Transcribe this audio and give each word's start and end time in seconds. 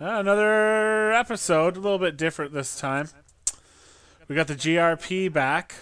Uh, 0.00 0.18
another 0.18 1.12
episode, 1.12 1.76
a 1.76 1.80
little 1.80 2.00
bit 2.00 2.16
different 2.16 2.52
this 2.52 2.78
time. 2.78 3.08
We 4.26 4.34
got 4.34 4.48
the 4.48 4.56
GRP 4.56 5.32
back 5.32 5.76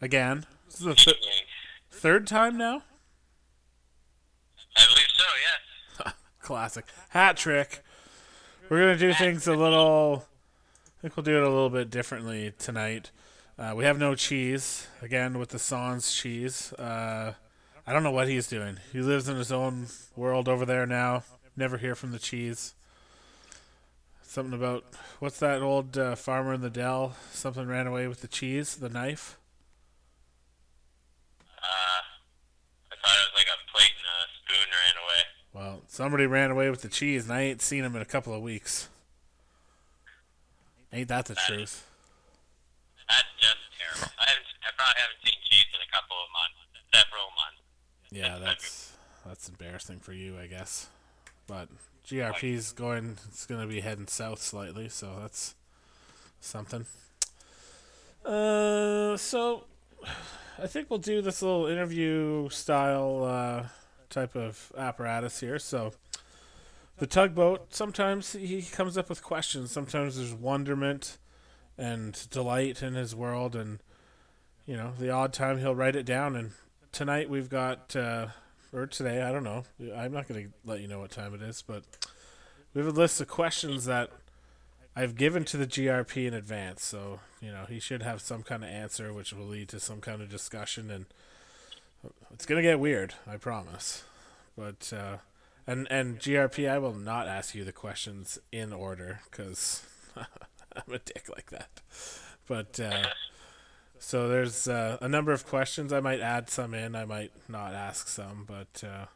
again. 0.00 0.46
This 0.66 0.80
is 0.80 0.86
the 0.86 0.94
th- 0.94 1.46
third 1.90 2.26
time 2.26 2.56
now. 2.56 2.82
I 4.76 4.84
believe 4.86 5.08
so, 5.12 5.24
yes. 6.04 6.14
Classic 6.42 6.84
hat 7.08 7.36
trick. 7.36 7.82
We're 8.68 8.78
gonna 8.80 8.96
do 8.96 9.12
things 9.12 9.48
a 9.48 9.54
little. 9.56 10.24
I 10.86 11.02
think 11.02 11.16
we'll 11.16 11.24
do 11.24 11.36
it 11.36 11.42
a 11.42 11.48
little 11.48 11.70
bit 11.70 11.90
differently 11.90 12.52
tonight. 12.58 13.10
Uh, 13.58 13.72
we 13.76 13.84
have 13.84 13.98
no 13.98 14.14
cheese 14.14 14.86
again 15.02 15.36
with 15.36 15.48
the 15.48 15.58
Sans 15.58 16.12
cheese. 16.12 16.72
Uh, 16.74 17.32
I 17.84 17.92
don't 17.92 18.04
know 18.04 18.12
what 18.12 18.28
he's 18.28 18.46
doing. 18.46 18.78
He 18.92 19.00
lives 19.00 19.28
in 19.28 19.36
his 19.36 19.50
own 19.50 19.88
world 20.14 20.48
over 20.48 20.64
there 20.64 20.86
now. 20.86 21.24
Never 21.56 21.78
hear 21.78 21.96
from 21.96 22.12
the 22.12 22.20
cheese. 22.20 22.74
Something 24.28 24.52
about 24.52 24.84
what's 25.20 25.38
that 25.38 25.62
old 25.62 25.96
uh, 25.96 26.14
farmer 26.14 26.52
in 26.52 26.60
the 26.60 26.68
dell? 26.68 27.16
Something 27.32 27.66
ran 27.66 27.86
away 27.86 28.06
with 28.08 28.20
the 28.20 28.28
cheese, 28.28 28.76
the 28.76 28.90
knife. 28.90 29.38
Uh, 31.56 32.04
I 32.92 32.96
thought 33.00 33.16
it 33.16 33.24
was 33.24 33.36
like 33.36 33.46
a 33.48 33.56
plate 33.72 33.96
and 33.96 34.04
a 34.04 34.28
spoon 34.36 34.68
ran 34.68 34.96
away. 35.02 35.22
Well, 35.54 35.82
somebody 35.88 36.26
ran 36.26 36.50
away 36.50 36.68
with 36.68 36.82
the 36.82 36.90
cheese, 36.90 37.24
and 37.24 37.32
I 37.32 37.40
ain't 37.40 37.62
seen 37.62 37.82
him 37.82 37.96
in 37.96 38.02
a 38.02 38.04
couple 38.04 38.34
of 38.34 38.42
weeks. 38.42 38.90
Ain't 40.92 41.08
that 41.08 41.24
the 41.24 41.34
truth? 41.34 41.88
That's 43.08 43.28
just 43.40 43.56
terrible. 43.80 44.12
I, 44.20 44.28
haven't, 44.28 44.46
I 44.60 44.68
probably 44.76 45.00
haven't 45.00 45.24
seen 45.24 45.40
cheese 45.48 45.72
in 45.72 45.80
a 45.80 45.90
couple 45.90 46.16
of 46.20 46.28
months, 46.36 46.60
several 46.92 47.32
months. 47.32 47.62
Yeah, 48.10 48.38
that's 48.38 48.92
that's 49.24 49.48
embarrassing 49.48 50.00
for 50.00 50.12
you, 50.12 50.38
I 50.38 50.48
guess. 50.48 50.90
But 51.46 51.70
GRP's 52.08 52.72
going. 52.72 53.18
It's 53.28 53.44
going 53.44 53.60
to 53.60 53.66
be 53.66 53.80
heading 53.80 54.06
south 54.06 54.40
slightly, 54.40 54.88
so 54.88 55.18
that's 55.20 55.54
something. 56.40 56.86
Uh, 58.24 59.16
so 59.16 59.64
I 60.58 60.66
think 60.66 60.88
we'll 60.88 60.98
do 60.98 61.20
this 61.20 61.42
little 61.42 61.66
interview 61.66 62.48
style 62.48 63.24
uh, 63.24 63.66
type 64.08 64.34
of 64.34 64.72
apparatus 64.76 65.40
here. 65.40 65.58
So 65.58 65.92
the 66.96 67.06
tugboat. 67.06 67.74
Sometimes 67.74 68.32
he 68.32 68.62
comes 68.62 68.96
up 68.96 69.08
with 69.08 69.22
questions. 69.22 69.70
Sometimes 69.70 70.16
there's 70.16 70.34
wonderment 70.34 71.18
and 71.76 72.26
delight 72.30 72.82
in 72.82 72.94
his 72.94 73.14
world, 73.14 73.54
and 73.54 73.80
you 74.66 74.76
know, 74.76 74.92
the 74.98 75.10
odd 75.10 75.32
time 75.32 75.58
he'll 75.58 75.74
write 75.74 75.96
it 75.96 76.06
down. 76.06 76.36
And 76.36 76.52
tonight 76.90 77.30
we've 77.30 77.48
got, 77.48 77.94
uh, 77.94 78.28
or 78.72 78.86
today, 78.86 79.22
I 79.22 79.32
don't 79.32 79.44
know. 79.44 79.64
I'm 79.96 80.12
not 80.12 80.28
going 80.28 80.44
to 80.44 80.50
let 80.64 80.80
you 80.80 80.88
know 80.88 81.00
what 81.00 81.10
time 81.10 81.34
it 81.34 81.42
is, 81.42 81.62
but 81.62 81.84
we 82.74 82.82
have 82.82 82.94
a 82.94 82.98
list 82.98 83.20
of 83.20 83.28
questions 83.28 83.84
that 83.86 84.10
I've 84.94 85.16
given 85.16 85.44
to 85.46 85.56
the 85.56 85.66
GRP 85.66 86.26
in 86.26 86.34
advance. 86.34 86.84
So, 86.84 87.20
you 87.40 87.50
know, 87.50 87.64
he 87.68 87.80
should 87.80 88.02
have 88.02 88.20
some 88.20 88.42
kind 88.42 88.62
of 88.62 88.70
answer, 88.70 89.12
which 89.12 89.32
will 89.32 89.46
lead 89.46 89.68
to 89.68 89.80
some 89.80 90.00
kind 90.00 90.20
of 90.20 90.28
discussion. 90.28 90.90
And 90.90 91.06
it's 92.32 92.46
going 92.46 92.62
to 92.62 92.68
get 92.68 92.80
weird, 92.80 93.14
I 93.26 93.36
promise. 93.36 94.04
But, 94.56 94.92
uh, 94.92 95.18
and, 95.66 95.86
and 95.90 96.18
GRP, 96.18 96.68
I 96.68 96.78
will 96.78 96.94
not 96.94 97.28
ask 97.28 97.54
you 97.54 97.64
the 97.64 97.72
questions 97.72 98.38
in 98.50 98.72
order 98.72 99.20
because 99.30 99.82
I'm 100.16 100.92
a 100.92 100.98
dick 100.98 101.28
like 101.28 101.50
that. 101.50 101.80
But, 102.46 102.80
uh, 102.80 103.04
so 103.98 104.28
there's 104.28 104.68
uh, 104.68 104.98
a 105.00 105.08
number 105.08 105.32
of 105.32 105.46
questions. 105.46 105.92
I 105.92 106.00
might 106.00 106.20
add 106.20 106.48
some 106.50 106.74
in. 106.74 106.94
I 106.94 107.04
might 107.04 107.32
not 107.48 107.74
ask 107.74 108.08
some, 108.08 108.44
but 108.46 108.82
uh, 108.84 109.06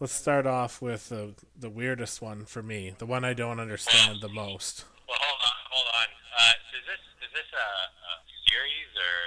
let's 0.00 0.12
start 0.12 0.46
off 0.46 0.80
with 0.82 1.08
the 1.08 1.34
the 1.58 1.70
weirdest 1.70 2.20
one 2.22 2.44
for 2.44 2.62
me, 2.62 2.94
the 2.98 3.06
one 3.06 3.24
I 3.24 3.32
don't 3.34 3.60
understand 3.60 4.20
the 4.20 4.28
most. 4.28 4.84
Well, 5.08 5.16
hold 5.20 5.40
on, 5.42 5.52
hold 5.70 5.86
on. 5.94 6.06
Uh, 6.38 6.52
is 6.78 6.84
this 6.86 7.28
is 7.28 7.32
this 7.32 7.52
a, 7.52 7.56
a 7.56 8.12
series 8.50 8.92
or 8.96 9.22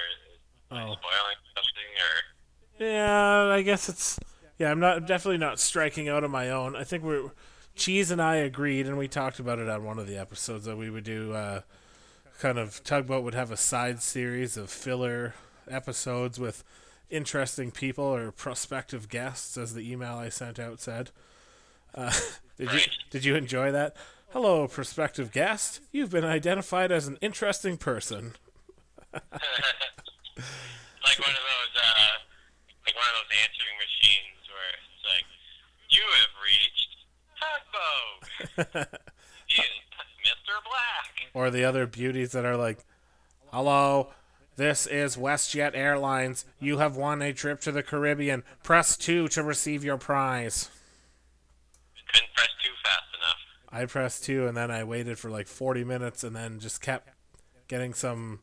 Oh. 0.72 0.76
spoiling 0.94 1.40
something 1.56 1.90
or? 1.98 2.86
Yeah, 2.86 3.54
I 3.54 3.62
guess 3.62 3.88
it's 3.88 4.18
yeah. 4.58 4.70
I'm 4.70 4.78
not 4.80 5.06
definitely 5.06 5.38
not 5.38 5.58
striking 5.58 6.08
out 6.08 6.22
on 6.22 6.30
my 6.30 6.50
own. 6.50 6.76
I 6.76 6.84
think 6.84 7.02
we're 7.02 7.30
Cheese 7.74 8.10
and 8.10 8.20
I 8.22 8.36
agreed, 8.36 8.86
and 8.86 8.96
we 8.98 9.08
talked 9.08 9.38
about 9.40 9.58
it 9.58 9.68
on 9.68 9.84
one 9.84 9.98
of 9.98 10.06
the 10.06 10.16
episodes 10.18 10.66
that 10.66 10.76
we 10.76 10.88
would 10.90 11.04
do. 11.04 11.32
Uh, 11.32 11.60
kind 12.40 12.58
of 12.58 12.82
tugboat 12.82 13.22
would 13.22 13.34
have 13.34 13.50
a 13.50 13.56
side 13.56 14.02
series 14.02 14.56
of 14.56 14.70
filler 14.70 15.34
episodes 15.68 16.40
with 16.40 16.64
interesting 17.10 17.70
people 17.70 18.04
or 18.04 18.32
prospective 18.32 19.10
guests, 19.10 19.58
as 19.58 19.74
the 19.74 19.92
email 19.92 20.14
I 20.14 20.30
sent 20.30 20.58
out 20.58 20.80
said. 20.80 21.10
Uh, 21.94 22.12
did 22.56 22.72
you 22.72 22.80
did 23.10 23.24
you 23.26 23.34
enjoy 23.36 23.70
that? 23.72 23.94
Hello, 24.30 24.66
prospective 24.66 25.32
guest. 25.32 25.80
You've 25.92 26.10
been 26.10 26.24
identified 26.24 26.90
as 26.90 27.06
an 27.08 27.18
interesting 27.20 27.76
person. 27.76 28.34
like 29.12 29.22
one 29.22 29.32
of 31.34 31.44
those, 31.44 31.74
uh, 31.76 32.16
like 32.86 32.94
one 32.94 33.04
of 33.10 33.14
those 33.20 33.32
answering 33.42 33.76
machines 33.76 34.46
where 34.48 34.70
it's 34.78 35.02
like, 35.10 35.26
you 35.90 36.06
have 36.22 36.32
reached 36.46 36.90
tugboat, 38.70 38.86
Black. 40.64 41.30
or 41.34 41.50
the 41.50 41.64
other 41.64 41.86
beauties 41.86 42.32
that 42.32 42.44
are 42.44 42.56
like, 42.56 42.84
"Hello, 43.52 44.12
this 44.56 44.86
is 44.86 45.16
WestJet 45.16 45.74
Airlines. 45.74 46.44
You 46.58 46.78
have 46.78 46.96
won 46.96 47.22
a 47.22 47.32
trip 47.32 47.60
to 47.62 47.72
the 47.72 47.82
Caribbean. 47.82 48.42
Press 48.62 48.96
two 48.96 49.28
to 49.28 49.42
receive 49.42 49.84
your 49.84 49.98
prize." 49.98 50.70
Couldn't 52.12 52.34
press 52.34 52.48
too 52.64 52.72
fast 52.82 53.02
enough. 53.16 53.36
I 53.70 53.86
pressed 53.86 54.24
two, 54.24 54.46
and 54.46 54.56
then 54.56 54.70
I 54.70 54.82
waited 54.84 55.18
for 55.18 55.30
like 55.30 55.46
forty 55.46 55.84
minutes, 55.84 56.24
and 56.24 56.34
then 56.34 56.58
just 56.58 56.80
kept 56.80 57.08
getting 57.68 57.94
some 57.94 58.40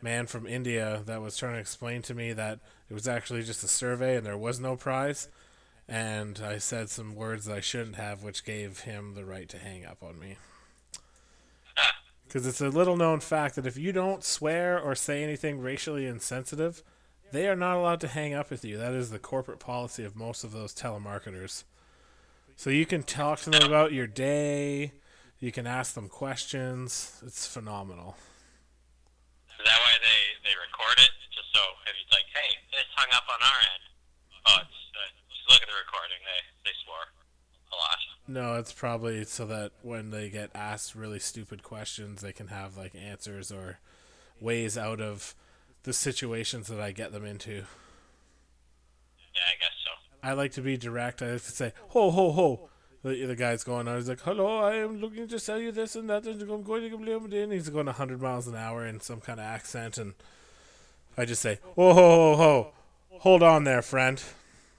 man 0.00 0.26
from 0.26 0.46
India 0.46 1.02
that 1.06 1.20
was 1.20 1.36
trying 1.36 1.54
to 1.54 1.60
explain 1.60 2.02
to 2.02 2.14
me 2.14 2.32
that 2.32 2.60
it 2.90 2.94
was 2.94 3.08
actually 3.08 3.42
just 3.42 3.64
a 3.64 3.68
survey 3.68 4.16
and 4.16 4.26
there 4.26 4.36
was 4.36 4.60
no 4.60 4.76
prize. 4.76 5.28
And 5.88 6.40
I 6.42 6.58
said 6.58 6.88
some 6.90 7.14
words 7.14 7.44
that 7.44 7.56
I 7.56 7.60
shouldn't 7.60 7.96
have, 7.96 8.22
which 8.22 8.44
gave 8.44 8.80
him 8.80 9.14
the 9.14 9.24
right 9.24 9.48
to 9.50 9.58
hang 9.58 9.84
up 9.84 10.02
on 10.02 10.18
me. 10.18 10.36
Because 12.34 12.48
it's 12.48 12.60
a 12.60 12.66
little 12.68 12.96
known 12.96 13.20
fact 13.20 13.54
that 13.54 13.64
if 13.64 13.78
you 13.78 13.92
don't 13.92 14.24
swear 14.24 14.74
or 14.76 14.96
say 14.96 15.22
anything 15.22 15.60
racially 15.60 16.04
insensitive, 16.04 16.82
they 17.30 17.46
are 17.46 17.54
not 17.54 17.76
allowed 17.76 18.00
to 18.00 18.08
hang 18.08 18.34
up 18.34 18.50
with 18.50 18.64
you. 18.64 18.76
That 18.76 18.90
is 18.92 19.14
the 19.14 19.20
corporate 19.22 19.60
policy 19.60 20.02
of 20.02 20.16
most 20.16 20.42
of 20.42 20.50
those 20.50 20.74
telemarketers. 20.74 21.62
So 22.56 22.70
you 22.70 22.86
can 22.86 23.04
talk 23.04 23.38
to 23.46 23.50
them 23.50 23.62
about 23.62 23.92
your 23.92 24.08
day, 24.08 24.94
you 25.38 25.52
can 25.52 25.68
ask 25.68 25.94
them 25.94 26.08
questions. 26.08 27.22
It's 27.24 27.46
phenomenal. 27.46 28.16
is 29.54 29.62
that 29.62 29.78
why 29.78 29.94
they, 30.02 30.50
they 30.50 30.58
record 30.58 30.98
it? 31.06 31.14
Just 31.30 31.54
so 31.54 31.62
if 31.86 31.94
it's 32.02 32.10
like, 32.10 32.26
hey, 32.34 32.50
this 32.74 32.82
hung 32.98 33.14
up 33.14 33.30
on 33.30 33.38
our 33.46 33.60
end. 33.62 33.84
Oh, 34.50 34.58
it's, 34.58 34.80
uh, 34.90 35.06
just 35.30 35.46
look 35.54 35.62
at 35.62 35.70
the 35.70 35.78
recording. 35.78 36.18
They, 36.26 36.42
they 36.66 36.74
swore 36.82 37.06
a 37.70 37.76
lot. 37.78 38.13
No, 38.26 38.54
it's 38.54 38.72
probably 38.72 39.24
so 39.24 39.44
that 39.46 39.72
when 39.82 40.10
they 40.10 40.30
get 40.30 40.50
asked 40.54 40.94
really 40.94 41.18
stupid 41.18 41.62
questions, 41.62 42.22
they 42.22 42.32
can 42.32 42.48
have 42.48 42.76
like 42.76 42.94
answers 42.94 43.52
or 43.52 43.78
ways 44.40 44.78
out 44.78 45.00
of 45.00 45.34
the 45.82 45.92
situations 45.92 46.68
that 46.68 46.80
I 46.80 46.92
get 46.92 47.12
them 47.12 47.24
into. 47.24 47.64
Yeah, 49.34 49.42
I 49.46 49.56
guess 49.60 49.72
so. 49.84 49.90
I 50.22 50.32
like 50.32 50.52
to 50.52 50.62
be 50.62 50.76
direct. 50.78 51.20
I 51.20 51.32
like 51.32 51.42
to 51.42 51.52
say, 51.52 51.72
ho, 51.88 52.10
ho, 52.10 52.32
ho. 52.32 52.68
The, 53.02 53.26
the 53.26 53.36
guy's 53.36 53.62
going 53.64 53.86
on. 53.86 53.96
He's 53.96 54.08
like, 54.08 54.22
hello, 54.22 54.60
I 54.60 54.76
am 54.76 54.98
looking 54.98 55.28
to 55.28 55.38
sell 55.38 55.58
you 55.58 55.70
this 55.70 55.94
and 55.94 56.08
that. 56.08 56.24
And 56.24 56.40
I'm 56.40 56.62
going 56.62 56.90
to. 56.90 57.50
He's 57.50 57.68
going 57.68 57.86
100 57.86 58.22
miles 58.22 58.48
an 58.48 58.56
hour 58.56 58.86
in 58.86 59.00
some 59.00 59.20
kind 59.20 59.38
of 59.38 59.44
accent. 59.44 59.98
And 59.98 60.14
I 61.18 61.26
just 61.26 61.42
say, 61.42 61.58
whoa, 61.74 61.92
ho, 61.92 62.10
ho, 62.10 62.36
ho. 62.36 62.72
Hold 63.18 63.42
on 63.42 63.64
there, 63.64 63.82
friend. 63.82 64.22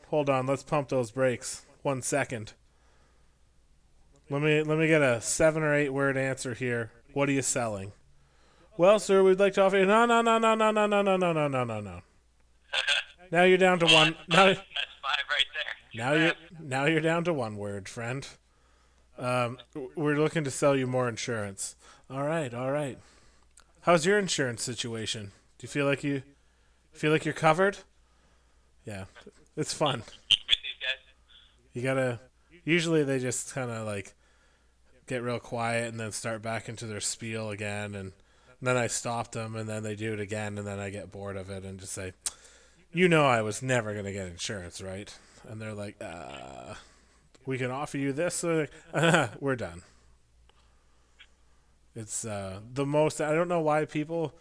Hold 0.09 0.31
on. 0.31 0.47
Let's 0.47 0.63
pump 0.63 0.89
those 0.89 1.11
brakes. 1.11 1.63
One 1.83 2.01
second. 2.01 2.53
Let 4.29 4.41
me 4.41 4.63
let 4.63 4.77
me 4.77 4.87
get 4.87 5.01
a 5.01 5.21
seven 5.21 5.61
or 5.63 5.73
eight 5.75 5.89
word 5.93 6.17
answer 6.17 6.53
here. 6.53 6.91
What 7.13 7.29
are 7.29 7.33
you 7.33 7.41
selling? 7.41 7.91
Well, 8.77 8.99
sir, 8.99 9.23
we'd 9.23 9.39
like 9.39 9.53
to 9.53 9.61
offer 9.61 9.77
you. 9.77 9.85
No, 9.85 10.05
no, 10.05 10.21
no, 10.21 10.37
no, 10.37 10.55
no, 10.55 10.71
no, 10.71 10.85
no, 10.87 11.01
no, 11.01 11.15
no, 11.17 11.33
no, 11.33 11.47
no, 11.47 11.63
no, 11.63 11.79
no. 11.79 12.01
Now 13.31 13.43
you're 13.43 13.57
down 13.57 13.79
to 13.79 13.85
one. 13.85 14.15
Now, 14.27 14.45
That's 14.47 14.59
five 14.59 15.25
right 15.29 15.45
there. 15.53 16.05
now 16.05 16.13
you 16.13 16.31
now 16.59 16.85
you're 16.85 17.01
down 17.01 17.23
to 17.25 17.33
one 17.33 17.55
word, 17.57 17.87
friend. 17.87 18.27
Um, 19.17 19.59
we're 19.95 20.17
looking 20.17 20.43
to 20.43 20.51
sell 20.51 20.75
you 20.75 20.87
more 20.87 21.07
insurance. 21.07 21.75
All 22.09 22.23
right, 22.23 22.53
all 22.53 22.71
right. 22.71 22.97
How's 23.81 24.05
your 24.05 24.19
insurance 24.19 24.61
situation? 24.63 25.31
Do 25.57 25.65
you 25.65 25.69
feel 25.69 25.85
like 25.85 26.03
you 26.03 26.23
feel 26.91 27.11
like 27.11 27.23
you're 27.23 27.33
covered? 27.33 27.77
Yeah, 28.85 29.05
it's 29.55 29.73
fun. 29.73 29.99
with 29.99 30.07
these 30.29 30.81
guys. 30.81 30.99
You 31.73 31.81
gotta. 31.81 32.19
Usually 32.65 33.03
they 33.03 33.19
just 33.19 33.53
kind 33.53 33.71
of 33.71 33.85
like 33.85 34.13
get 35.07 35.21
real 35.21 35.39
quiet 35.39 35.87
and 35.87 35.99
then 35.99 36.11
start 36.11 36.41
back 36.41 36.67
into 36.67 36.87
their 36.87 36.99
spiel 36.99 37.51
again, 37.51 37.95
and, 37.95 38.11
then 38.61 38.77
I 38.77 38.87
stop 38.87 39.31
them, 39.31 39.55
and 39.55 39.69
then 39.69 39.83
they 39.83 39.95
do 39.95 40.13
it 40.13 40.19
again, 40.19 40.57
and 40.57 40.65
then 40.65 40.79
I 40.79 40.89
get 40.89 41.11
bored 41.11 41.37
of 41.37 41.51
it 41.51 41.63
and 41.63 41.79
just 41.79 41.93
say, 41.93 42.13
"You 42.91 43.07
know, 43.07 43.25
I 43.25 43.43
was 43.43 43.61
never 43.61 43.93
gonna 43.93 44.11
get 44.11 44.27
insurance, 44.27 44.81
right?" 44.81 45.15
And 45.47 45.61
they're 45.61 45.75
like, 45.75 45.97
"Uh, 46.01 46.73
we 47.45 47.59
can 47.59 47.69
offer 47.69 47.99
you 47.99 48.11
this." 48.11 48.35
So 48.35 48.65
like, 48.93 49.29
we're 49.39 49.55
done. 49.55 49.83
It's 51.95 52.25
uh, 52.25 52.61
the 52.73 52.85
most. 52.85 53.21
I 53.21 53.33
don't 53.35 53.47
know 53.47 53.61
why 53.61 53.85
people 53.85 54.33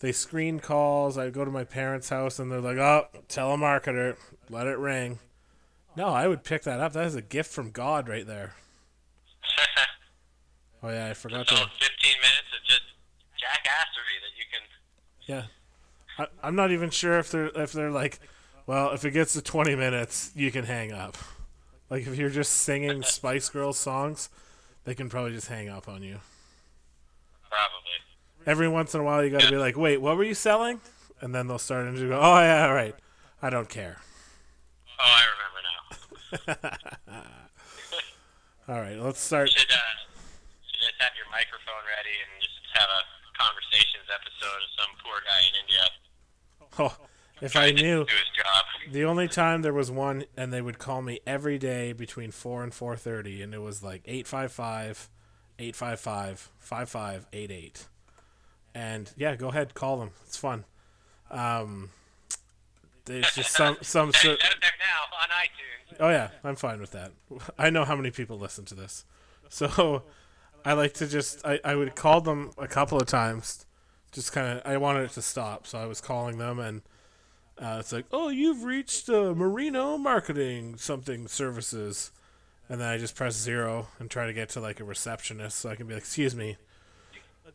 they 0.00 0.12
screen 0.12 0.60
calls. 0.60 1.16
I 1.16 1.30
go 1.30 1.44
to 1.44 1.50
my 1.50 1.64
parents' 1.64 2.08
house 2.08 2.38
and 2.38 2.50
they're 2.52 2.60
like, 2.60 2.78
"Oh, 2.78 3.06
telemarketer, 3.28 4.16
let 4.50 4.66
it 4.66 4.78
ring." 4.78 5.20
No, 5.96 6.08
I 6.08 6.28
would 6.28 6.44
pick 6.44 6.62
that 6.62 6.80
up. 6.80 6.92
That 6.92 7.06
is 7.06 7.14
a 7.14 7.22
gift 7.22 7.52
from 7.52 7.70
God 7.70 8.08
right 8.08 8.26
there. 8.26 8.54
Oh 10.82 10.88
yeah, 10.88 11.08
I 11.10 11.12
forgot 11.12 11.46
to. 11.46 11.54
15 11.54 11.60
minutes 11.60 12.48
of 12.56 12.66
just 12.66 12.80
jackassery 13.36 14.16
that 14.22 14.34
you 14.38 14.44
can. 14.50 14.62
Yeah, 15.26 15.42
I, 16.18 16.46
I'm 16.48 16.56
not 16.56 16.70
even 16.70 16.88
sure 16.88 17.18
if 17.18 17.30
they're 17.30 17.50
if 17.54 17.72
they're 17.72 17.90
like, 17.90 18.18
well, 18.66 18.92
if 18.92 19.04
it 19.04 19.10
gets 19.10 19.34
to 19.34 19.42
20 19.42 19.74
minutes, 19.76 20.30
you 20.34 20.50
can 20.50 20.64
hang 20.64 20.90
up. 20.90 21.18
Like 21.90 22.06
if 22.06 22.16
you're 22.16 22.30
just 22.30 22.52
singing 22.52 23.02
Spice 23.02 23.50
Girls 23.50 23.78
songs, 23.78 24.30
they 24.84 24.94
can 24.94 25.10
probably 25.10 25.32
just 25.32 25.48
hang 25.48 25.68
up 25.68 25.86
on 25.86 26.02
you. 26.02 26.20
Probably. 27.50 28.46
Every 28.46 28.68
once 28.68 28.94
in 28.94 29.02
a 29.02 29.04
while, 29.04 29.22
you 29.22 29.30
got 29.30 29.42
to 29.42 29.50
be 29.50 29.58
like, 29.58 29.76
wait, 29.76 29.98
what 29.98 30.16
were 30.16 30.24
you 30.24 30.32
selling? 30.32 30.80
And 31.20 31.34
then 31.34 31.46
they'll 31.46 31.58
start 31.58 31.86
and 31.86 31.94
just 31.94 32.08
go, 32.08 32.18
oh 32.18 32.40
yeah, 32.40 32.66
all 32.66 32.72
right, 32.72 32.94
I 33.42 33.50
don't 33.50 33.68
care. 33.68 33.98
Oh, 34.98 35.04
I 35.04 35.24
remember. 35.24 35.49
All 38.68 38.80
right, 38.80 38.98
let's 38.98 39.20
start. 39.20 39.50
should 39.50 39.70
uh, 39.70 39.74
should 40.62 40.80
just 40.80 40.94
have 40.98 41.12
your 41.16 41.26
microphone 41.30 41.82
ready 41.90 42.14
and 42.22 42.40
just 42.40 42.54
have 42.74 42.88
a 42.88 43.02
conversations 43.40 44.06
episode 44.12 44.62
of 44.62 44.70
some 44.78 44.90
poor 45.02 45.18
guy 45.26 45.40
in 45.48 45.54
India. 45.64 45.84
Oh, 46.78 46.96
if 47.40 47.56
I 47.56 47.70
knew. 47.70 48.04
do 48.04 48.12
his 48.12 48.30
job. 48.36 48.92
The 48.92 49.04
only 49.04 49.28
time 49.28 49.62
there 49.62 49.72
was 49.72 49.90
one, 49.90 50.24
and 50.36 50.52
they 50.52 50.60
would 50.62 50.78
call 50.78 51.02
me 51.02 51.20
every 51.26 51.58
day 51.58 51.92
between 51.92 52.30
four 52.30 52.62
and 52.62 52.72
four 52.72 52.96
thirty, 52.96 53.42
and 53.42 53.54
it 53.54 53.60
was 53.60 53.82
like 53.82 54.02
855, 54.04 55.10
855, 55.58 56.50
5588. 56.58 57.88
And 58.74 59.10
yeah, 59.16 59.34
go 59.34 59.48
ahead, 59.48 59.74
call 59.74 59.98
them. 59.98 60.10
It's 60.26 60.36
fun. 60.36 60.64
Um, 61.30 61.90
there's 63.10 63.32
just 63.34 63.52
some 63.52 63.76
some. 63.82 64.12
Hey, 64.12 64.18
cer- 64.18 64.32
it's 64.32 64.44
out 64.44 64.60
there 64.60 64.70
now 64.78 65.18
on 65.22 65.28
iTunes. 65.28 65.96
Oh 66.00 66.08
yeah, 66.10 66.30
I'm 66.44 66.56
fine 66.56 66.80
with 66.80 66.92
that. 66.92 67.12
I 67.58 67.70
know 67.70 67.84
how 67.84 67.96
many 67.96 68.10
people 68.10 68.38
listen 68.38 68.64
to 68.66 68.74
this, 68.74 69.04
so 69.48 70.02
I 70.64 70.72
like 70.74 70.94
to 70.94 71.06
just 71.06 71.44
I, 71.44 71.60
I 71.64 71.74
would 71.74 71.94
call 71.96 72.20
them 72.20 72.52
a 72.58 72.68
couple 72.68 72.98
of 72.98 73.06
times, 73.06 73.66
just 74.12 74.32
kind 74.32 74.58
of 74.58 74.62
I 74.64 74.76
wanted 74.76 75.04
it 75.04 75.10
to 75.12 75.22
stop, 75.22 75.66
so 75.66 75.78
I 75.78 75.86
was 75.86 76.00
calling 76.00 76.38
them 76.38 76.58
and 76.58 76.82
uh, 77.58 77.76
it's 77.80 77.92
like 77.92 78.06
oh 78.12 78.28
you've 78.28 78.64
reached 78.64 79.08
uh, 79.08 79.34
Merino 79.34 79.98
Marketing 79.98 80.76
something 80.76 81.28
services, 81.28 82.12
and 82.68 82.80
then 82.80 82.88
I 82.88 82.96
just 82.98 83.14
press 83.16 83.34
zero 83.34 83.88
and 83.98 84.10
try 84.10 84.26
to 84.26 84.32
get 84.32 84.48
to 84.50 84.60
like 84.60 84.80
a 84.80 84.84
receptionist 84.84 85.58
so 85.58 85.70
I 85.70 85.76
can 85.76 85.86
be 85.86 85.94
like 85.94 86.02
excuse 86.02 86.34
me. 86.34 86.56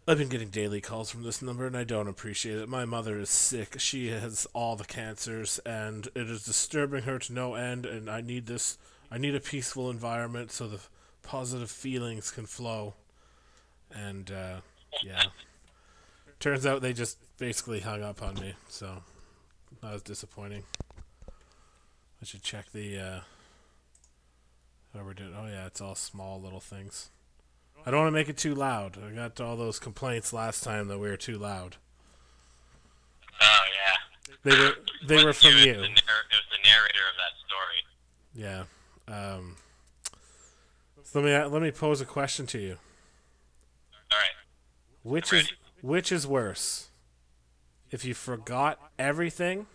I've 0.08 0.18
been 0.18 0.30
getting 0.30 0.50
daily 0.50 0.82
calls 0.82 1.10
from 1.10 1.24
this 1.24 1.42
number 1.42 1.66
and 1.66 1.76
I 1.76 1.84
don't 1.84 2.08
appreciate 2.08 2.58
it. 2.58 2.70
My 2.70 2.86
mother 2.86 3.20
is 3.20 3.30
sick. 3.30 3.80
She 3.80 4.10
has 4.10 4.48
all 4.54 4.76
the 4.76 4.86
cancers 4.86 5.60
and 5.66 6.08
it 6.16 6.30
is 6.30 6.44
disturbing 6.44 7.04
her 7.04 7.20
to 7.20 7.34
no 7.34 7.56
end 7.56 7.86
and 7.86 8.10
I 8.10 8.22
need 8.22 8.46
this 8.46 8.78
I 9.12 9.18
need 9.18 9.36
a 9.36 9.40
peaceful 9.40 9.90
environment 9.90 10.52
so 10.52 10.68
the 10.68 10.80
positive 11.24 11.70
feelings 11.72 12.32
can 12.32 12.46
flow. 12.46 12.96
And 13.92 14.32
uh, 14.32 14.58
yeah. 15.04 15.24
Turns 16.40 16.66
out 16.66 16.82
they 16.82 16.94
just 16.94 17.18
basically 17.38 17.80
hung 17.80 18.04
up 18.04 18.22
on 18.22 18.36
me, 18.36 18.54
so 18.68 18.98
that 19.82 19.94
was 19.94 20.02
disappointing. 20.02 20.64
I 22.22 22.26
should 22.26 22.44
check 22.44 22.72
the 22.72 23.00
uh 23.00 23.20
how 24.94 25.04
we're 25.04 25.14
doing. 25.14 25.34
Oh 25.38 25.48
yeah, 25.48 25.66
it's 25.66 25.82
all 25.82 25.96
small 25.96 26.42
little 26.42 26.60
things. 26.60 27.10
I 27.86 27.92
don't 27.92 28.00
want 28.00 28.08
to 28.08 28.20
make 28.20 28.30
it 28.30 28.38
too 28.38 28.56
loud. 28.56 28.98
I 28.98 29.14
got 29.14 29.40
all 29.40 29.56
those 29.56 29.80
complaints 29.80 30.34
last 30.34 30.64
time 30.64 30.88
that 30.88 30.98
we 30.98 31.08
were 31.08 31.18
too 31.18 31.38
loud. 31.38 31.76
Oh 33.40 33.64
yeah. 33.74 34.36
They 34.44 34.58
were 34.58 34.74
they 35.08 35.24
were 35.24 35.34
from 35.34 35.52
you. 35.52 35.74
was, 35.74 35.82
the 35.82 35.82
narr- 35.82 36.26
it 36.32 36.36
was 36.36 36.48
the 36.52 36.62
narrator 36.64 37.06
of 37.10 37.16
that 37.22 37.34
story. 37.46 37.84
Yeah. 38.34 38.64
Um, 39.08 39.56
so 41.04 41.22
let 41.22 41.26
me 41.26 41.54
let 41.54 41.62
me 41.62 41.72
pose 41.72 42.02
a 42.02 42.06
question 42.06 42.48
to 42.48 42.60
you. 42.60 42.78
All 44.12 44.20
right. 44.20 44.30
Which 45.04 45.32
is 45.32 45.52
which 45.82 46.12
is 46.12 46.26
worse? 46.26 46.90
If 47.92 48.04
you 48.04 48.16
forgot 48.16 48.80
everything 48.98 49.68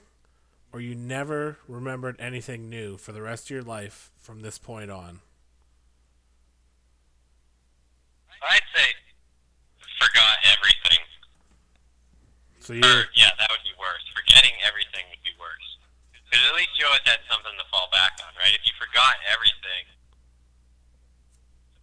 or 0.73 0.81
you 0.81 0.95
never 0.95 1.59
remembered 1.69 2.17
anything 2.19 2.69
new 2.69 2.97
for 2.97 3.13
the 3.13 3.23
rest 3.23 3.47
of 3.47 3.51
your 3.51 3.63
life 3.63 4.11
from 4.19 4.43
this 4.43 4.59
point 4.59 4.91
on? 4.91 5.21
I'd 8.45 8.67
say 8.75 8.89
forgot 10.01 10.37
everything. 10.49 11.01
So 12.61 12.73
you 12.73 12.85
Or, 12.85 13.09
yeah, 13.13 13.33
that 13.37 13.49
would 13.53 13.65
be 13.65 13.77
worse. 13.77 14.05
Forgetting 14.17 14.57
everything 14.65 15.05
would 15.13 15.25
be 15.25 15.35
worse. 15.37 15.69
Because 16.25 16.41
at 16.49 16.55
least 16.57 16.73
you 16.81 16.87
always 16.89 17.05
had 17.05 17.21
something 17.29 17.53
to 17.53 17.67
fall 17.69 17.89
back 17.93 18.17
on, 18.25 18.33
right? 18.41 18.53
If 18.55 18.65
you 18.65 18.73
forgot 18.81 19.21
everything. 19.29 19.85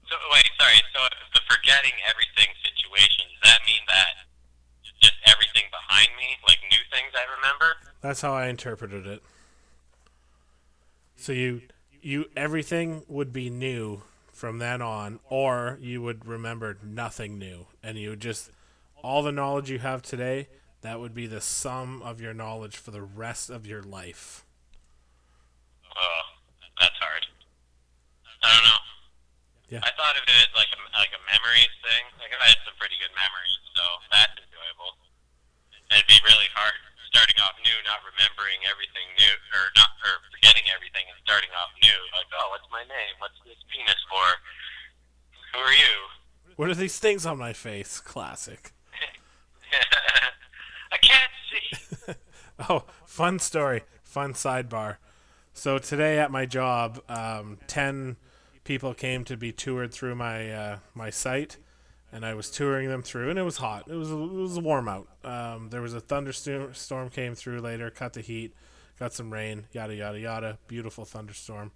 So, 0.08 0.16
wait, 0.32 0.48
sorry. 0.56 0.80
So, 0.96 1.04
the 1.36 1.44
forgetting 1.52 1.94
everything 2.08 2.48
situation, 2.64 3.28
does 3.28 3.44
that 3.54 3.62
mean 3.68 3.84
that 3.92 4.24
just 5.04 5.20
everything 5.28 5.68
behind 5.70 6.10
me, 6.16 6.40
like 6.48 6.58
new 6.72 6.80
things 6.90 7.12
I 7.14 7.28
remember? 7.38 7.76
That's 8.02 8.22
how 8.22 8.34
I 8.34 8.48
interpreted 8.48 9.06
it. 9.06 9.22
So 11.18 11.34
you 11.34 11.62
you 12.02 12.26
everything 12.38 13.04
would 13.08 13.34
be 13.34 13.50
new 13.50 14.04
from 14.38 14.60
then 14.60 14.84
on, 14.84 15.20
or 15.30 15.80
you 15.82 16.00
would 16.04 16.28
remember 16.28 16.78
nothing 16.86 17.40
new, 17.40 17.66
and 17.82 17.98
you 17.98 18.14
would 18.14 18.22
just 18.22 18.52
all 19.02 19.24
the 19.24 19.32
knowledge 19.32 19.72
you 19.72 19.80
have 19.80 20.04
today. 20.06 20.48
That 20.82 21.02
would 21.02 21.18
be 21.18 21.26
the 21.26 21.42
sum 21.42 22.06
of 22.06 22.22
your 22.22 22.38
knowledge 22.38 22.78
for 22.78 22.92
the 22.92 23.02
rest 23.02 23.50
of 23.50 23.66
your 23.66 23.82
life. 23.82 24.46
Oh, 25.90 26.22
that's 26.80 26.94
hard. 27.02 27.26
I 28.46 28.54
don't 28.54 28.62
know. 28.62 28.82
Yeah. 29.74 29.82
I 29.82 29.90
thought 29.98 30.14
of 30.14 30.24
it 30.30 30.38
as 30.38 30.54
like 30.54 30.70
a, 30.70 30.80
like 30.94 31.12
a 31.18 31.22
memories 31.34 31.74
thing. 31.82 32.06
Like 32.22 32.30
I 32.38 32.54
had 32.54 32.62
some 32.62 32.78
pretty 32.78 32.96
good 33.02 33.12
memories, 33.18 33.58
so 33.74 33.84
that's 34.14 34.38
enjoyable. 34.38 35.02
It'd 35.90 36.06
be 36.06 36.22
really 36.30 36.48
hard 36.54 36.78
starting 37.10 37.36
off 37.44 37.56
new, 37.64 37.78
not 37.88 38.04
remembering 38.04 38.60
everything 38.68 39.08
new, 39.18 39.36
or 39.56 39.72
not, 39.76 39.92
or 40.04 40.20
forgetting 40.32 40.68
everything 40.72 41.08
and 41.08 41.18
starting 41.24 41.52
off 41.56 41.72
new. 41.82 42.00
Like, 42.14 42.30
oh, 42.36 42.52
what's 42.52 42.68
my 42.72 42.84
name? 42.84 43.14
What's 43.20 43.40
this 43.48 43.60
penis 43.72 44.00
for? 44.12 44.28
Who 45.56 45.60
are 45.64 45.78
you? 45.78 45.96
What 46.56 46.70
are 46.70 46.76
these 46.76 47.00
things 47.00 47.26
on 47.26 47.38
my 47.38 47.54
face? 47.54 48.00
Classic. 48.00 48.72
I 50.92 50.98
can't 50.98 51.34
see. 51.50 52.14
Oh, 52.70 52.86
fun 53.06 53.38
story, 53.38 53.84
fun 54.04 54.34
sidebar. 54.34 54.98
So 55.54 55.78
today 55.78 56.18
at 56.18 56.32
my 56.32 56.48
job, 56.48 57.00
um, 57.08 57.60
ten 57.68 58.18
people 58.64 58.96
came 58.96 59.24
to 59.26 59.38
be 59.38 59.52
toured 59.52 59.94
through 59.94 60.16
my 60.16 60.52
uh, 60.52 60.78
my 60.96 61.12
site, 61.12 61.58
and 62.12 62.26
I 62.26 62.34
was 62.34 62.50
touring 62.50 62.88
them 62.88 63.04
through, 63.04 63.30
and 63.30 63.40
it 63.40 63.44
was 63.44 63.58
hot. 63.58 63.86
It 63.88 63.96
was 63.96 64.12
it 64.12 64.16
was 64.16 64.60
warm 64.60 64.88
out. 64.88 65.08
Um, 65.24 65.70
there 65.70 65.82
was 65.82 65.94
a 65.94 66.00
thunderstorm 66.00 66.74
storm 66.74 67.10
came 67.10 67.36
through 67.36 67.60
later, 67.60 67.90
cut 67.90 68.14
the 68.14 68.22
heat, 68.22 68.54
got 69.00 69.14
some 69.14 69.32
rain, 69.32 69.66
yada 69.72 69.96
yada 69.96 70.20
yada. 70.20 70.58
Beautiful 70.68 71.06
thunderstorm. 71.06 71.72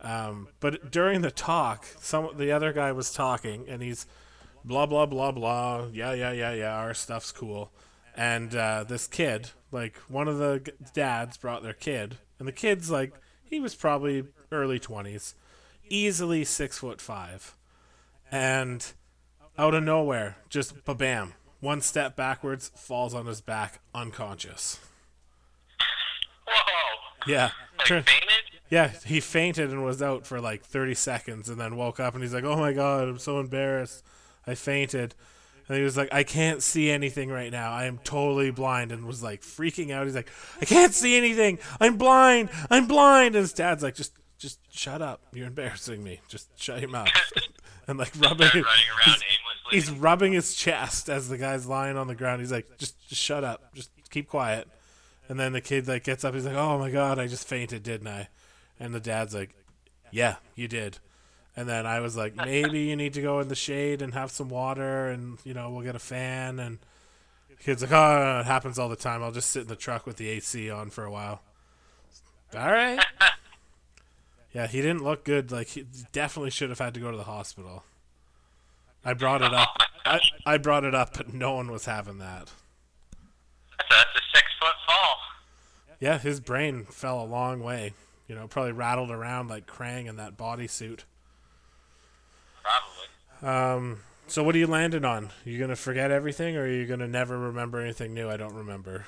Um, 0.00 0.48
but 0.60 0.90
during 0.90 1.22
the 1.22 1.30
talk, 1.30 1.86
some 2.00 2.30
the 2.36 2.52
other 2.52 2.72
guy 2.72 2.92
was 2.92 3.12
talking, 3.12 3.66
and 3.68 3.82
he's 3.82 4.06
blah 4.64 4.86
blah 4.86 5.06
blah 5.06 5.32
blah. 5.32 5.86
Yeah 5.92 6.12
yeah 6.12 6.32
yeah 6.32 6.52
yeah. 6.52 6.76
Our 6.76 6.94
stuff's 6.94 7.32
cool. 7.32 7.72
And 8.14 8.54
uh, 8.54 8.84
this 8.84 9.06
kid, 9.06 9.50
like 9.72 9.96
one 10.08 10.28
of 10.28 10.38
the 10.38 10.72
dads, 10.94 11.36
brought 11.36 11.62
their 11.62 11.74
kid, 11.74 12.16
and 12.38 12.46
the 12.46 12.52
kid's 12.52 12.90
like 12.90 13.12
he 13.44 13.60
was 13.60 13.74
probably 13.74 14.24
early 14.52 14.78
twenties, 14.78 15.34
easily 15.88 16.44
six 16.44 16.78
foot 16.78 17.00
five, 17.00 17.56
and 18.30 18.92
out 19.58 19.74
of 19.74 19.82
nowhere, 19.82 20.36
just 20.48 20.84
ba 20.84 20.94
bam, 20.94 21.34
one 21.60 21.80
step 21.80 22.16
backwards, 22.16 22.70
falls 22.74 23.14
on 23.14 23.26
his 23.26 23.40
back, 23.40 23.80
unconscious. 23.94 24.78
Whoa! 26.46 26.62
Yeah, 27.26 27.50
Like 27.78 27.86
turn- 27.86 28.02
fainted? 28.04 28.60
yeah, 28.70 28.88
he 29.04 29.20
fainted 29.20 29.70
and 29.70 29.84
was 29.84 30.00
out 30.02 30.26
for 30.26 30.40
like 30.40 30.64
30 30.64 30.94
seconds 30.94 31.48
and 31.48 31.60
then 31.60 31.76
woke 31.76 31.98
up 32.00 32.14
and 32.14 32.22
he's 32.22 32.34
like, 32.34 32.44
"Oh 32.44 32.56
my 32.56 32.72
god, 32.72 33.08
I'm 33.08 33.18
so 33.18 33.40
embarrassed. 33.40 34.04
I 34.46 34.54
fainted." 34.54 35.14
And 35.68 35.76
he 35.76 35.82
was 35.82 35.96
like, 35.96 36.12
"I 36.14 36.22
can't 36.22 36.62
see 36.62 36.90
anything 36.90 37.28
right 37.28 37.50
now. 37.50 37.72
I 37.72 37.86
am 37.86 37.98
totally 37.98 38.52
blind." 38.52 38.92
And 38.92 39.04
was 39.04 39.22
like 39.22 39.42
freaking 39.42 39.90
out. 39.90 40.06
He's 40.06 40.14
like, 40.14 40.30
"I 40.60 40.64
can't 40.64 40.94
see 40.94 41.16
anything. 41.16 41.58
I'm 41.80 41.96
blind. 41.96 42.50
I'm 42.70 42.86
blind." 42.86 43.34
And 43.34 43.42
his 43.42 43.52
dad's 43.52 43.82
like, 43.82 43.96
"Just 43.96 44.12
just 44.38 44.60
shut 44.70 45.02
up. 45.02 45.22
You're 45.32 45.46
embarrassing 45.48 46.04
me. 46.04 46.20
Just 46.28 46.48
shut 46.60 46.80
your 46.80 46.90
mouth." 46.90 47.08
and 47.86 47.98
like 47.98 48.12
rubbing 48.18 48.46
running 48.46 48.62
around 48.62 49.04
he's, 49.04 49.14
aimlessly. 49.14 49.70
he's 49.70 49.90
rubbing 49.90 50.32
his 50.32 50.54
chest 50.54 51.08
as 51.08 51.28
the 51.28 51.38
guy's 51.38 51.66
lying 51.66 51.96
on 51.96 52.06
the 52.06 52.14
ground. 52.14 52.40
He's 52.40 52.52
like, 52.52 52.66
"Just 52.78 53.08
just 53.08 53.22
shut 53.22 53.44
up. 53.44 53.74
Just 53.74 53.90
keep 54.10 54.28
quiet." 54.28 54.68
And 55.28 55.38
then 55.40 55.52
the 55.52 55.60
kid 55.60 55.88
like 55.88 56.04
gets 56.04 56.24
up. 56.24 56.34
He's 56.34 56.46
like, 56.46 56.56
"Oh 56.56 56.78
my 56.78 56.90
god, 56.90 57.18
I 57.18 57.26
just 57.26 57.46
fainted, 57.46 57.82
didn't 57.82 58.08
I?" 58.08 58.28
And 58.78 58.94
the 58.94 59.00
dad's 59.00 59.34
like, 59.34 59.54
"Yeah, 60.10 60.36
you 60.54 60.68
did." 60.68 60.98
And 61.56 61.66
then 61.66 61.86
I 61.86 62.00
was 62.00 62.16
like, 62.16 62.36
maybe 62.44 62.80
you 62.80 62.96
need 62.96 63.14
to 63.14 63.22
go 63.22 63.40
in 63.40 63.48
the 63.48 63.54
shade 63.54 64.02
and 64.02 64.12
have 64.14 64.30
some 64.30 64.48
water, 64.48 65.08
and 65.08 65.38
you 65.44 65.54
know 65.54 65.70
we'll 65.70 65.84
get 65.84 65.96
a 65.96 66.00
fan. 66.00 66.58
And 66.58 66.78
the 67.48 67.56
kid's 67.56 67.82
like, 67.82 67.92
oh, 67.92 68.40
it 68.40 68.46
happens 68.46 68.78
all 68.78 68.88
the 68.88 68.96
time. 68.96 69.22
I'll 69.22 69.32
just 69.32 69.50
sit 69.50 69.62
in 69.62 69.68
the 69.68 69.76
truck 69.76 70.06
with 70.06 70.16
the 70.16 70.28
AC 70.28 70.70
on 70.70 70.90
for 70.90 71.04
a 71.04 71.10
while. 71.10 71.40
All 72.54 72.70
right. 72.70 73.02
Yeah, 74.56 74.66
he 74.66 74.80
didn't 74.80 75.04
look 75.04 75.22
good. 75.22 75.52
Like 75.52 75.68
he 75.68 75.84
definitely 76.12 76.48
should 76.48 76.70
have 76.70 76.78
had 76.78 76.94
to 76.94 77.00
go 77.00 77.10
to 77.10 77.16
the 77.18 77.24
hospital. 77.24 77.84
I 79.04 79.12
brought 79.12 79.42
it 79.42 79.52
up. 79.52 79.68
I, 80.06 80.18
I 80.46 80.56
brought 80.56 80.84
it 80.84 80.94
up, 80.94 81.14
but 81.14 81.34
no 81.34 81.52
one 81.52 81.70
was 81.70 81.84
having 81.84 82.16
that. 82.20 82.50
That's 83.76 83.90
a, 83.90 83.94
that's 83.94 84.16
a 84.16 84.22
six 84.34 84.46
foot 84.58 84.72
fall. 84.86 85.16
Yeah, 86.00 86.18
his 86.18 86.40
brain 86.40 86.86
fell 86.86 87.22
a 87.22 87.26
long 87.26 87.60
way. 87.60 87.92
You 88.28 88.34
know, 88.34 88.48
probably 88.48 88.72
rattled 88.72 89.10
around 89.10 89.48
like 89.48 89.66
Krang 89.66 90.06
in 90.06 90.16
that 90.16 90.38
bodysuit. 90.38 91.00
Probably. 92.62 93.54
Um, 93.54 93.98
so 94.26 94.42
what 94.42 94.54
are 94.54 94.58
you 94.58 94.66
landing 94.66 95.04
on? 95.04 95.26
Are 95.26 95.50
you 95.50 95.58
gonna 95.58 95.76
forget 95.76 96.10
everything, 96.10 96.56
or 96.56 96.62
are 96.62 96.66
you 96.66 96.86
gonna 96.86 97.06
never 97.06 97.38
remember 97.38 97.78
anything 97.78 98.14
new? 98.14 98.30
I 98.30 98.38
don't 98.38 98.54
remember. 98.54 99.04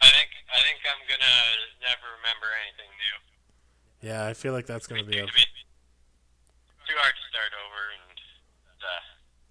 I 0.00 0.06
think 0.06 0.30
I 0.54 0.62
think 0.62 0.78
I'm 0.86 1.02
gonna 1.08 1.34
never 1.82 2.06
remember 2.22 2.46
anything. 2.62 2.89
Yeah, 4.02 4.26
I 4.26 4.34
feel 4.34 4.52
like 4.52 4.66
that's 4.66 4.86
gonna 4.86 5.04
be 5.04 5.18
a 5.18 5.26
too 5.26 5.30
hard 6.96 7.14
to 7.14 7.22
start 7.30 7.52
over, 7.54 7.82
and 7.94 8.18
uh, 8.80 9.02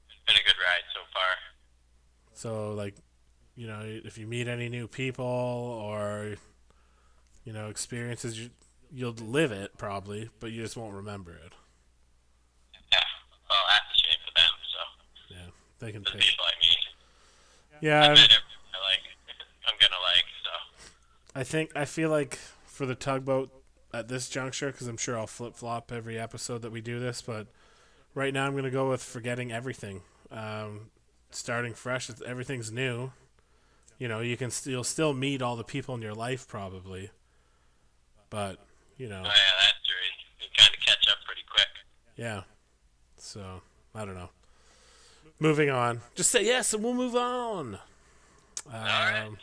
it's 0.10 0.18
been 0.26 0.36
a 0.36 0.46
good 0.46 0.58
ride 0.62 0.84
so 0.94 1.00
far. 1.14 1.32
so 2.34 2.74
like, 2.74 2.96
you 3.56 3.68
know, 3.68 3.82
if 3.86 4.18
you 4.18 4.26
meet 4.28 4.48
any 4.48 4.68
new 4.70 4.88
people 4.88 5.26
or 5.26 6.36
you 7.46 7.54
know 7.54 7.70
experiences, 7.70 8.40
you 8.40 8.50
you'll 8.92 9.14
live 9.14 9.52
it 9.52 9.78
probably, 9.78 10.30
but 10.40 10.52
you 10.52 10.62
just 10.64 10.76
won't 10.76 10.96
remember 10.96 11.32
it. 11.32 11.54
Yeah. 12.92 12.98
Well, 13.50 13.60
that's 13.70 13.86
a 13.94 13.98
shame 14.02 14.18
for 14.26 14.34
them. 14.34 14.54
So 14.74 15.36
Yeah, 15.36 15.52
they 15.80 15.92
can 15.92 16.04
the 16.04 16.10
pick. 16.12 16.22
people 16.22 16.46
I 16.46 16.54
meet, 16.60 16.78
Yeah, 17.82 18.02
I'm- 18.02 18.12
I 18.12 18.16
like. 18.18 19.04
I'm 19.68 19.76
gonna 19.80 20.02
like. 20.02 20.26
So 20.44 20.50
I 21.36 21.44
think 21.44 21.72
I 21.76 21.86
feel 21.86 22.10
like 22.10 22.40
for 22.66 22.86
the 22.88 22.96
tugboat 22.96 23.52
at 23.94 24.08
this 24.08 24.30
juncture, 24.30 24.72
because 24.72 24.88
I'm 24.88 24.98
sure 24.98 25.18
I'll 25.18 25.28
flip 25.28 25.56
flop 25.56 25.92
every 25.92 26.18
episode 26.20 26.62
that 26.62 26.72
we 26.72 26.82
do 26.82 27.00
this, 27.00 27.22
but 27.22 27.48
right 28.14 28.34
now 28.34 28.46
I'm 28.46 28.56
gonna 28.56 28.70
go 28.70 28.90
with 28.90 29.04
forgetting 29.04 29.52
everything, 29.52 30.02
um, 30.32 30.92
starting 31.32 31.74
fresh. 31.74 32.10
Everything's 32.26 32.72
new. 32.72 33.12
You 33.98 34.08
know, 34.08 34.20
you 34.22 34.38
can 34.38 34.52
still 34.52 34.84
still 34.84 35.14
meet 35.14 35.42
all 35.42 35.56
the 35.56 35.64
people 35.64 35.96
in 35.96 36.02
your 36.02 36.14
life 36.14 36.48
probably, 36.48 37.10
but 38.30 38.58
you 38.98 39.10
know, 39.10 39.22
oh, 39.22 39.24
yeah, 39.24 39.56
that's 39.62 39.88
true. 39.88 39.96
You 40.40 40.48
kind 40.58 40.74
of 40.74 40.80
catch 40.86 41.08
up 41.10 41.18
pretty 41.26 41.44
quick. 41.52 41.68
yeah. 42.16 42.44
So 43.18 43.62
I 43.94 44.06
don't 44.06 44.16
know. 44.16 44.30
Moving 45.40 45.70
on. 45.70 46.02
Just 46.16 46.32
say 46.32 46.46
yes, 46.46 46.74
and 46.74 46.84
we'll 46.84 46.94
move 46.94 47.16
on. 47.16 47.80
right. 48.72 49.24
Um, 49.26 49.38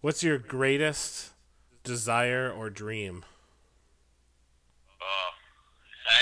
what's 0.00 0.22
your 0.22 0.38
greatest 0.38 1.30
desire 1.84 2.50
or 2.50 2.70
dream? 2.70 3.24
Oh, 5.00 5.30
I 6.08 6.12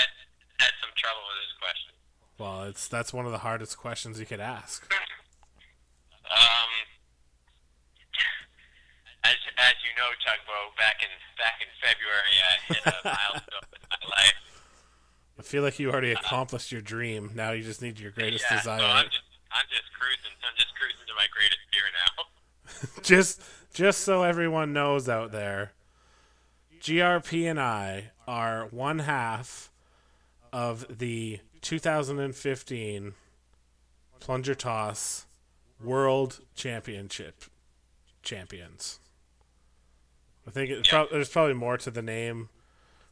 had, 0.59 0.71
some 0.81 0.91
trouble 0.95 1.21
with 1.27 1.39
this 1.41 1.55
question. 1.59 1.93
Well, 2.37 2.63
it's 2.69 2.87
that's 2.87 3.13
one 3.13 3.25
of 3.25 3.31
the 3.31 3.39
hardest 3.39 3.77
questions 3.77 4.19
you 4.19 4.25
could 4.25 4.41
ask. 4.41 4.91
Um, 6.23 6.71
as 9.23 9.35
as 9.57 9.75
you 9.83 9.91
know, 9.99 10.09
tugboat, 10.25 10.75
back 10.77 11.03
in 11.03 11.11
back 11.37 11.59
in 11.61 11.69
February, 11.77 12.35
I 12.41 12.53
hit 12.73 12.81
a 12.87 12.95
milestone 13.05 13.69
in 13.75 13.83
my 13.91 14.01
life. 14.09 14.43
I 15.37 15.41
feel 15.41 15.63
like 15.63 15.79
you 15.79 15.91
already 15.91 16.11
accomplished 16.11 16.71
your 16.71 16.81
dream. 16.81 17.31
Now 17.35 17.51
you 17.51 17.63
just 17.63 17.81
need 17.81 17.99
your 17.99 18.11
greatest 18.11 18.45
yeah, 18.49 18.57
desire. 18.57 18.79
so 18.79 18.85
I'm 18.85 19.05
just 19.05 19.27
I'm 19.51 19.67
just 19.69 19.91
cruising. 19.93 20.35
I'm 20.43 20.55
just 20.55 20.73
cruising 20.75 21.05
to 21.07 21.15
my 21.15 21.27
greatest 21.29 21.63
fear 21.71 21.87
now. 22.01 22.13
just 23.03 23.41
just 23.73 24.01
so 24.01 24.23
everyone 24.23 24.71
knows 24.71 25.09
out 25.09 25.31
there, 25.31 25.73
GRP 26.79 27.49
and 27.49 27.59
I 27.59 28.11
are 28.27 28.67
one 28.67 28.99
half 28.99 29.71
of 30.51 30.99
the 30.99 31.39
2015 31.61 33.13
plunger 34.19 34.55
toss 34.55 35.25
world 35.83 36.39
championship 36.55 37.45
champions. 38.21 38.99
I 40.47 40.51
think 40.51 40.69
it's 40.69 40.87
prob- 40.87 41.09
there's 41.11 41.29
probably 41.29 41.53
more 41.53 41.77
to 41.77 41.89
the 41.89 42.01
name, 42.01 42.49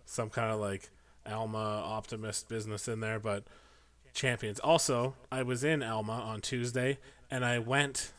some 0.05 0.29
kind 0.29 0.51
of 0.51 0.59
like 0.59 0.89
Alma 1.25 1.57
optimist 1.57 2.49
business 2.49 2.87
in 2.87 2.99
there, 2.99 3.19
but 3.19 3.45
champions. 4.13 4.59
Also, 4.59 5.15
I 5.31 5.43
was 5.43 5.63
in 5.63 5.81
Alma 5.81 6.13
on 6.13 6.41
Tuesday 6.41 6.99
and 7.29 7.43
I 7.43 7.59
went 7.59 8.11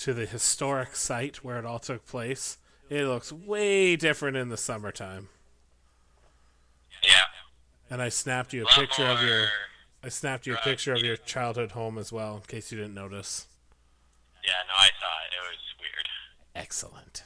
to 0.00 0.14
the 0.14 0.24
historic 0.24 0.96
site 0.96 1.44
where 1.44 1.58
it 1.58 1.66
all 1.66 1.78
took 1.78 2.06
place. 2.06 2.56
It 2.88 3.04
looks 3.04 3.30
way 3.30 3.96
different 3.96 4.36
in 4.36 4.48
the 4.48 4.56
summertime. 4.56 5.28
Yeah. 7.04 7.24
And 7.90 8.00
I 8.00 8.08
snapped 8.08 8.54
you 8.54 8.64
a 8.64 8.66
picture 8.66 9.06
of 9.06 9.22
your 9.22 9.48
I 10.02 10.08
snapped 10.08 10.46
you 10.46 10.54
a 10.54 10.58
picture 10.58 10.94
of 10.94 11.02
your 11.02 11.16
childhood 11.16 11.72
home 11.72 11.98
as 11.98 12.10
well, 12.10 12.36
in 12.36 12.42
case 12.42 12.72
you 12.72 12.78
didn't 12.78 12.94
notice. 12.94 13.46
Yeah, 14.42 14.52
no, 14.66 14.74
I 14.74 14.88
saw 14.98 15.20
it. 15.26 15.34
It 15.36 15.42
was 15.50 15.58
weird. 15.82 16.08
Excellent. 16.54 17.22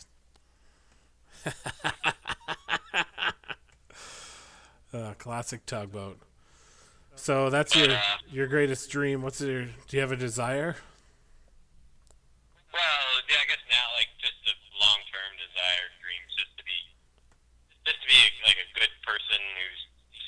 uh, 4.92 5.14
classic 5.14 5.64
tugboat. 5.66 6.18
So 7.14 7.50
that's 7.50 7.76
your 7.76 7.96
your 8.28 8.48
greatest 8.48 8.90
dream. 8.90 9.22
What's 9.22 9.40
your? 9.40 9.62
Do 9.64 9.70
you 9.90 10.00
have 10.00 10.10
a 10.10 10.16
desire? 10.16 10.74
Well, 12.74 13.06
yeah, 13.30 13.38
I 13.38 13.46
guess 13.46 13.62
now, 13.70 13.86
like, 13.94 14.10
just 14.18 14.34
a 14.50 14.54
long-term 14.82 15.30
desire, 15.38 15.86
dreams, 16.02 16.30
just 16.34 16.50
to 16.58 16.66
be, 16.66 16.74
just 17.86 18.02
to 18.02 18.08
be 18.10 18.18
like 18.42 18.58
a 18.58 18.66
good 18.74 18.90
person 19.06 19.38
who's 19.38 19.82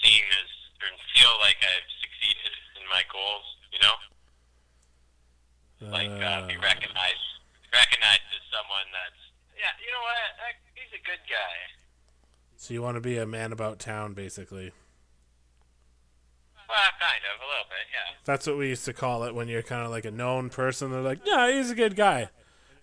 seen 0.06 0.22
as 0.38 0.50
or 0.78 0.94
feel 1.18 1.34
like 1.42 1.58
I've 1.58 1.90
succeeded 1.98 2.54
in 2.78 2.86
my 2.86 3.02
goals. 3.10 3.46
You 3.74 3.80
know, 3.82 3.96
like 5.90 6.14
uh, 6.22 6.46
be 6.46 6.54
Uh, 6.54 6.62
recognized, 6.62 7.26
recognized 7.74 8.28
as 8.30 8.44
someone 8.54 8.86
that's, 8.94 9.22
yeah, 9.58 9.74
you 9.82 9.90
know 9.90 10.04
what, 10.06 10.30
that, 10.38 10.54
he's 10.78 10.92
a 10.94 11.02
good 11.02 11.20
guy. 11.28 11.56
so 12.56 12.72
you 12.72 12.80
want 12.80 12.94
to 12.96 13.02
be 13.02 13.18
a 13.18 13.26
man 13.26 13.52
about 13.52 13.78
town, 13.78 14.14
basically. 14.14 14.72
Well, 16.68 16.78
kind 16.98 17.22
of, 17.32 17.40
a 17.40 17.46
little 17.46 17.68
bit, 17.68 17.86
yeah. 17.92 18.16
That's 18.24 18.46
what 18.46 18.56
we 18.56 18.68
used 18.68 18.84
to 18.86 18.92
call 18.92 19.24
it 19.24 19.34
when 19.34 19.48
you're 19.48 19.62
kind 19.62 19.84
of 19.84 19.90
like 19.90 20.04
a 20.04 20.10
known 20.10 20.50
person. 20.50 20.90
They're 20.90 21.00
like, 21.00 21.20
"Yeah, 21.24 21.52
he's 21.52 21.70
a 21.70 21.74
good 21.74 21.96
guy," 21.96 22.30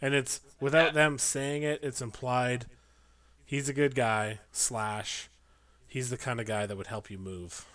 and 0.02 0.14
it's 0.14 0.42
without 0.60 0.94
them 0.94 1.18
saying 1.18 1.64
it, 1.64 1.80
it's 1.84 2.02
implied. 2.02 2.66
He's 3.46 3.70
a 3.70 3.74
good 3.74 3.94
guy. 3.94 4.40
Slash, 4.52 5.30
he's 5.88 6.10
the 6.10 6.18
kind 6.18 6.40
of 6.40 6.46
guy 6.46 6.66
that 6.66 6.78
would 6.78 6.88
help 6.88 7.12
you 7.12 7.18
move. 7.18 7.66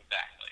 Exactly. 0.00 0.50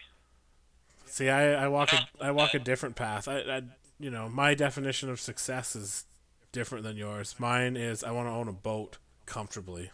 See, 1.07 1.29
I, 1.29 1.65
I 1.65 1.69
walk 1.69 1.93
a 1.93 2.09
I 2.21 2.31
walk 2.31 2.55
a 2.55 2.61
uh, 2.61 2.65
different 2.65 2.97
path. 2.97 3.27
I, 3.29 3.39
I 3.41 3.63
you 3.99 4.11
know 4.11 4.29
my 4.29 4.55
definition 4.55 5.11
of 5.11 5.21
success 5.21 5.75
is 5.75 6.05
different 6.53 6.85
than 6.85 6.97
yours. 6.97 7.37
Mine 7.39 7.77
is 7.77 8.05
I 8.05 8.13
want 8.13 8.29
to 8.29 8.33
own 8.33 8.49
a 8.49 8.53
boat 8.53 8.99
comfortably, 9.27 9.91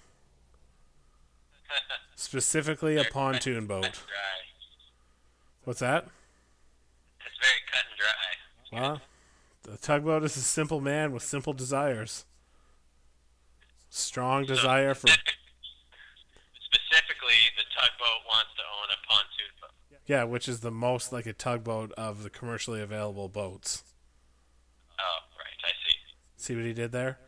specifically 2.15 2.97
a 2.97 3.05
pontoon 3.05 3.67
boat. 3.67 4.01
What's 5.65 5.81
that? 5.81 6.07
It's 7.27 7.37
very 7.41 7.61
cut 7.71 7.85
and 7.91 7.99
dry. 7.99 8.81
Well, 8.81 9.01
the 9.63 9.77
tugboat 9.77 10.25
is 10.25 10.37
a 10.37 10.41
simple 10.41 10.81
man 10.81 11.13
with 11.13 11.23
simple 11.23 11.53
desires. 11.53 12.25
Strong 13.91 14.47
desire 14.47 14.95
for 14.95 15.09
Specifically, 15.09 15.25
the 17.57 17.65
tugboat 17.75 18.25
wants 18.27 18.51
to 18.57 18.63
own 18.63 18.89
a 18.93 18.97
pontoon 19.07 19.53
boat. 19.61 19.73
yeah, 20.07 20.25
which 20.25 20.49
is 20.49 20.61
the 20.61 20.71
most 20.71 21.13
like 21.13 21.27
a 21.27 21.33
tugboat 21.33 21.93
of 21.93 22.23
the 22.23 22.31
commercially 22.31 22.81
available 22.81 23.29
boats. 23.29 23.83
Oh, 24.99 25.19
right, 25.39 25.59
I 25.65 25.73
see. 25.87 25.97
See 26.37 26.55
what 26.57 26.65
he 26.65 26.73
did 26.75 26.93
there? 26.93 27.19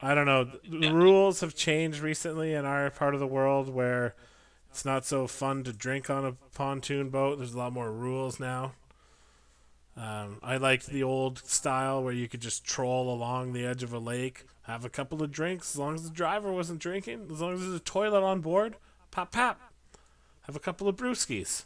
I 0.00 0.14
don't 0.14 0.26
know. 0.26 0.48
The 0.68 0.92
rules 0.92 1.40
have 1.40 1.54
changed 1.54 2.00
recently 2.00 2.54
in 2.54 2.64
our 2.64 2.90
part 2.90 3.14
of 3.14 3.20
the 3.20 3.26
world 3.26 3.68
where 3.68 4.14
it's 4.70 4.84
not 4.84 5.04
so 5.04 5.26
fun 5.26 5.64
to 5.64 5.72
drink 5.72 6.08
on 6.08 6.24
a 6.24 6.32
pontoon 6.54 7.08
boat. 7.10 7.38
There's 7.38 7.54
a 7.54 7.58
lot 7.58 7.72
more 7.72 7.90
rules 7.90 8.38
now. 8.38 8.72
Um, 9.96 10.38
I 10.44 10.56
liked 10.58 10.86
the 10.86 11.02
old 11.02 11.38
style 11.44 12.04
where 12.04 12.12
you 12.12 12.28
could 12.28 12.40
just 12.40 12.64
troll 12.64 13.12
along 13.12 13.52
the 13.52 13.66
edge 13.66 13.82
of 13.82 13.92
a 13.92 13.98
lake, 13.98 14.44
have 14.62 14.84
a 14.84 14.88
couple 14.88 15.20
of 15.24 15.32
drinks, 15.32 15.74
as 15.74 15.78
long 15.78 15.96
as 15.96 16.04
the 16.04 16.14
driver 16.14 16.52
wasn't 16.52 16.78
drinking, 16.78 17.26
as 17.32 17.40
long 17.40 17.54
as 17.54 17.60
there's 17.60 17.74
a 17.74 17.80
toilet 17.80 18.22
on 18.22 18.40
board, 18.40 18.76
pop 19.10 19.32
pop, 19.32 19.60
have 20.42 20.54
a 20.54 20.60
couple 20.60 20.86
of 20.86 20.94
brewskis. 20.94 21.64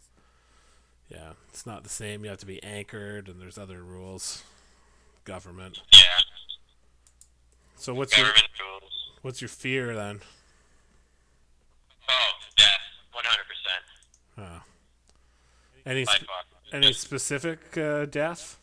Yeah, 1.11 1.33
it's 1.51 1.67
not 1.67 1.83
the 1.83 1.91
same. 1.91 2.25
You 2.25 2.31
have 2.31 2.39
to 2.39 2.47
be 2.47 2.63
anchored, 2.63 3.29
and 3.29 3.39
there's 3.39 3.59
other 3.59 3.83
rules. 3.83 4.43
Government. 5.25 5.83
Yeah, 5.93 6.23
So 7.83 7.93
what's 7.95 8.17
your 8.17 8.27
rules. 8.27 9.11
what's 9.23 9.43
your 9.43 9.49
fear 9.49 9.93
then? 9.93 10.21
Oh, 12.09 12.31
death, 12.57 12.87
100%. 14.39 14.39
Uh, 14.39 14.61
any 15.85 16.05
sp- 16.07 16.31
any 16.73 16.93
specific 16.93 17.77
uh, 17.77 18.07
death? 18.07 18.61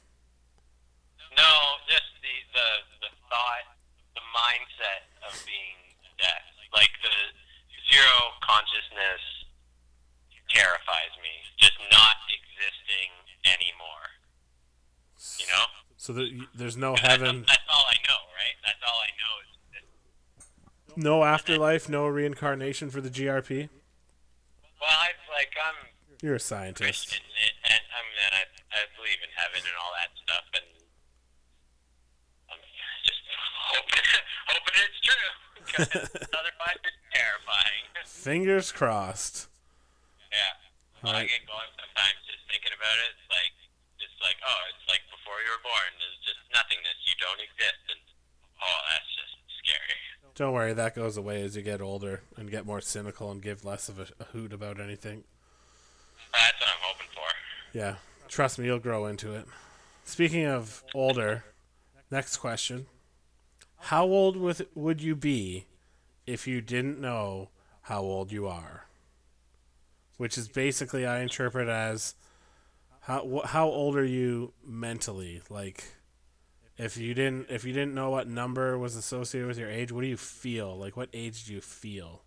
No, 1.36 1.52
just 1.92 2.08
the, 2.24 2.32
the 2.56 2.68
the 3.04 3.12
thought, 3.28 3.68
the 4.16 4.24
mindset 4.32 5.04
of 5.28 5.36
being 5.44 6.00
death, 6.16 6.48
like 6.72 6.96
the 7.04 7.12
zero 7.92 8.40
consciousness, 8.40 9.20
terrifies 10.48 11.12
me. 11.20 11.36
Just 11.60 11.76
not 11.92 12.16
existing 12.32 13.12
anymore. 13.44 14.16
You 15.44 15.48
know. 15.52 15.88
So 16.10 16.13
there, 16.18 16.25
there's 16.58 16.74
no 16.75 16.96
heaven, 16.98 17.46
That's, 17.46 17.62
all 17.70 17.86
I 17.86 17.94
know, 18.01 18.18
right? 18.34 18.58
That's 18.66 18.82
all 18.82 18.98
I 18.98 19.13
know 19.22 19.34
is. 19.46 19.78
is 19.78 20.98
no 20.98 21.22
afterlife, 21.24 21.86
no 21.88 22.08
reincarnation 22.10 22.89
for 22.89 22.98
the 23.00 23.12
GRP. 23.13 23.70
well, 24.82 24.89
I 24.89 25.13
like 25.30 25.54
I'm 25.54 25.94
You're 26.25 26.34
a 26.34 26.39
scientist. 26.42 26.82
Christian, 27.13 27.22
and 27.70 27.84
I 27.94 28.01
mean, 28.10 28.18
I, 28.34 28.42
I 28.74 28.82
believe 28.98 29.22
in 29.22 29.30
heaven 29.38 29.62
and 29.62 29.78
all 29.78 29.94
that 30.01 30.10
stuff, 30.18 30.46
and 30.58 30.66
I'm 32.58 32.62
just 33.06 33.22
hoping, 33.70 34.06
hoping 34.50 34.78
it's 34.82 35.00
true. 35.06 35.30
otherwise, 36.42 36.82
it's 36.89 37.01
terrifying. 37.13 37.86
Fingers 38.10 38.74
crossed. 38.74 39.46
yeah, 40.34 40.58
well, 41.06 41.13
I 41.13 41.22
Right. 41.22 41.30
get 41.30 41.46
going 41.46 41.70
sometimes 41.78 42.18
just 42.25 42.42
thinking 42.50 42.74
about 42.74 42.98
it. 42.98 43.13
It's 43.13 43.30
like, 43.30 43.54
just 44.01 44.18
like, 44.25 44.39
oh, 44.42 44.62
it's 44.74 44.88
like 44.89 45.04
before 45.12 45.36
you 45.44 45.51
were 45.51 45.60
born. 45.63 45.92
There's 46.00 46.20
just 46.24 46.39
nothingness. 46.56 46.96
You 47.04 47.16
don't 47.20 47.39
exist, 47.44 47.84
and 47.92 48.00
oh, 48.63 48.80
that's 48.90 49.12
just 49.12 49.36
scary. 49.60 50.00
Don't 50.39 50.53
worry, 50.53 50.72
that 50.72 50.96
goes 50.96 51.17
away 51.17 51.41
as 51.41 51.58
you 51.58 51.62
get 51.62 51.81
older 51.81 52.22
and 52.38 52.50
get 52.50 52.65
more 52.65 52.79
cynical 52.79 53.29
and 53.29 53.41
give 53.41 53.65
less 53.65 53.89
of 53.89 54.00
a, 54.00 54.08
a 54.22 54.24
hoot 54.24 54.53
about 54.53 54.79
anything. 54.79 55.25
That's 56.31 56.58
what 56.62 56.69
I'm 56.69 56.75
hoping 56.79 57.08
for. 57.13 57.77
Yeah, 57.77 57.96
trust 58.29 58.58
me, 58.58 58.63
you'll 58.63 58.79
grow 58.79 59.05
into 59.05 59.34
it. 59.34 59.46
Speaking 60.05 60.46
of 60.46 60.81
older, 60.96 61.43
next 62.10 62.38
question: 62.38 62.86
How 63.79 64.05
old 64.05 64.38
with, 64.38 64.62
would 64.75 65.01
you 65.01 65.13
be 65.13 65.65
if 66.25 66.48
you 66.48 66.62
didn't 66.62 67.01
know 67.01 67.50
how 67.81 68.00
old 68.00 68.31
you 68.31 68.48
are? 68.48 68.86
Which 70.15 70.38
is 70.38 70.48
basically 70.48 71.05
I 71.05 71.19
interpret 71.19 71.67
as 71.67 72.15
how 73.01 73.41
how 73.43 73.67
old 73.67 73.98
are 73.98 74.05
you 74.05 74.53
mentally? 74.65 75.41
Like, 75.50 75.96
if 76.79 76.95
you 76.95 77.13
didn't 77.13 77.51
if 77.51 77.67
you 77.67 77.74
didn't 77.75 77.93
know 77.93 78.09
what 78.09 78.25
number 78.25 78.79
was 78.79 78.95
associated 78.95 79.48
with 79.48 79.59
your 79.59 79.69
age, 79.69 79.91
what 79.91 80.00
do 80.01 80.07
you 80.07 80.15
feel? 80.15 80.79
Like, 80.79 80.95
what 80.95 81.09
age 81.12 81.43
do 81.43 81.53
you 81.53 81.59
feel? 81.59 82.24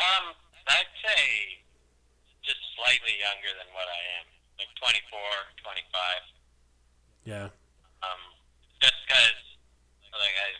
Um, 0.00 0.32
I'd 0.64 0.88
say 1.04 1.60
just 2.40 2.56
slightly 2.72 3.20
younger 3.20 3.52
than 3.52 3.68
what 3.76 3.84
I 3.84 4.00
am, 4.16 4.26
like 4.56 4.72
24, 4.80 5.20
25. 5.60 6.24
Yeah, 7.28 7.52
Um, 8.00 8.22
just 8.80 8.96
because, 9.04 9.36
like, 10.16 10.32
I, 10.40 10.50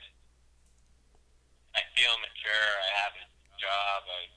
I 1.80 1.82
feel 1.96 2.12
mature. 2.20 2.68
I 2.84 2.90
have 3.00 3.16
a 3.16 3.24
job. 3.56 4.04
I 4.04 4.28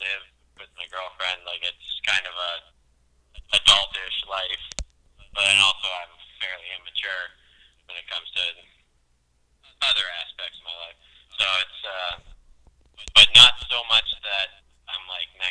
live 0.00 0.24
with 0.56 0.72
my 0.80 0.88
girlfriend. 0.88 1.44
Like, 1.44 1.60
it's 1.68 2.00
kind 2.08 2.24
of 2.24 2.32
a 2.32 2.52
adultish 3.60 4.18
life. 4.24 4.64
But 5.36 5.44
then 5.52 5.60
also, 5.60 5.84
I'm 6.00 6.16
fairly 6.40 6.68
immature 6.76 7.24
when 7.88 7.96
it 8.00 8.06
comes 8.08 8.28
to 8.36 8.44
other 9.84 10.06
aspects 10.24 10.56
of 10.60 10.64
my 10.64 10.76
life. 10.88 10.98
So 11.36 11.44
it's, 11.60 11.80
uh, 11.84 12.14
but 13.12 13.28
not 13.36 13.54
so 13.68 13.84
much 13.92 14.08
that 14.24 14.64
I'm 14.88 15.04
like 15.08 15.28
19, 15.36 15.44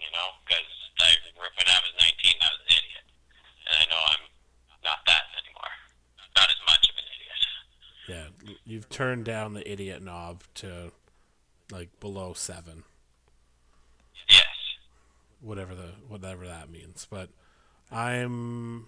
you 0.00 0.10
know, 0.16 0.28
because 0.44 0.68
I, 1.00 1.12
when 1.36 1.68
I 1.68 1.78
was 1.84 1.92
19, 2.00 2.40
I 2.40 2.48
was 2.56 2.60
an 2.64 2.72
idiot. 2.72 3.06
And 3.68 3.74
I 3.80 3.84
know 3.92 4.00
I'm 4.00 4.24
not 4.84 5.04
that 5.04 5.28
anymore. 5.36 5.74
Not 6.36 6.48
as 6.48 6.60
much 6.64 6.84
of 6.88 6.96
an 6.96 7.08
idiot. 7.08 7.40
Yeah. 8.08 8.24
You've 8.64 8.88
turned 8.88 9.24
down 9.24 9.54
the 9.54 9.70
idiot 9.70 10.02
knob 10.02 10.42
to 10.56 10.92
like 11.70 11.88
below 12.00 12.32
seven. 12.32 12.84
Yes. 14.28 14.44
whatever 15.40 15.74
the 15.74 15.90
whatever 16.08 16.46
that 16.46 16.70
means. 16.70 17.06
But 17.10 17.28
I'm 17.90 18.86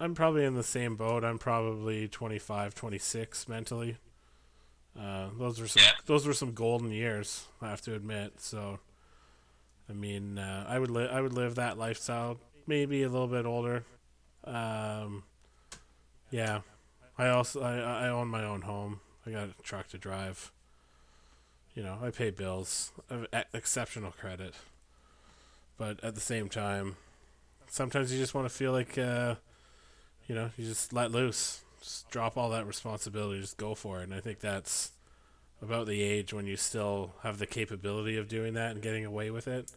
I'm 0.00 0.14
probably 0.14 0.44
in 0.44 0.54
the 0.54 0.62
same 0.62 0.96
boat. 0.96 1.24
I'm 1.24 1.38
probably 1.38 2.08
25, 2.08 2.74
26 2.74 3.48
mentally. 3.48 3.96
Uh, 4.98 5.28
those 5.38 5.60
were 5.60 5.66
some 5.68 5.82
Yeah. 5.82 5.92
those 6.06 6.26
were 6.26 6.32
some 6.34 6.52
golden 6.52 6.90
years, 6.90 7.46
I 7.60 7.70
have 7.70 7.80
to 7.82 7.94
admit. 7.94 8.40
So, 8.40 8.78
I 9.88 9.92
mean, 9.92 10.38
uh, 10.38 10.66
I 10.68 10.78
would 10.78 10.90
li- 10.90 11.08
I 11.10 11.20
would 11.20 11.32
live 11.32 11.54
that 11.56 11.78
lifestyle. 11.78 12.38
Maybe 12.66 13.02
a 13.02 13.08
little 13.08 13.26
bit 13.28 13.46
older. 13.46 13.84
Um, 14.44 15.24
yeah, 16.30 16.60
I 17.26 17.28
also 17.30 17.62
I, 17.62 18.06
I 18.06 18.08
own 18.08 18.28
my 18.28 18.44
own 18.44 18.62
home. 18.62 19.00
I 19.26 19.30
got 19.30 19.48
a 19.48 19.62
truck 19.62 19.88
to 19.88 19.98
drive. 19.98 20.50
You 21.74 21.82
know, 21.82 21.98
I 22.02 22.10
pay 22.10 22.30
bills. 22.30 22.92
I 23.10 23.26
have 23.32 23.46
exceptional 23.54 24.12
credit 24.12 24.54
but 25.82 26.02
at 26.04 26.14
the 26.14 26.20
same 26.20 26.48
time, 26.48 26.94
sometimes 27.68 28.12
you 28.12 28.18
just 28.20 28.34
want 28.34 28.48
to 28.48 28.54
feel 28.54 28.70
like, 28.70 28.96
uh, 28.96 29.34
you 30.28 30.34
know, 30.34 30.50
you 30.56 30.64
just 30.64 30.92
let 30.92 31.10
loose, 31.10 31.62
just 31.80 32.08
drop 32.08 32.36
all 32.36 32.50
that 32.50 32.68
responsibility, 32.68 33.40
just 33.40 33.56
go 33.56 33.74
for 33.74 33.98
it. 34.00 34.04
And 34.04 34.14
I 34.14 34.20
think 34.20 34.38
that's 34.38 34.92
about 35.60 35.88
the 35.88 36.00
age 36.00 36.32
when 36.32 36.46
you 36.46 36.56
still 36.56 37.14
have 37.24 37.38
the 37.38 37.46
capability 37.46 38.16
of 38.16 38.28
doing 38.28 38.54
that 38.54 38.70
and 38.70 38.80
getting 38.80 39.04
away 39.04 39.30
with 39.32 39.48
it. 39.48 39.72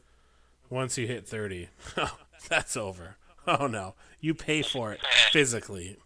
Once 0.70 0.96
you 0.96 1.08
hit 1.08 1.28
30, 1.28 1.70
that's 2.50 2.78
over. 2.78 3.16
Oh 3.48 3.66
no, 3.66 3.96
you 4.20 4.36
pay 4.36 4.62
for 4.62 4.92
it 4.94 5.00
physically. 5.32 5.98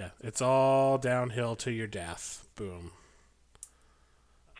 Yeah, 0.00 0.12
it's 0.20 0.40
all 0.40 0.96
downhill 0.96 1.56
to 1.56 1.70
your 1.70 1.86
death. 1.86 2.48
Boom. 2.56 2.92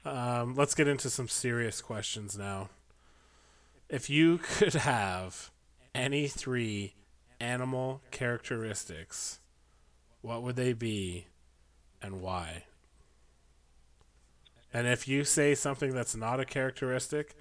Um, 0.05 0.55
let's 0.55 0.75
get 0.75 0.87
into 0.87 1.09
some 1.09 1.29
serious 1.29 1.81
questions 1.81 2.37
now. 2.37 2.69
If 3.89 4.11
you 4.11 4.37
could 4.43 4.75
have 4.75 5.51
any 5.95 6.29
three 6.29 6.93
animal 7.41 8.03
characteristics, 8.11 9.39
what 10.21 10.43
would 10.43 10.57
they 10.57 10.75
be 10.75 11.29
and 12.03 12.21
why? 12.21 12.65
And 14.75 14.87
if 14.87 15.09
you 15.09 15.25
say 15.25 15.55
something 15.55 15.95
that's 15.95 16.15
not 16.15 16.39
a 16.39 16.45
characteristic, 16.45 17.35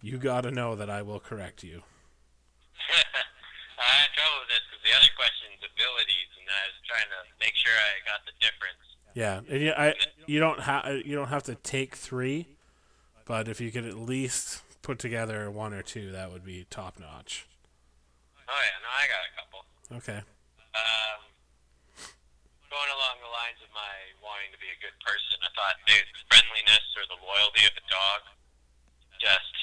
you 0.00 0.18
got 0.18 0.42
to 0.42 0.52
know 0.52 0.76
that 0.76 0.88
I 0.88 1.02
will 1.02 1.18
correct 1.18 1.64
you. 1.64 1.82
I 3.80 4.06
had 4.06 4.14
trouble 4.14 4.38
with 4.38 4.54
this 4.54 4.62
because 4.70 4.84
the 4.86 4.94
other 4.94 5.10
question's 5.18 5.66
abilities, 5.66 6.29
trying 6.90 7.06
to 7.06 7.22
make 7.38 7.54
sure 7.54 7.70
I 7.70 8.02
got 8.02 8.26
the 8.26 8.34
difference. 8.42 8.82
Yeah, 9.14 9.46
and 9.46 9.62
you, 9.62 9.70
I, 9.70 9.94
you 10.26 10.38
don't 10.42 10.60
have 10.66 11.06
you 11.06 11.14
don't 11.14 11.30
have 11.30 11.46
to 11.46 11.54
take 11.54 11.94
three, 11.94 12.46
but 13.24 13.46
if 13.46 13.60
you 13.60 13.70
could 13.70 13.86
at 13.86 13.94
least 13.94 14.62
put 14.82 14.98
together 14.98 15.50
one 15.50 15.72
or 15.72 15.82
two, 15.82 16.10
that 16.10 16.34
would 16.34 16.44
be 16.44 16.66
top 16.70 16.98
notch. 16.98 17.46
Oh 18.50 18.58
yeah, 18.58 18.76
no, 18.82 18.90
I 18.90 19.04
got 19.06 19.22
a 19.22 19.32
couple. 19.38 19.60
Okay. 20.02 20.20
Um, 20.74 21.18
going 22.70 22.90
along 22.94 23.18
the 23.22 23.30
lines 23.30 23.58
of 23.62 23.70
my 23.74 23.94
wanting 24.22 24.50
to 24.54 24.60
be 24.62 24.70
a 24.70 24.78
good 24.78 24.94
person, 25.02 25.38
I 25.42 25.50
thought 25.54 25.78
the 25.86 25.98
friendliness 26.30 26.86
or 26.98 27.06
the 27.10 27.18
loyalty 27.22 27.66
of 27.66 27.74
a 27.74 27.84
dog. 27.90 28.20
Just, 29.18 29.54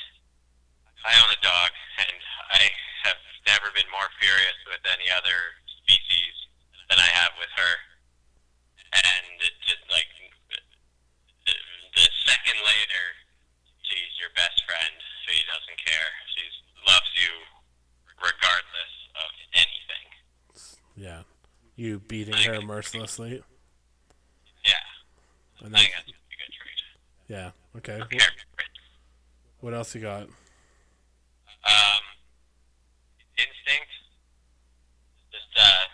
I 1.01 1.15
own 1.23 1.31
a 1.33 1.41
dog, 1.41 1.71
and 2.03 2.19
I 2.51 2.69
have 3.07 3.17
never 3.47 3.71
been 3.73 3.87
more 3.89 4.11
furious 4.19 4.59
with 4.67 4.83
any 4.85 5.07
other 5.09 5.55
than 6.89 6.99
I 6.99 7.09
have 7.11 7.31
with 7.39 7.51
her. 7.55 7.73
And 8.93 9.25
it's 9.43 9.61
just 9.67 9.83
like 9.91 10.07
the, 10.49 11.53
the 11.95 12.05
second 12.25 12.57
later, 12.63 13.03
she's 13.83 14.13
your 14.19 14.31
best 14.35 14.57
friend. 14.65 14.93
She 15.27 15.35
doesn't 15.47 15.79
care. 15.83 16.09
She 16.35 16.43
loves 16.87 17.11
you 17.19 17.33
regardless 18.23 18.93
of 19.19 19.29
anything. 19.53 20.07
Yeah. 20.95 21.21
You 21.75 21.99
beating 21.99 22.33
her 22.35 22.61
mercilessly. 22.61 23.43
Yeah, 24.65 24.73
And 25.61 25.75
I 25.75 25.79
then, 25.79 25.79
think 25.79 25.93
that's 25.93 26.09
a 26.09 26.11
good 26.11 26.53
trait. 26.55 26.81
yeah. 27.27 27.51
Okay. 27.77 27.99
A 27.99 28.05
Wh- 28.23 29.63
What 29.63 29.73
else 29.73 29.93
you 29.93 30.01
got? 30.01 30.23
Um, 30.23 32.03
instinct. 33.37 33.91
Just 35.31 35.51
uh, 35.59 35.85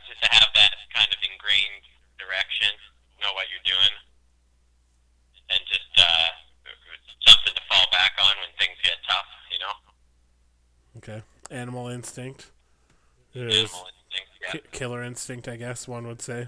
trained 1.53 1.85
direction, 2.17 2.73
know 3.21 3.29
what 3.33 3.45
you're 3.53 3.61
doing, 3.65 3.93
and 5.53 5.59
just 5.69 5.85
uh, 5.97 6.27
something 7.21 7.53
to 7.53 7.61
fall 7.69 7.85
back 7.91 8.13
on 8.17 8.33
when 8.41 8.49
things 8.57 8.75
get 8.83 8.93
tough, 9.07 9.27
you 9.53 9.59
know? 9.61 9.75
Okay. 10.97 11.21
Animal 11.51 11.87
instinct. 11.89 12.49
There 13.33 13.43
Animal 13.43 13.63
is. 13.63 13.69
instinct, 13.69 14.31
yeah. 14.41 14.51
K- 14.51 14.61
killer 14.71 15.03
instinct, 15.03 15.47
I 15.47 15.55
guess 15.57 15.87
one 15.87 16.07
would 16.07 16.21
say. 16.21 16.47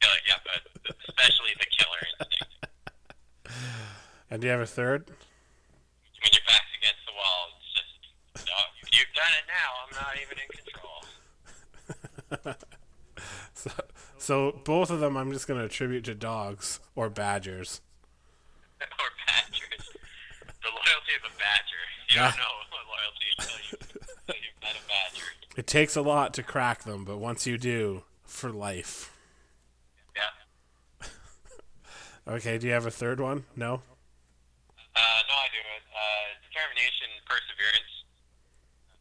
Killer, 0.00 0.20
yeah, 0.26 0.38
but 0.42 0.60
especially 1.08 1.54
the 1.58 1.66
killer 1.70 2.02
instinct. 2.18 2.50
And 4.30 4.40
do 4.40 4.46
you 4.48 4.52
have 4.52 4.62
a 4.62 4.66
third? 4.66 5.04
When 5.06 6.30
your 6.32 6.42
back's 6.48 6.72
against 6.76 7.04
the 7.06 7.12
wall, 7.12 7.48
it's 7.54 7.70
just, 7.70 7.86
no, 8.48 8.56
you've 8.90 9.12
done 9.14 9.32
it 9.38 9.46
now. 9.46 9.70
I'm 9.84 9.92
not 9.94 10.16
even 10.18 10.38
in 10.42 10.48
control. 10.58 11.04
So, 14.24 14.58
both 14.64 14.88
of 14.88 15.00
them, 15.00 15.18
I'm 15.18 15.32
just 15.34 15.46
going 15.46 15.60
to 15.60 15.66
attribute 15.66 16.04
to 16.06 16.14
dogs 16.14 16.80
or 16.96 17.10
badgers. 17.10 17.82
or 18.80 18.86
badgers. 19.26 19.84
The 20.40 20.70
loyalty 20.72 21.12
of 21.20 21.28
a 21.28 21.34
badger. 21.36 21.84
You 22.08 22.14
Yeah. 22.16 22.30
don't 22.32 22.38
know 22.40 22.56
what 22.72 22.84
loyalty 22.88 23.28
is 23.28 23.44
until 23.44 23.60
you, 23.68 23.76
until 24.24 24.40
you've 24.40 24.62
met 24.64 24.76
a 24.80 24.88
badger. 24.88 25.28
It 25.60 25.66
takes 25.66 25.94
a 25.94 26.00
lot 26.00 26.32
to 26.34 26.42
crack 26.42 26.84
them, 26.84 27.04
but 27.04 27.18
once 27.18 27.46
you 27.46 27.58
do, 27.58 28.04
for 28.24 28.48
life. 28.50 29.12
Yeah. 30.16 30.32
Okay, 32.26 32.56
do 32.56 32.64
you 32.66 32.72
have 32.72 32.86
a 32.88 32.90
third 32.90 33.20
one? 33.20 33.44
No? 33.52 33.84
Uh, 34.96 35.20
no, 35.28 35.34
I 35.36 35.48
do 35.52 35.60
it. 35.60 35.84
Uh, 35.92 36.26
determination, 36.48 37.12
perseverance. 37.28 37.92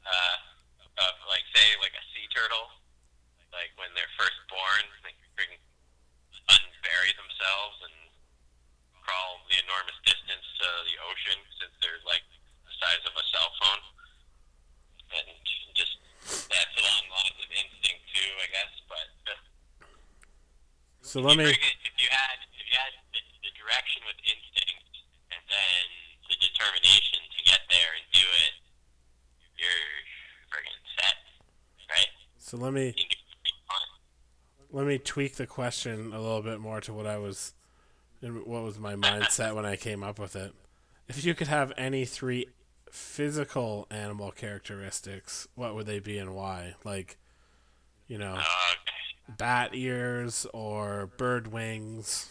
Uh, 0.03 0.99
of 0.99 1.15
like 1.31 1.47
say 1.55 1.63
like 1.79 1.95
a 1.95 2.03
sea 2.11 2.27
turtle, 2.35 2.67
like 3.55 3.71
when 3.79 3.87
they're 3.95 4.11
first 4.19 4.35
born, 4.51 4.83
they 5.07 5.15
freaking 5.39 5.61
unbury 6.51 7.13
themselves 7.15 7.77
and 7.87 7.95
crawl 9.07 9.39
the 9.47 9.55
enormous 9.63 9.95
distance 10.03 10.43
to 10.59 10.67
the 10.91 10.97
ocean 11.07 11.39
since 11.63 11.71
they're 11.79 12.03
like 12.03 12.25
the 12.67 12.73
size 12.75 13.03
of 13.07 13.13
a 13.15 13.25
cell 13.31 13.49
phone, 13.63 13.83
and 15.15 15.27
just 15.79 15.95
that's 16.51 16.75
along 16.75 17.01
the 17.07 17.15
lines 17.23 17.39
of 17.39 17.49
instinct 17.55 18.03
too, 18.11 18.31
I 18.43 18.47
guess. 18.51 18.73
But 18.91 19.07
uh, 19.31 19.39
So 21.01 21.12
let 21.23 21.37
me. 21.37 21.45
it- 21.45 21.57
if 21.57 21.95
you 22.01 22.09
had 22.11 22.37
if 22.53 22.63
you 22.67 22.75
had 22.77 22.91
the, 23.13 23.21
the 23.43 23.51
direction 23.57 24.01
with 24.05 24.17
instinct 24.23 24.83
and 25.31 25.41
then 25.49 25.83
the 26.29 26.35
determination 26.39 27.19
to 27.31 27.39
get 27.49 27.61
there 27.69 27.91
and 27.95 28.05
do 28.13 28.25
it, 28.25 28.53
you're 29.57 29.87
friggin' 30.51 30.83
set, 30.99 31.15
right? 31.89 32.11
So 32.37 32.57
let 32.57 32.73
me 32.73 32.87
You 32.87 32.93
can 32.93 33.07
do 33.09 33.51
it 33.51 33.53
fine. 33.67 33.91
let 34.71 34.85
me 34.87 34.97
tweak 34.97 35.35
the 35.35 35.47
question 35.47 36.11
a 36.13 36.19
little 36.19 36.41
bit 36.41 36.59
more 36.59 36.81
to 36.81 36.93
what 36.93 37.07
I 37.07 37.17
was, 37.17 37.53
what 38.21 38.63
was 38.63 38.79
my 38.79 38.95
mindset 38.95 39.55
when 39.55 39.65
I 39.65 39.75
came 39.75 40.03
up 40.03 40.19
with 40.19 40.35
it. 40.35 40.53
If 41.07 41.23
you 41.25 41.33
could 41.33 41.47
have 41.47 41.71
any 41.77 42.05
three 42.05 42.47
physical 42.91 43.87
animal 43.91 44.31
characteristics, 44.31 45.47
what 45.55 45.75
would 45.75 45.85
they 45.85 45.99
be 45.99 46.17
and 46.17 46.33
why? 46.35 46.75
Like, 46.83 47.17
you 48.07 48.17
know, 48.17 48.35
Uh, 48.37 48.43
bat 49.27 49.71
ears 49.73 50.45
or 50.53 51.09
bird 51.17 51.51
wings. 51.51 52.29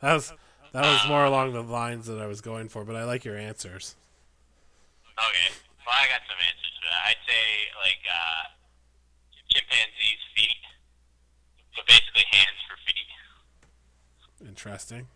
That 0.00 0.14
was 0.14 0.32
that 0.72 0.82
was 0.82 1.06
more 1.06 1.24
along 1.24 1.52
the 1.52 1.62
lines 1.62 2.06
that 2.06 2.18
I 2.18 2.26
was 2.26 2.40
going 2.40 2.68
for, 2.68 2.84
but 2.84 2.96
I 2.96 3.04
like 3.04 3.24
your 3.24 3.36
answers. 3.36 3.94
okay. 5.14 5.48
Well, 5.86 5.94
I 5.94 6.10
got 6.10 6.26
some 6.26 6.40
answers 6.42 6.74
for 6.80 6.90
that. 6.90 7.02
I'd 7.06 7.22
say 7.22 7.44
like 7.78 8.02
uh, 8.08 8.42
chimpanzees' 9.46 10.26
feet. 10.34 10.62
So 11.76 11.86
basically, 11.86 12.24
hands 12.34 12.58
for 12.66 12.76
feet. 12.82 13.10
Interesting. 14.42 15.06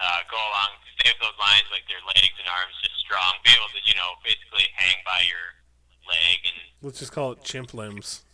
Uh, 0.00 0.20
go 0.30 0.38
along, 0.38 0.80
stay 0.96 1.12
with 1.12 1.20
those 1.20 1.36
lines, 1.36 1.68
like 1.68 1.84
their 1.84 2.00
legs 2.14 2.32
and 2.40 2.48
arms 2.48 2.72
just 2.80 2.96
strong. 3.02 3.36
Be 3.44 3.52
able 3.52 3.68
to, 3.68 3.80
you 3.84 3.92
know, 3.98 4.16
basically 4.24 4.64
hang 4.72 4.96
by 5.04 5.26
your 5.28 5.60
leg 6.08 6.40
and 6.46 6.58
Let's 6.90 6.98
just 6.98 7.14
call 7.14 7.30
it 7.30 7.46
chimp 7.46 7.70
limbs. 7.70 8.26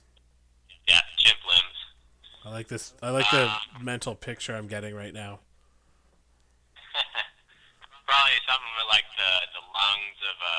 yeah, 0.88 1.05
chimp 1.21 1.37
limbs. 1.45 1.77
I 2.40 2.49
like 2.49 2.73
this. 2.73 2.97
I 3.05 3.12
like 3.12 3.29
the 3.29 3.53
um, 3.53 3.85
mental 3.85 4.16
picture 4.16 4.57
I'm 4.57 4.64
getting 4.64 4.97
right 4.97 5.12
now. 5.12 5.45
Probably 8.09 8.40
something 8.49 8.73
with 8.81 8.88
like 8.88 9.05
the 9.12 9.33
the 9.61 9.64
lungs 9.77 10.19
of 10.25 10.37
a 10.40 10.57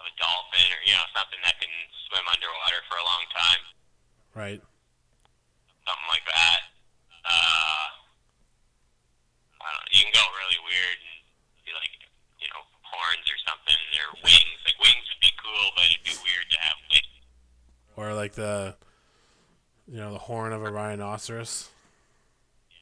of 0.00 0.04
a 0.08 0.12
dolphin, 0.16 0.72
or 0.72 0.80
you 0.88 0.96
know, 0.96 1.04
something 1.12 1.36
that 1.44 1.60
can 1.60 1.68
swim 2.08 2.24
underwater 2.32 2.80
for 2.88 2.96
a 2.96 3.04
long 3.04 3.28
time, 3.36 3.62
Right. 4.32 4.60
something 5.84 6.08
like 6.08 6.24
that. 6.32 6.60
Uh, 7.28 7.84
I 9.60 9.68
don't 9.68 9.84
know. 9.84 9.92
You 9.92 10.00
can 10.08 10.16
go 10.16 10.24
really 10.32 10.60
weird 10.64 10.96
and 10.96 11.20
be 11.68 11.76
like, 11.76 11.92
you 12.40 12.48
know, 12.56 12.64
horns 12.88 13.28
or 13.28 13.36
something, 13.44 13.76
or 14.00 14.16
wings. 14.24 14.58
Like 14.64 14.78
wings 14.80 15.04
would 15.12 15.20
be 15.20 15.34
cool, 15.42 15.66
but 15.76 15.84
it'd 15.90 16.06
be 16.06 16.14
weird 16.24 16.46
to 16.54 16.58
have 16.62 16.78
wings. 16.94 17.14
Or 17.98 18.14
like 18.30 18.36
the, 18.36 18.76
you 19.90 19.98
know, 19.98 20.12
the 20.12 20.18
horn 20.18 20.52
of 20.52 20.62
a 20.62 20.70
rhinoceros. 20.70 21.68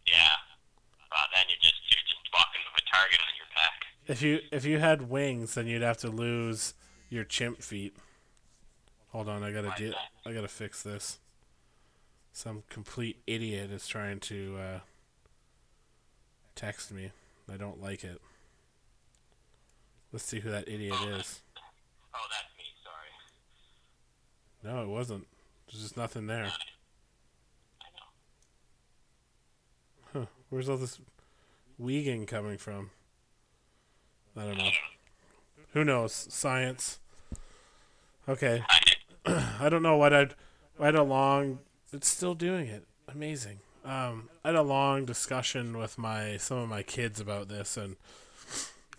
Yeah. 0.06 0.12
Uh, 1.10 1.24
then 1.34 1.44
you're 1.48 1.56
just 1.60 1.80
you're 1.90 2.04
just 2.06 2.28
walking 2.32 2.60
with 2.74 2.82
a 2.82 2.94
target 2.94 3.18
on 3.20 3.34
your 3.36 3.46
back. 3.54 3.86
If 4.06 4.22
you 4.22 4.40
if 4.52 4.64
you 4.64 4.78
had 4.78 5.08
wings, 5.08 5.54
then 5.54 5.66
you'd 5.66 5.82
have 5.82 5.98
to 5.98 6.10
lose 6.10 6.74
your 7.08 7.24
chimp 7.24 7.62
feet. 7.62 7.96
Hold 9.12 9.28
on, 9.28 9.42
I 9.42 9.52
gotta 9.52 9.72
do. 9.76 9.92
I 10.26 10.32
gotta 10.32 10.48
fix 10.48 10.82
this. 10.82 11.18
Some 12.32 12.62
complete 12.68 13.22
idiot 13.26 13.70
is 13.70 13.88
trying 13.88 14.20
to 14.20 14.56
uh, 14.58 14.78
text 16.54 16.92
me. 16.92 17.10
I 17.50 17.56
don't 17.56 17.80
like 17.80 18.04
it. 18.04 18.20
Let's 20.12 20.24
see 20.24 20.40
who 20.40 20.50
that 20.50 20.68
idiot 20.68 20.94
is. 20.94 21.40
Oh, 22.14 22.26
that's 22.30 22.48
me. 22.58 22.64
Sorry. 22.84 24.74
No, 24.74 24.82
it 24.82 24.88
wasn't. 24.88 25.26
There's 25.70 25.82
just 25.82 25.96
nothing 25.96 26.26
there. 26.26 26.46
I 26.46 27.86
know. 30.14 30.20
Huh. 30.20 30.26
Where's 30.48 30.68
all 30.68 30.76
this 30.76 30.98
weeging 31.80 32.26
coming 32.26 32.58
from? 32.58 32.90
I 34.36 34.44
don't 34.44 34.58
know. 34.58 34.70
Who 35.72 35.84
knows? 35.84 36.12
Science. 36.30 37.00
Okay. 38.28 38.62
I, 38.68 39.56
I 39.60 39.68
don't 39.68 39.82
know 39.82 39.96
what 39.96 40.12
I'd. 40.12 40.34
I 40.80 40.86
had 40.86 40.94
a 40.94 41.02
long. 41.02 41.58
It's 41.92 42.08
still 42.08 42.34
doing 42.34 42.66
it. 42.68 42.84
Amazing. 43.12 43.60
Um, 43.84 44.28
I 44.44 44.48
had 44.48 44.56
a 44.56 44.62
long 44.62 45.04
discussion 45.04 45.76
with 45.76 45.98
my 45.98 46.36
some 46.36 46.58
of 46.58 46.68
my 46.68 46.82
kids 46.82 47.20
about 47.20 47.48
this, 47.48 47.76
and 47.76 47.96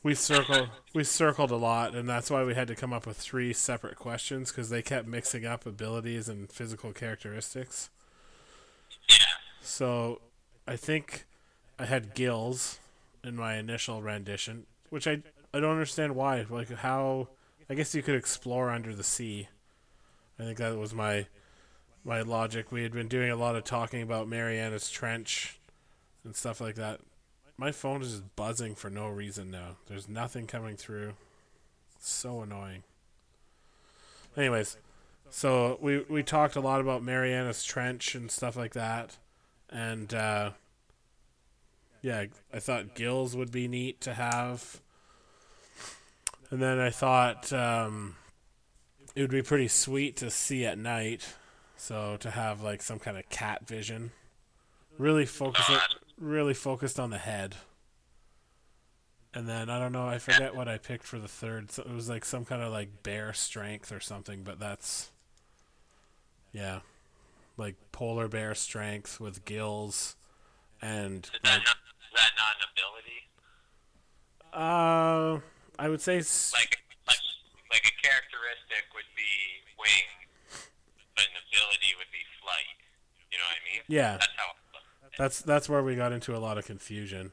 we 0.03 0.15
circled 0.15 0.69
we 0.93 1.03
circled 1.03 1.51
a 1.51 1.55
lot, 1.55 1.95
and 1.95 2.07
that's 2.07 2.31
why 2.31 2.43
we 2.43 2.55
had 2.55 2.67
to 2.67 2.75
come 2.75 2.93
up 2.93 3.05
with 3.05 3.17
three 3.17 3.53
separate 3.53 3.95
questions 3.95 4.51
because 4.51 4.69
they 4.69 4.81
kept 4.81 5.07
mixing 5.07 5.45
up 5.45 5.65
abilities 5.65 6.29
and 6.29 6.51
physical 6.51 6.93
characteristics. 6.93 7.89
yeah. 9.09 9.15
So, 9.61 10.21
I 10.67 10.75
think 10.75 11.25
I 11.77 11.85
had 11.85 12.13
gills 12.13 12.79
in 13.23 13.35
my 13.35 13.55
initial 13.55 14.01
rendition, 14.01 14.65
which 14.89 15.07
I 15.07 15.21
I 15.53 15.59
don't 15.59 15.71
understand 15.71 16.15
why. 16.15 16.45
Like 16.49 16.71
how 16.71 17.29
I 17.69 17.75
guess 17.75 17.93
you 17.93 18.01
could 18.01 18.15
explore 18.15 18.69
under 18.69 18.95
the 18.95 19.03
sea. 19.03 19.49
I 20.39 20.43
think 20.43 20.57
that 20.57 20.77
was 20.77 20.93
my 20.93 21.27
my 22.03 22.21
logic. 22.21 22.71
We 22.71 22.83
had 22.83 22.93
been 22.93 23.07
doing 23.07 23.29
a 23.29 23.35
lot 23.35 23.55
of 23.55 23.63
talking 23.63 24.01
about 24.01 24.27
Mariana's 24.27 24.89
Trench 24.89 25.59
and 26.23 26.35
stuff 26.35 26.61
like 26.61 26.75
that. 26.75 27.01
My 27.59 27.71
phone 27.71 28.01
is 28.01 28.11
just 28.11 28.35
buzzing 28.35 28.75
for 28.75 28.89
no 28.89 29.09
reason 29.09 29.51
now. 29.51 29.75
There's 29.87 30.07
nothing 30.07 30.47
coming 30.47 30.77
through. 30.77 31.13
So 31.99 32.41
annoying. 32.41 32.83
Anyways, 34.37 34.77
so 35.29 35.77
we 35.81 36.05
we 36.09 36.23
talked 36.23 36.55
a 36.55 36.61
lot 36.61 36.79
about 36.79 37.03
Mariana's 37.03 37.63
Trench 37.63 38.15
and 38.15 38.31
stuff 38.31 38.55
like 38.55 38.73
that 38.73 39.17
and 39.71 40.13
uh, 40.13 40.51
yeah, 42.01 42.25
I 42.53 42.59
thought 42.59 42.95
gills 42.95 43.35
would 43.35 43.51
be 43.51 43.67
neat 43.67 44.01
to 44.01 44.13
have. 44.13 44.81
And 46.49 46.61
then 46.61 46.79
I 46.79 46.89
thought 46.89 47.53
um, 47.53 48.15
it 49.15 49.21
would 49.21 49.29
be 49.29 49.43
pretty 49.43 49.67
sweet 49.67 50.17
to 50.17 50.31
see 50.31 50.65
at 50.65 50.77
night, 50.77 51.35
so 51.77 52.17
to 52.17 52.31
have 52.31 52.61
like 52.61 52.81
some 52.81 52.99
kind 52.99 53.17
of 53.17 53.29
cat 53.29 53.67
vision. 53.67 54.11
Really 54.97 55.25
focus 55.25 55.69
it, 55.69 55.81
really 56.19 56.53
focused 56.53 56.99
on 56.99 57.09
the 57.09 57.17
head. 57.17 57.55
And 59.33 59.47
then 59.47 59.69
I 59.69 59.79
don't 59.79 59.91
know, 59.91 60.07
I 60.07 60.17
forget 60.17 60.55
what 60.55 60.67
I 60.67 60.77
picked 60.77 61.03
for 61.05 61.19
the 61.19 61.27
third. 61.27 61.71
So 61.71 61.83
it 61.83 61.91
was 61.93 62.09
like 62.09 62.25
some 62.25 62.45
kind 62.45 62.61
of 62.63 62.71
like 62.71 63.03
bear 63.03 63.31
strength 63.33 63.91
or 63.91 63.99
something, 63.99 64.43
but 64.43 64.59
that's 64.59 65.11
yeah 66.51 66.79
like 67.57 67.75
polar 67.91 68.27
bear 68.27 68.55
strength 68.55 69.19
with 69.19 69.45
gills 69.45 70.15
and 70.81 71.25
Is 71.25 71.31
that 71.43 71.61
not, 71.61 71.77
is 71.77 72.13
that 72.15 72.31
not 72.35 72.55
an 72.57 72.65
ability? 72.73 73.19
uh 74.51 75.39
I 75.77 75.89
would 75.89 76.01
say 76.01 76.17
Like 76.17 76.79
like 77.05 77.21
like 77.69 77.85
a 77.85 77.95
characteristic 78.01 78.89
would 78.95 79.05
be 79.15 79.29
wing, 79.77 80.09
but 81.15 81.25
an 81.29 81.37
ability 81.37 81.93
would 82.01 82.09
be 82.11 82.25
flight. 82.41 82.73
You 83.31 83.37
know 83.37 83.45
what 83.45 83.61
I 83.61 83.63
mean? 83.69 83.83
yeah 83.87 84.17
That's 84.17 84.33
how. 84.37 84.57
That's 85.19 85.41
that's 85.41 85.67
where 85.69 85.83
we 85.83 85.95
got 85.95 86.11
into 86.13 86.35
a 86.35 86.39
lot 86.39 86.57
of 86.57 86.65
confusion 86.65 87.31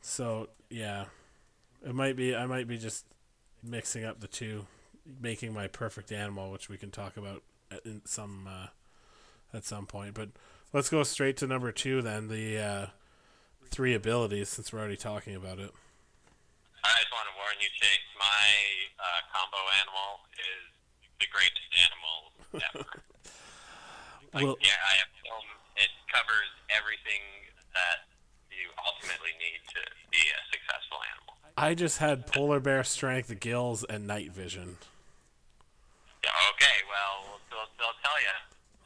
so 0.00 0.48
yeah 0.70 1.06
it 1.84 1.94
might 1.94 2.14
be 2.14 2.36
I 2.36 2.46
might 2.46 2.68
be 2.68 2.76
just 2.78 3.04
mixing 3.62 4.04
up 4.04 4.20
the 4.20 4.28
two 4.28 4.66
making 5.20 5.52
my 5.54 5.66
perfect 5.66 6.12
animal 6.12 6.52
which 6.52 6.68
we 6.68 6.76
can 6.76 6.90
talk 6.90 7.16
about 7.16 7.42
at 7.72 7.84
in 7.86 8.02
some 8.04 8.46
uh, 8.48 8.66
at 9.56 9.64
some 9.64 9.86
point 9.86 10.14
but 10.14 10.28
let's 10.72 10.90
go 10.90 11.02
straight 11.02 11.36
to 11.38 11.46
number 11.46 11.72
two 11.72 12.02
then 12.02 12.28
the 12.28 12.58
uh, 12.58 12.86
three 13.70 13.94
abilities 13.94 14.48
since 14.50 14.72
we're 14.72 14.78
already 14.80 14.96
talking 14.96 15.34
about 15.34 15.58
it 15.58 15.72
I 16.84 16.94
just 17.02 17.10
want 17.10 17.26
to 17.26 17.34
warn 17.34 17.58
you, 17.58 17.68
Chase. 17.74 18.06
My 18.16 18.46
uh, 19.02 19.20
combo 19.34 19.60
animal 19.82 20.10
is 20.38 20.62
the 21.18 21.26
greatest 21.26 21.68
animal 21.74 22.16
ever. 22.54 22.86
like, 24.32 24.44
Well- 24.46 24.62
yeah, 24.62 24.78
I 24.86 24.94
have 25.02 25.10
film. 25.20 25.57
It 25.78 25.90
covers 26.10 26.50
everything 26.70 27.22
that 27.74 28.10
you 28.50 28.66
ultimately 28.82 29.34
need 29.38 29.62
to 29.74 29.82
be 30.10 30.18
a 30.18 30.40
successful 30.50 30.98
animal. 31.14 31.34
I 31.56 31.74
just 31.74 31.98
had 31.98 32.26
polar 32.26 32.60
bear 32.60 32.84
strength, 32.84 33.38
gills, 33.40 33.84
and 33.84 34.06
night 34.06 34.32
vision. 34.32 34.76
Okay, 36.26 36.78
well, 36.90 37.40
they'll, 37.50 37.70
they'll 37.78 37.98
tell 38.02 38.18
you. 38.20 38.36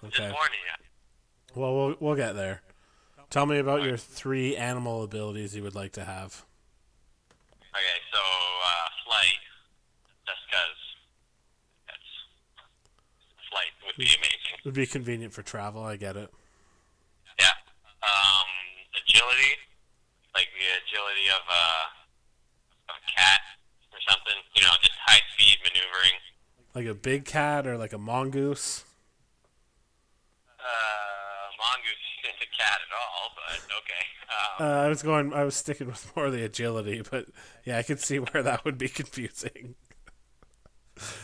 Okay. 0.08 0.28
Just 0.28 0.34
warning 0.34 0.60
you. 0.68 1.60
Well, 1.60 1.76
we'll 1.76 1.96
we'll 2.00 2.16
get 2.16 2.34
there. 2.34 2.62
Tell 3.30 3.46
me 3.46 3.58
about 3.58 3.82
your 3.82 3.96
three 3.96 4.56
animal 4.56 5.02
abilities 5.02 5.56
you 5.56 5.62
would 5.62 5.74
like 5.74 5.92
to 5.92 6.04
have. 6.04 6.44
Okay, 7.74 7.98
so 8.12 8.18
uh, 8.18 8.88
flight, 9.06 9.40
just 10.26 10.38
because 10.46 11.96
flight 13.50 13.72
would 13.86 13.96
be 13.96 14.04
amazing. 14.04 14.58
It 14.58 14.64
would 14.64 14.74
be 14.74 14.86
convenient 14.86 15.32
for 15.32 15.42
travel. 15.42 15.82
I 15.82 15.96
get 15.96 16.16
it. 16.16 16.30
Yeah. 19.12 19.20
Agility, 19.20 19.52
like 20.34 20.48
the 20.56 20.66
agility 20.80 21.28
of 21.28 21.42
a, 21.48 21.64
of 22.88 22.94
a 22.96 23.04
cat 23.12 23.40
or 23.92 23.98
something. 24.08 24.34
You 24.56 24.62
know, 24.62 24.70
just 24.80 24.96
high 25.06 25.20
speed 25.34 25.58
maneuvering. 25.64 26.16
Like 26.74 26.86
a 26.86 26.94
big 26.94 27.24
cat 27.24 27.66
or 27.66 27.76
like 27.76 27.92
a 27.92 27.98
mongoose. 27.98 28.84
Uh, 30.58 31.46
mongoose 31.58 32.06
isn't 32.24 32.42
a 32.42 32.56
cat 32.56 32.78
at 32.80 32.92
all, 32.94 33.32
but 33.36 33.60
okay. 33.82 34.04
Um, 34.60 34.66
Uh, 34.66 34.80
I 34.84 34.88
was 34.88 35.02
going. 35.02 35.32
I 35.34 35.44
was 35.44 35.56
sticking 35.56 35.86
with 35.88 36.10
more 36.16 36.26
of 36.26 36.32
the 36.32 36.44
agility, 36.44 37.02
but 37.10 37.26
yeah, 37.64 37.78
I 37.78 37.82
could 37.82 38.00
see 38.00 38.18
where 38.18 38.42
that 38.42 38.64
would 38.64 38.78
be 38.78 38.88
confusing. 39.00 39.74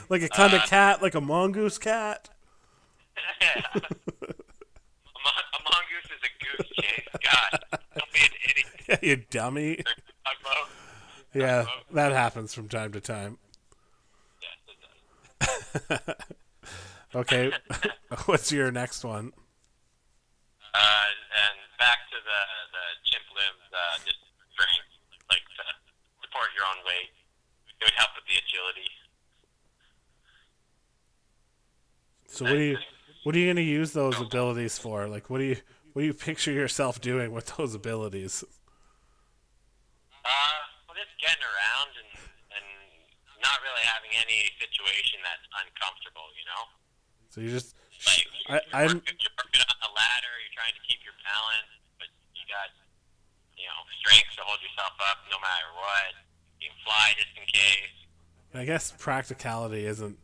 like 0.09 0.23
a 0.23 0.29
kind 0.29 0.53
of 0.55 0.63
Uh, 0.63 0.67
cat, 0.67 1.01
like 1.03 1.15
a 1.15 1.21
mongoose 1.21 1.79
cat. 1.79 2.29
a 3.41 3.81
mongoose 6.59 6.71
is 6.79 6.89
a 6.89 6.93
goose, 6.93 6.97
Chase. 6.97 7.09
God, 7.25 7.81
don't 7.97 8.13
be 8.13 8.21
an 8.21 8.31
idiot. 8.49 9.03
you 9.03 9.17
dummy. 9.31 9.83
Yeah, 11.35 11.67
that 11.93 12.13
happens 12.13 12.55
from 12.55 12.69
time 12.69 12.93
to 12.93 13.01
time. 13.01 13.39
Yes, 14.43 15.89
it 15.89 15.89
does. 16.07 16.17
Okay, 17.15 17.53
what's 18.27 18.53
your 18.53 18.71
next 18.71 19.05
one? 19.05 19.33
Uh, 20.75 21.09
and 21.33 21.57
back 21.79 21.99
to 22.11 22.17
the 22.17 22.41
the 22.73 22.85
chimp 23.11 23.25
limbs, 23.35 23.69
uh, 23.73 23.97
just 24.05 24.19
strength, 24.53 24.89
like 25.31 25.41
to 25.57 25.65
support 26.23 26.49
your 26.55 26.65
own 26.65 26.85
weight. 26.87 27.09
It 27.81 27.85
would 27.85 27.95
help 27.97 28.11
with 28.17 28.25
the 28.27 28.37
agility. 28.37 28.91
So 32.27 32.45
what 32.45 32.53
do 32.53 32.63
you 32.63 32.79
what 33.25 33.35
are 33.35 33.39
you 33.39 33.49
gonna 33.49 33.61
use 33.61 33.93
those 33.93 34.21
abilities 34.21 34.79
for? 34.79 35.07
Like, 35.09 35.29
what 35.31 35.39
do 35.39 35.45
you 35.45 35.57
what 35.99 36.07
do 36.07 36.15
you 36.15 36.15
picture 36.15 36.55
yourself 36.55 37.03
doing 37.03 37.35
with 37.35 37.59
those 37.59 37.75
abilities? 37.75 38.47
Uh, 40.15 40.59
well, 40.87 40.95
just 40.95 41.11
getting 41.19 41.43
around 41.43 41.91
and 41.99 42.11
and 42.55 42.67
not 43.43 43.59
really 43.67 43.83
having 43.83 44.15
any 44.15 44.47
situation 44.63 45.19
that's 45.27 45.43
uncomfortable, 45.59 46.31
you 46.39 46.47
know. 46.47 46.63
So 47.35 47.43
you 47.43 47.51
just 47.51 47.75
Like 48.07 48.23
I, 48.47 48.87
you're, 48.87 48.95
I'm 48.95 49.03
working, 49.03 49.19
you're 49.19 49.39
working 49.43 49.59
on 49.59 49.79
the 49.83 49.91
ladder, 49.91 50.31
you're 50.39 50.55
trying 50.55 50.79
to 50.79 50.85
keep 50.87 51.03
your 51.03 51.19
balance, 51.27 51.67
but 51.99 52.07
you 52.31 52.47
got 52.47 52.71
you 53.59 53.67
know 53.67 53.83
strength 53.99 54.39
to 54.39 54.47
hold 54.47 54.63
yourself 54.63 54.95
up 55.03 55.27
no 55.35 55.43
matter 55.43 55.67
what. 55.83 56.15
You 56.63 56.71
can 56.71 56.79
fly 56.87 57.19
just 57.19 57.35
in 57.35 57.43
case. 57.51 57.99
I 58.55 58.63
guess 58.63 58.95
practicality 58.95 59.83
isn't 59.83 60.15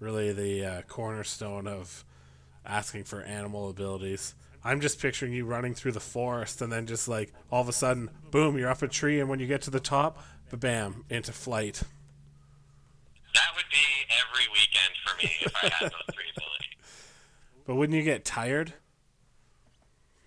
really 0.00 0.32
the 0.32 0.64
uh, 0.64 0.76
cornerstone 0.88 1.68
of 1.68 2.00
asking 2.64 3.04
for 3.04 3.20
animal 3.20 3.68
abilities. 3.68 4.32
I'm 4.64 4.80
just 4.80 5.00
picturing 5.00 5.32
you 5.32 5.44
running 5.44 5.74
through 5.74 5.92
the 5.92 6.00
forest 6.00 6.62
and 6.62 6.72
then 6.72 6.86
just 6.86 7.08
like 7.08 7.32
all 7.50 7.60
of 7.60 7.68
a 7.68 7.72
sudden, 7.72 8.10
boom, 8.30 8.56
you're 8.56 8.70
up 8.70 8.82
a 8.82 8.88
tree, 8.88 9.18
and 9.20 9.28
when 9.28 9.40
you 9.40 9.46
get 9.46 9.62
to 9.62 9.70
the 9.70 9.80
top, 9.80 10.22
bam, 10.56 11.04
into 11.08 11.32
flight. 11.32 11.82
That 13.34 13.50
would 13.56 13.64
be 13.70 13.78
every 14.10 14.46
weekend 14.52 14.94
for 15.04 15.16
me 15.16 15.30
if 15.40 15.54
I 15.56 15.68
had 15.68 15.90
those 15.90 16.14
three 16.14 16.24
abilities. 16.36 16.68
But 17.64 17.76
wouldn't 17.76 17.96
you 17.96 18.02
get 18.02 18.24
tired? 18.24 18.72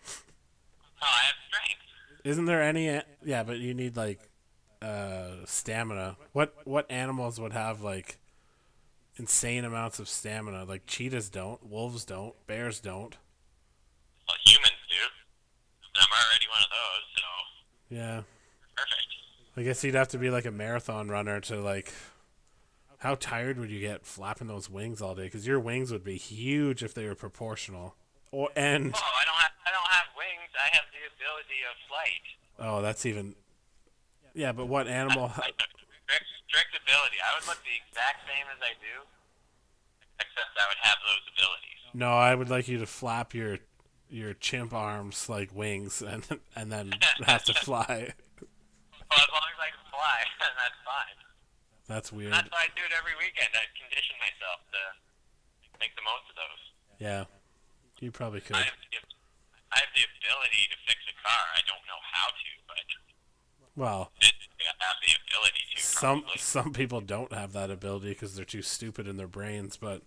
Oh, 0.07 1.05
I 1.05 1.25
have 1.25 1.35
strength. 1.49 1.81
Isn't 2.23 2.45
there 2.45 2.63
any? 2.63 3.01
Yeah, 3.25 3.43
but 3.43 3.57
you 3.57 3.73
need 3.73 3.97
like 3.97 4.21
uh, 4.81 5.43
stamina. 5.45 6.15
What 6.31 6.55
what 6.63 6.89
animals 6.89 7.37
would 7.39 7.51
have 7.51 7.81
like 7.81 8.19
insane 9.17 9.65
amounts 9.65 9.99
of 9.99 10.07
stamina? 10.07 10.63
Like 10.63 10.87
cheetahs 10.87 11.29
don't, 11.29 11.61
wolves 11.65 12.05
don't, 12.05 12.33
bears 12.47 12.79
don't. 12.79 13.17
Well, 14.27 14.37
humans 14.45 14.81
do. 14.89 15.01
And 15.93 16.03
I'm 16.03 16.11
already 16.11 16.47
one 16.49 16.63
of 16.63 16.71
those, 16.71 17.05
so 17.15 17.95
Yeah, 17.95 18.21
perfect. 18.75 19.07
I 19.57 19.63
guess 19.63 19.83
you'd 19.83 19.95
have 19.95 20.09
to 20.09 20.17
be 20.17 20.29
like 20.29 20.45
a 20.45 20.51
marathon 20.51 21.07
runner 21.09 21.39
to 21.41 21.57
like. 21.61 21.93
How 22.99 23.15
tired 23.15 23.59
would 23.59 23.69
you 23.69 23.79
get 23.79 24.05
flapping 24.05 24.47
those 24.47 24.69
wings 24.69 25.01
all 25.01 25.13
day? 25.15 25.25
Because 25.25 25.45
your 25.45 25.59
wings 25.59 25.91
would 25.91 26.03
be 26.03 26.17
huge 26.17 26.81
if 26.81 26.93
they 26.93 27.05
were 27.05 27.13
proportional. 27.15 27.95
Or 28.31 28.49
and 28.55 28.91
Oh, 28.95 28.99
I 28.99 29.25
don't 29.25 29.35
have 29.35 29.51
I 29.67 29.71
don't 29.71 29.91
have 29.91 30.07
wings. 30.17 30.49
I 30.57 30.75
have 30.75 30.85
the 30.91 31.03
ability 31.13 31.59
of 31.69 31.75
flight. 31.87 32.25
oh, 32.59 32.81
that's 32.81 33.05
even. 33.05 33.35
Yeah, 34.33 34.51
but 34.51 34.65
what 34.67 34.87
animal? 34.87 35.25
I 35.35 35.47
strict, 35.53 36.25
strict 36.49 36.71
ability. 36.75 37.17
I 37.23 37.37
would 37.39 37.47
look 37.47 37.59
the 37.63 37.77
exact 37.87 38.27
same 38.27 38.43
as 38.51 38.59
I 38.61 38.73
do, 38.81 39.05
except 40.19 40.51
I 40.59 40.67
would 40.67 40.81
have 40.81 40.97
those 41.05 41.23
abilities. 41.37 41.79
No, 41.93 42.09
I 42.09 42.35
would 42.35 42.49
like 42.49 42.67
you 42.67 42.79
to 42.79 42.85
flap 42.85 43.33
your 43.33 43.59
your 44.09 44.33
chimp 44.33 44.73
arms 44.73 45.27
like 45.29 45.53
wings 45.55 46.01
and 46.01 46.23
and 46.55 46.71
then 46.71 46.93
have 47.25 47.43
to 47.45 47.53
fly. 47.53 48.13
Well, 48.39 49.21
as 49.21 49.31
long 49.31 49.49
as 49.53 49.59
I 49.61 49.69
can 49.69 49.85
fly, 49.91 50.17
that's 50.39 50.79
fine. 50.85 51.17
That's 51.87 52.09
weird. 52.11 52.33
That's 52.33 52.49
why 52.51 52.65
I 52.65 52.71
do 52.75 52.81
it 52.81 52.93
every 52.97 53.13
weekend. 53.17 53.49
I 53.53 53.69
condition 53.77 54.15
myself 54.19 54.65
to 54.73 54.81
make 55.79 55.93
the 55.95 56.01
most 56.01 56.25
of 56.29 56.35
those. 56.35 56.61
Yeah, 56.97 57.23
you 57.99 58.11
probably 58.11 58.41
could. 58.41 58.55
I 58.55 58.65
have 58.65 58.79
the, 58.91 58.97
I 59.71 59.77
have 59.85 59.93
the 59.93 60.05
ability 60.07 60.63
to 60.73 60.77
fix 60.87 60.99
a 61.05 61.15
car. 61.21 61.43
I 61.53 61.61
don't 61.67 61.83
know 61.85 62.01
how 62.01 62.27
to, 62.33 62.49
but 62.65 62.87
Well, 63.75 64.11
I 64.21 64.25
have 64.81 64.97
the 65.05 65.13
ability 65.13 65.63
to. 65.75 65.81
some 65.81 66.21
Probably. 66.21 66.39
some 66.39 66.73
people 66.73 67.01
don't 67.01 67.33
have 67.33 67.53
that 67.53 67.69
ability 67.69 68.09
because 68.09 68.35
they're 68.35 68.45
too 68.45 68.61
stupid 68.63 69.07
in 69.07 69.17
their 69.17 69.27
brains. 69.27 69.77
But 69.77 70.01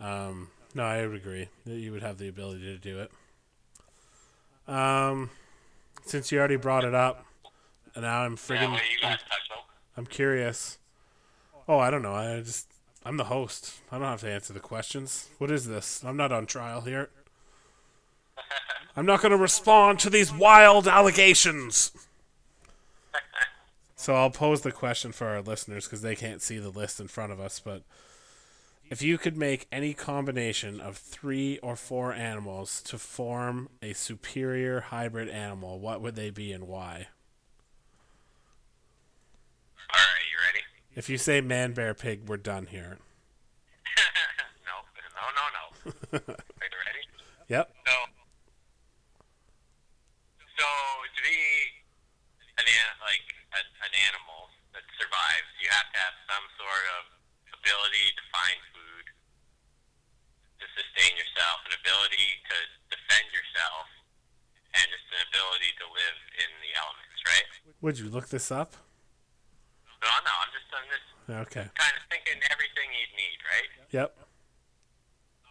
um, 0.00 0.48
no, 0.74 0.82
I 0.84 1.06
would 1.06 1.16
agree 1.16 1.48
that 1.64 1.76
you 1.76 1.92
would 1.92 2.02
have 2.02 2.18
the 2.18 2.28
ability 2.28 2.64
to 2.64 2.78
do 2.78 2.98
it. 3.00 3.10
Um, 4.66 5.30
since 6.04 6.32
you 6.32 6.38
already 6.38 6.56
brought 6.56 6.84
it 6.84 6.94
up, 6.94 7.24
and 7.94 8.04
now 8.04 8.22
I'm 8.22 8.36
Yeah, 8.50 8.58
friggin' 8.58 8.72
you 8.90 8.98
I'm, 9.02 9.10
guys 9.10 9.18
touch 9.28 9.50
on? 9.50 9.64
I'm 9.96 10.06
curious. 10.06 10.78
Oh, 11.68 11.78
I 11.78 11.90
don't 11.90 12.02
know. 12.02 12.14
I 12.14 12.40
just 12.40 12.68
I'm 13.04 13.16
the 13.16 13.24
host. 13.24 13.80
I 13.92 13.98
don't 13.98 14.08
have 14.08 14.20
to 14.20 14.30
answer 14.30 14.52
the 14.52 14.60
questions. 14.60 15.28
What 15.38 15.50
is 15.50 15.66
this? 15.66 16.02
I'm 16.04 16.16
not 16.16 16.32
on 16.32 16.46
trial 16.46 16.82
here. 16.82 17.10
I'm 18.96 19.06
not 19.06 19.20
going 19.20 19.32
to 19.32 19.36
respond 19.38 19.98
to 20.00 20.10
these 20.10 20.32
wild 20.32 20.86
allegations. 20.88 21.92
So 23.96 24.14
I'll 24.14 24.30
pose 24.30 24.62
the 24.62 24.72
question 24.72 25.12
for 25.12 25.28
our 25.28 25.40
listeners 25.40 25.84
because 25.86 26.02
they 26.02 26.16
can't 26.16 26.42
see 26.42 26.58
the 26.58 26.68
list 26.68 27.00
in 27.00 27.08
front 27.08 27.32
of 27.32 27.40
us. 27.40 27.60
But 27.60 27.82
if 28.94 29.02
you 29.02 29.18
could 29.18 29.36
make 29.36 29.66
any 29.72 29.92
combination 29.92 30.80
of 30.80 30.96
three 30.96 31.58
or 31.64 31.74
four 31.74 32.12
animals 32.12 32.80
to 32.80 32.96
form 32.96 33.68
a 33.82 33.92
superior 33.92 34.82
hybrid 34.82 35.28
animal, 35.28 35.80
what 35.80 36.00
would 36.00 36.14
they 36.14 36.30
be 36.30 36.52
and 36.52 36.68
why? 36.68 37.08
All 39.90 39.98
right, 39.98 40.26
you 40.30 40.38
ready? 40.46 40.62
If 40.94 41.10
you 41.10 41.18
say 41.18 41.40
man, 41.40 41.72
bear, 41.72 41.92
pig, 41.92 42.28
we're 42.28 42.36
done 42.36 42.66
here. 42.66 42.98
no, 44.62 44.86
no, 45.10 45.26
no, 45.34 45.42
no. 45.50 46.18
Are 46.22 46.70
you 46.70 46.78
ready? 46.86 47.02
Yep. 47.48 47.74
So, 47.74 47.94
so 50.54 50.66
to 51.18 51.20
be 51.26 51.34
an 52.62 52.66
like 53.02 53.26
a, 53.58 53.58
an 53.58 53.92
animal 54.06 54.54
that 54.70 54.86
survives, 55.02 55.50
you 55.58 55.66
have 55.66 55.90
to 55.90 55.98
have 55.98 56.14
some 56.30 56.46
sort 56.62 56.84
of 56.94 57.10
ability 57.58 58.06
to 58.14 58.22
find 58.30 58.73
sustain 61.04 61.16
yourself, 61.20 61.60
an 61.68 61.76
ability 61.76 62.28
to 62.48 62.56
defend 62.88 63.28
yourself, 63.28 63.84
and 64.72 64.84
just 64.88 65.04
an 65.12 65.20
ability 65.28 65.70
to 65.76 65.84
live 65.92 66.18
in 66.40 66.48
the 66.64 66.72
elements, 66.80 67.20
right? 67.28 67.48
Would 67.84 68.00
you 68.00 68.08
look 68.08 68.32
this 68.32 68.48
up? 68.48 68.72
No, 70.00 70.08
no, 70.24 70.32
I'm 70.32 70.48
just 70.56 70.68
I'm 70.72 70.88
just 70.88 71.04
Okay. 71.28 71.68
kind 71.76 71.94
of 71.96 72.02
thinking 72.08 72.40
everything 72.52 72.88
you'd 72.92 73.16
need, 73.16 73.38
right? 73.48 73.68
Yep. 73.92 74.16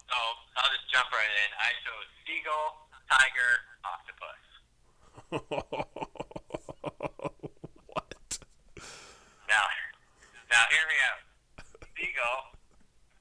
So 0.09 0.17
I'll 0.57 0.69
just 0.73 0.89
jump 0.89 1.09
right 1.13 1.29
in. 1.29 1.49
I 1.57 1.69
chose 1.85 2.09
seagull, 2.25 2.89
tiger, 3.09 3.53
octopus. 3.85 4.41
what? 7.93 8.09
Now, 9.49 9.65
now 10.49 10.63
hear 10.69 10.85
me 10.89 10.97
out. 11.09 11.21
Seagull. 11.97 12.53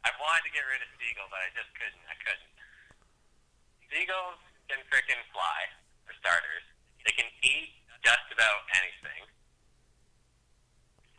I 0.04 0.10
wanted 0.20 0.42
to 0.50 0.52
get 0.52 0.66
rid 0.68 0.82
of 0.84 0.90
seagull, 1.00 1.30
but 1.32 1.40
I 1.40 1.48
just 1.56 1.72
couldn't. 1.78 2.02
I. 2.10 2.11
Seagulls 3.92 4.40
can 4.72 4.80
frickin' 4.88 5.20
fly, 5.36 5.68
for 6.08 6.16
starters. 6.16 6.64
They 7.04 7.12
can 7.12 7.28
eat 7.44 7.76
just 8.00 8.24
about 8.32 8.64
anything, 8.72 9.28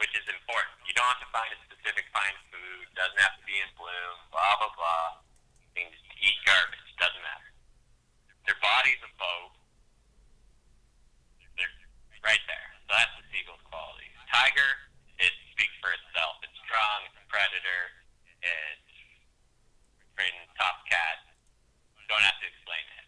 which 0.01 0.09
is 0.17 0.25
important. 0.25 0.73
You 0.89 0.97
don't 0.97 1.05
have 1.05 1.21
to 1.21 1.29
find 1.29 1.53
a 1.53 1.59
specific 1.69 2.09
kind 2.09 2.33
of 2.33 2.41
food. 2.49 2.89
Doesn't 2.97 3.21
have 3.21 3.37
to 3.37 3.45
be 3.45 3.61
in 3.61 3.69
bloom. 3.77 4.15
Blah 4.33 4.57
blah 4.57 4.73
blah. 4.73 5.21
You 5.77 5.85
can 5.85 5.93
just 5.93 6.07
eat 6.17 6.33
garbage. 6.49 6.89
Doesn't 6.97 7.21
matter. 7.21 7.49
Their 8.49 8.57
body's 8.57 9.01
a 9.05 9.11
boat. 9.21 9.53
They're 11.53 11.77
right 12.25 12.41
there. 12.49 12.69
So 12.89 12.97
that's 12.97 13.13
the 13.21 13.25
seagull's 13.29 13.61
quality. 13.69 14.09
Tiger, 14.33 14.89
it 15.21 15.33
speaks 15.53 15.77
for 15.77 15.93
itself. 15.93 16.41
It's 16.41 16.57
strong. 16.65 17.05
It's 17.05 17.21
a 17.21 17.25
predator. 17.29 17.81
It's 18.41 18.89
freaking 20.17 20.49
top 20.57 20.81
cat. 20.89 21.32
Don't 22.11 22.23
have 22.23 22.37
to 22.43 22.47
explain 22.47 22.85
it. 22.99 23.07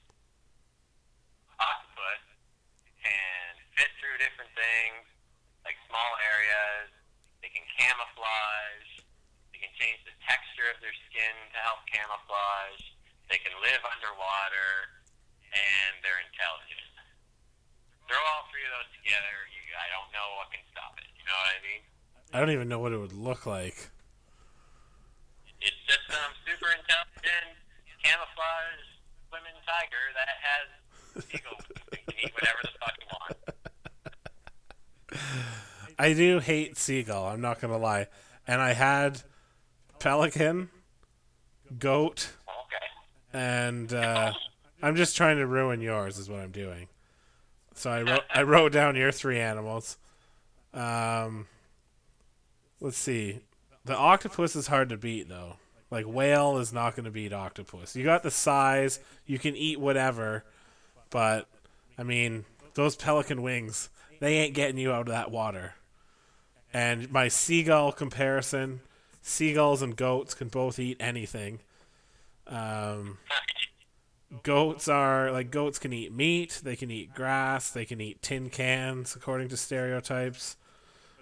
Octopus 1.60 2.24
can 3.00 3.52
fit 3.78 3.92
through 4.02 4.18
different 4.18 4.52
things, 4.58 5.06
like 5.64 5.78
small 5.86 6.12
areas. 6.26 6.90
They 7.46 7.52
can 7.54 7.66
camouflage. 7.78 9.06
They 9.54 9.60
can 9.62 9.74
change 9.78 10.02
the 10.04 10.16
texture 10.26 10.68
of 10.74 10.82
their 10.82 10.96
skin 11.08 11.36
to 11.54 11.60
help 11.62 11.86
camouflage. 11.88 12.82
They 13.30 13.38
can 13.42 13.54
live 13.62 13.82
underwater, 13.86 14.90
and 15.54 16.02
they're 16.02 16.22
intelligent. 16.26 16.94
Throw 18.06 18.22
all 18.22 18.46
three 18.54 18.62
of 18.66 18.74
those 18.74 18.92
together, 19.02 19.36
you, 19.50 19.62
I 19.74 19.90
don't 19.90 20.10
know 20.14 20.28
what 20.38 20.54
can 20.54 20.62
stop 20.70 20.94
it. 21.02 21.10
You 21.18 21.26
know 21.26 21.38
what 21.38 21.50
I 21.54 21.60
mean? 21.66 21.82
I 22.34 22.36
don't 22.38 22.54
even 22.54 22.70
know 22.70 22.78
what 22.78 22.94
it 22.94 23.02
would 23.02 23.18
look 23.18 23.46
like. 23.50 23.90
It's 25.62 25.82
just 25.90 26.06
some 26.06 26.34
super 26.46 26.70
intelligent, 26.70 27.05
swimming 29.30 29.58
tiger 29.66 30.04
that 30.16 30.28
has. 30.42 30.68
You 31.32 31.40
can 31.40 32.16
eat 32.24 32.34
whatever 32.34 32.60
the 32.64 32.70
fuck 32.80 32.96
you 33.00 33.08
want. 33.12 33.38
I 35.98 36.14
do 36.14 36.40
hate 36.40 36.78
seagull. 36.78 37.26
I'm 37.26 37.42
not 37.42 37.62
gonna 37.62 37.78
lie. 37.78 38.08
And 38.48 38.62
I 38.62 38.74
had 38.74 39.22
pelican, 40.00 40.70
goat, 41.80 42.32
Okay. 42.48 42.86
and 43.34 43.94
uh, 43.94 44.34
I'm 44.82 44.96
just 44.98 45.16
trying 45.16 45.38
to 45.38 45.48
ruin 45.48 45.80
yours. 45.82 46.18
Is 46.20 46.30
what 46.30 46.40
I'm 46.42 46.52
doing. 46.52 46.88
So 47.76 47.90
I 47.90 48.02
wrote 48.02 48.24
I 48.34 48.44
wrote 48.44 48.72
down 48.74 48.96
your 48.96 49.12
three 49.12 49.40
animals. 49.40 49.98
Um, 50.74 51.48
let's 52.82 52.98
see. 52.98 53.40
The 53.86 53.96
octopus 53.96 54.56
is 54.56 54.68
hard 54.68 54.90
to 54.90 54.98
beat 54.98 55.30
though. 55.30 55.56
Like 55.92 56.06
whale 56.06 56.58
is 56.58 56.74
not 56.74 56.96
going 56.96 57.06
to 57.06 57.12
beat 57.12 57.34
octopus. 57.34 57.96
You 57.96 58.04
got 58.04 58.24
the 58.24 58.32
size. 58.32 59.00
You 59.26 59.40
can 59.40 59.56
eat 59.56 59.80
whatever, 59.80 60.44
but 61.10 61.48
I 61.98 62.04
mean 62.04 62.46
those 62.74 62.96
pelican 62.96 63.42
wings. 63.42 63.90
They 64.20 64.38
ain't 64.38 64.56
getting 64.56 64.78
you 64.78 64.92
out 64.92 65.02
of 65.02 65.08
that 65.08 65.32
water. 65.32 65.76
And 66.74 67.12
my 67.12 67.28
seagull 67.28 67.92
comparison, 67.92 68.82
seagulls 69.22 69.82
and 69.82 69.96
goats 69.96 70.34
can 70.34 70.50
both 70.50 70.78
eat 70.80 70.98
anything. 71.00 71.60
Um, 72.48 73.18
goats 74.44 74.88
are 74.88 75.32
like 75.32 75.52
goats 75.52 75.80
can 75.80 75.94
eat 75.94 76.14
meat, 76.14 76.62
they 76.64 76.76
can 76.76 76.92
eat 76.92 77.16
grass, 77.16 77.70
they 77.70 77.86
can 77.86 78.02
eat 78.02 78.22
tin 78.22 78.50
cans 78.50 79.16
according 79.16 79.50
to 79.50 79.58
stereotypes. 79.58 80.58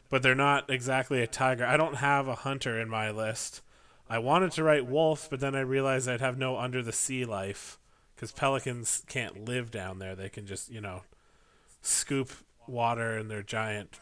But 0.10 0.22
they're 0.22 0.36
not 0.36 0.70
exactly 0.70 1.22
a 1.22 1.28
tiger. 1.28 1.66
I 1.66 1.78
don't 1.78 1.96
have 1.96 2.28
a 2.28 2.36
hunter 2.36 2.80
in 2.80 2.90
my 2.90 3.10
list. 3.10 3.62
I 4.10 4.18
wanted 4.20 4.52
to 4.54 4.64
write 4.64 4.86
wolf, 4.86 5.28
but 5.30 5.40
then 5.40 5.56
I 5.56 5.62
realized 5.62 6.08
I'd 6.08 6.22
have 6.22 6.38
no 6.38 6.58
under 6.58 6.82
the 6.82 6.92
sea 6.92 7.26
life 7.26 7.80
cuz 8.18 8.32
pelicans 8.32 9.04
can't 9.08 9.46
live 9.46 9.72
down 9.72 10.00
there. 10.00 10.16
They 10.16 10.30
can 10.30 10.46
just, 10.46 10.70
you 10.70 10.82
know, 10.82 11.04
scoop 11.82 12.32
water 12.68 13.18
in 13.18 13.28
their 13.28 13.44
giant, 13.44 14.00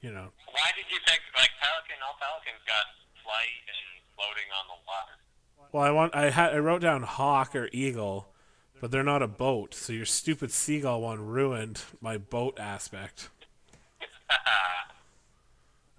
you 0.00 0.10
know. 0.10 0.32
Why 0.46 0.70
did 0.76 0.90
you 0.90 0.98
pick 1.06 1.20
like 1.36 1.50
pelican? 1.60 1.96
All 2.06 2.16
pelicans 2.20 2.62
got 2.66 2.86
flight 3.22 3.62
and 3.66 4.04
floating 4.14 4.50
on 4.58 4.66
the 4.68 4.78
water. 4.86 5.70
Well, 5.72 5.82
I 5.82 5.90
want 5.90 6.14
I 6.14 6.30
had 6.30 6.54
I 6.54 6.58
wrote 6.58 6.82
down 6.82 7.02
hawk 7.02 7.54
or 7.54 7.68
eagle, 7.72 8.28
but 8.80 8.90
they're 8.90 9.02
not 9.02 9.22
a 9.22 9.28
boat. 9.28 9.74
So 9.74 9.92
your 9.92 10.06
stupid 10.06 10.50
seagull 10.52 11.00
one 11.02 11.26
ruined 11.26 11.82
my 12.00 12.18
boat 12.18 12.58
aspect. 12.58 13.30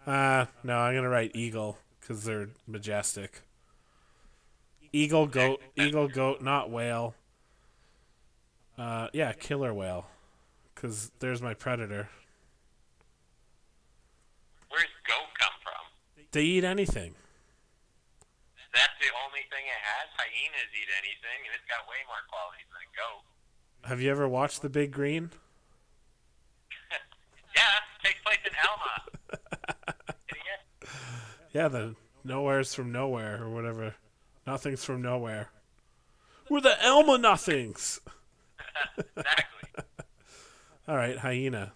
Uh, 0.03 0.47
no, 0.63 0.79
I'm 0.79 0.95
gonna 0.95 1.09
write 1.09 1.35
eagle 1.35 1.77
because 2.11 2.25
they're 2.25 2.49
majestic. 2.67 3.41
Eagle 4.91 5.27
goat, 5.27 5.61
eagle 5.77 6.09
goat, 6.09 6.41
not 6.41 6.69
whale. 6.69 7.15
Uh, 8.77 9.07
yeah, 9.13 9.31
killer 9.31 9.73
whale, 9.73 10.07
because 10.75 11.11
there's 11.19 11.41
my 11.41 11.53
predator. 11.53 12.09
Where's 14.67 14.91
goat 15.07 15.31
come 15.39 15.55
from? 15.63 16.25
They 16.33 16.43
eat 16.43 16.65
anything. 16.65 17.15
That's 18.73 18.95
the 18.99 19.11
only 19.23 19.47
thing 19.47 19.63
it 19.63 19.81
has. 19.81 20.09
Hyenas 20.17 20.71
eat 20.75 20.91
anything, 20.99 21.47
and 21.47 21.55
it's 21.55 21.67
got 21.71 21.87
way 21.87 22.03
more 22.07 22.23
qualities 22.27 22.67
than 22.75 22.83
a 22.83 22.91
goat. 22.91 23.87
Have 23.87 24.01
you 24.01 24.11
ever 24.11 24.27
watched 24.27 24.61
The 24.61 24.69
Big 24.69 24.91
Green? 24.91 25.31
Yeah, 27.53 27.83
takes 28.01 28.21
place 28.23 28.39
in 28.47 28.55
Elma. 28.55 29.11
Yeah, 31.53 31.67
the 31.67 31.95
nowhere's 32.23 32.73
from 32.73 32.91
nowhere 32.91 33.43
or 33.43 33.49
whatever. 33.49 33.95
Nothing's 34.47 34.83
from 34.83 35.01
nowhere. 35.01 35.49
We're 36.49 36.61
the 36.61 36.81
Elma 36.83 37.17
Nothings. 37.17 37.99
exactly. 38.97 39.83
All 40.87 40.95
right, 40.95 41.17
hyena. 41.17 41.73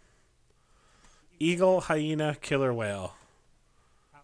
Eagle, 1.39 1.81
hyena, 1.81 2.35
killer 2.41 2.73
whale. 2.73 3.15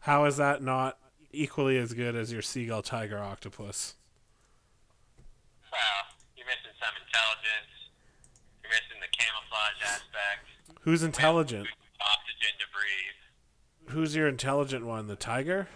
How 0.01 0.25
is 0.25 0.37
that 0.37 0.63
not 0.63 0.97
equally 1.31 1.77
as 1.77 1.93
good 1.93 2.15
as 2.15 2.31
your 2.31 2.41
seagull, 2.41 2.81
tiger, 2.81 3.19
octopus? 3.19 3.95
Well, 5.71 5.79
you're 6.35 6.47
missing 6.47 6.75
some 6.79 6.95
intelligence. 7.05 7.71
You're 8.63 8.71
missing 8.71 8.99
the 8.99 9.11
camouflage 9.15 9.81
aspect. 9.83 10.79
Who's 10.81 11.03
intelligent? 11.03 11.67
Oxygen 12.01 12.53
to 12.59 12.65
breathe. 12.73 13.20
Who's 13.91 14.15
your 14.15 14.27
intelligent 14.29 14.85
one? 14.85 15.07
The 15.07 15.17
tiger? 15.17 15.67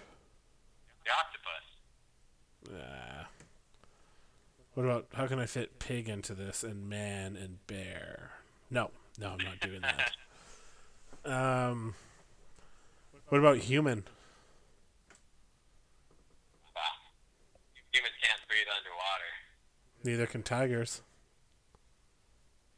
The 1.03 1.11
octopus. 1.11 2.81
Ah. 2.81 3.27
What 4.73 4.83
about 4.83 5.07
how 5.13 5.27
can 5.27 5.37
I 5.39 5.45
fit 5.45 5.79
pig 5.79 6.07
into 6.07 6.33
this 6.33 6.63
and 6.63 6.87
man 6.87 7.35
and 7.35 7.57
bear? 7.67 8.31
No, 8.71 8.91
no, 9.19 9.31
I'm 9.31 9.45
not 9.45 9.59
doing 9.59 9.81
that. 9.81 10.11
Um, 11.25 11.95
what 13.29 13.39
about 13.39 13.57
human? 13.57 14.03
Wow. 16.75 16.81
Humans 17.91 18.13
can't 18.21 18.39
breathe 18.47 18.67
underwater. 18.77 19.31
Neither 20.03 20.27
can 20.27 20.43
tigers. 20.43 21.01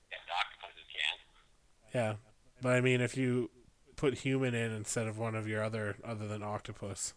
Yeah, 0.10 0.17
octopuses 0.32 0.88
can. 0.93 1.17
Yeah, 1.93 2.13
but 2.62 2.71
I 2.71 2.80
mean, 2.80 3.02
if 3.02 3.17
you 3.17 3.50
put 3.97 4.19
human 4.19 4.53
in 4.55 4.71
instead 4.71 5.07
of 5.07 5.17
one 5.17 5.36
of 5.36 5.47
your 5.47 5.62
other 5.63 5.97
other 6.05 6.27
than 6.27 6.41
octopus, 6.43 7.13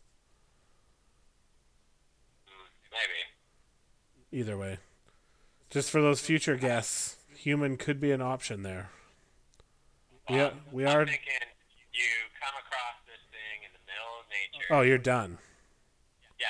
Mm, 2.49 2.67
maybe. 2.91 4.41
either 4.43 4.57
way, 4.57 4.79
just 5.69 5.91
for 5.91 6.01
those 6.01 6.21
future 6.21 6.57
guests, 6.57 7.17
human 7.37 7.77
could 7.77 8.01
be 8.01 8.11
an 8.11 8.21
option 8.23 8.63
there. 8.63 8.91
Are, 10.29 10.53
we 10.73 10.87
I'm 10.87 10.97
are. 10.97 11.07
thinking 11.07 11.43
you 11.93 12.07
come 12.41 12.55
across 12.65 12.97
this 13.07 13.19
thing 13.31 13.67
in 13.67 13.71
the 13.75 13.83
middle 13.85 14.15
of 14.21 14.27
nature. 14.31 14.67
Oh, 14.75 14.83
you're 14.83 14.99
done. 14.99 15.39
Yeah, 16.39 16.47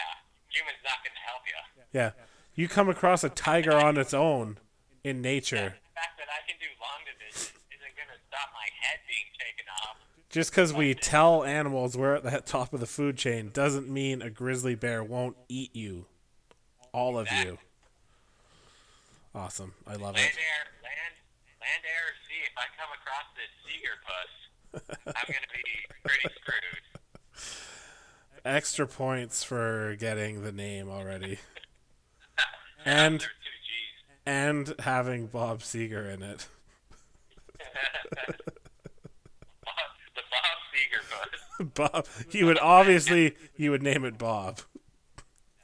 humans 0.49 0.78
not 0.85 1.01
going 1.03 1.16
to 1.16 1.24
help 1.26 1.43
you. 1.49 1.57
Yeah, 1.93 2.11
you 2.55 2.68
come 2.68 2.89
across 2.89 3.24
a 3.24 3.31
tiger 3.31 3.72
on 3.74 3.97
its 3.97 4.12
own 4.14 4.59
in 5.03 5.20
nature. 5.22 5.74
The 5.81 5.95
fact 5.97 6.18
that 6.20 6.28
I 6.28 6.45
can 6.47 6.61
do 6.61 6.68
long 6.78 7.01
division 7.09 7.57
isn't 7.72 7.95
going 7.97 8.12
to 8.12 8.20
stop 8.28 8.53
my 8.53 8.68
head 8.85 9.01
being 9.09 9.33
taken 9.41 9.64
off. 9.83 9.97
Just 10.31 10.51
because 10.53 10.72
we 10.72 10.95
tell 10.95 11.43
animals 11.45 11.97
we're 11.97 12.14
at 12.14 12.22
the 12.22 12.41
top 12.47 12.72
of 12.72 12.81
the 12.81 12.87
food 12.87 13.16
chain 13.16 13.51
doesn't 13.53 13.89
mean 13.89 14.22
a 14.22 14.31
grizzly 14.31 14.74
bear 14.76 15.03
won't 15.03 15.37
eat 15.49 15.74
you. 15.74 16.07
All 16.93 17.18
of 17.18 17.28
you. 17.33 17.59
Awesome. 19.35 19.74
I 19.87 19.93
love 19.93 20.14
Land, 20.14 20.18
it. 20.18 20.39
air, 20.39 20.66
land, 20.83 21.14
land, 21.61 21.83
air, 21.85 22.05
or 22.07 22.14
sea. 22.26 22.43
If 22.47 22.57
I 22.57 22.66
come 22.78 22.91
across 23.01 23.26
this 23.37 23.53
seeger 23.66 23.97
puss, 24.07 25.14
I'm 25.16 25.26
going 25.26 25.43
to 25.43 25.49
be 25.53 25.64
pretty 26.05 26.35
screwed. 26.41 26.85
Extra 28.45 28.87
points 28.87 29.45
for 29.45 29.97
getting 29.99 30.43
the 30.43 30.53
name 30.53 30.89
already. 30.89 31.39
And 32.87 33.20
There's 33.20 33.28
two 33.28 33.59
G's. 33.66 34.22
and 34.24 34.74
having 34.81 35.26
Bob 35.26 35.61
Seger 35.61 36.11
in 36.14 36.22
it. 36.22 36.47
Bob, 41.59 41.59
the 41.59 41.65
Bob 41.65 42.07
Seger 42.07 42.07
was. 42.07 42.15
Bob. 42.25 42.35
You 42.35 42.47
would 42.47 42.59
obviously 42.59 43.37
you 43.57 43.71
would 43.71 43.83
name 43.83 44.05
it 44.05 44.17
Bob. 44.19 44.61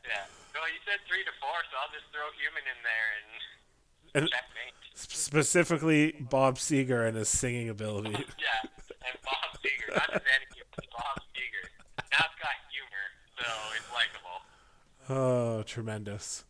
Yeah. 0.04 0.24
Well, 0.54 0.68
you 0.68 0.78
said 0.84 0.98
three 1.08 1.24
to 1.24 1.30
four, 1.40 1.56
so 1.70 1.76
I'll 1.80 1.92
just 1.92 2.04
throw 2.12 2.26
human 2.38 2.62
in 2.68 2.78
there 2.84 4.22
and 4.22 4.24
And 4.24 4.30
checkmate. 4.30 4.74
specifically 4.94 6.12
Bob 6.20 6.56
Seger 6.56 7.06
and 7.08 7.16
his 7.16 7.28
singing 7.28 7.68
ability. 7.68 8.10
Yeah. 8.38 8.70
And 9.08 9.18
Bob 9.22 9.60
Seger, 9.62 9.92
not 9.94 10.10
any 10.14 10.62
Bob 10.90 11.22
Seger. 11.34 11.70
Now 12.10 12.24
it's 12.26 12.42
got 12.42 12.56
humor, 12.72 13.06
so 13.38 13.46
it's 13.76 13.88
likable. 13.94 15.18
Oh, 15.58 15.62
tremendous. 15.62 16.44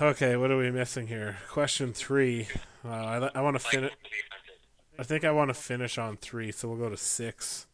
Okay, 0.00 0.36
what 0.36 0.50
are 0.50 0.56
we 0.56 0.70
missing 0.70 1.06
here? 1.08 1.38
Question 1.48 1.92
three. 1.92 2.48
Uh, 2.84 2.88
I, 2.88 3.30
I 3.34 3.40
want 3.42 3.54
to 3.56 3.60
finish. 3.60 3.92
300. 4.98 5.02
I 5.02 5.04
think 5.04 5.24
I 5.24 5.32
want 5.32 5.48
to 5.50 5.54
finish 5.54 5.98
on 5.98 6.16
three, 6.16 6.52
so 6.52 6.68
we'll 6.68 6.78
go 6.78 6.90
to 6.90 6.96
six. 6.96 7.66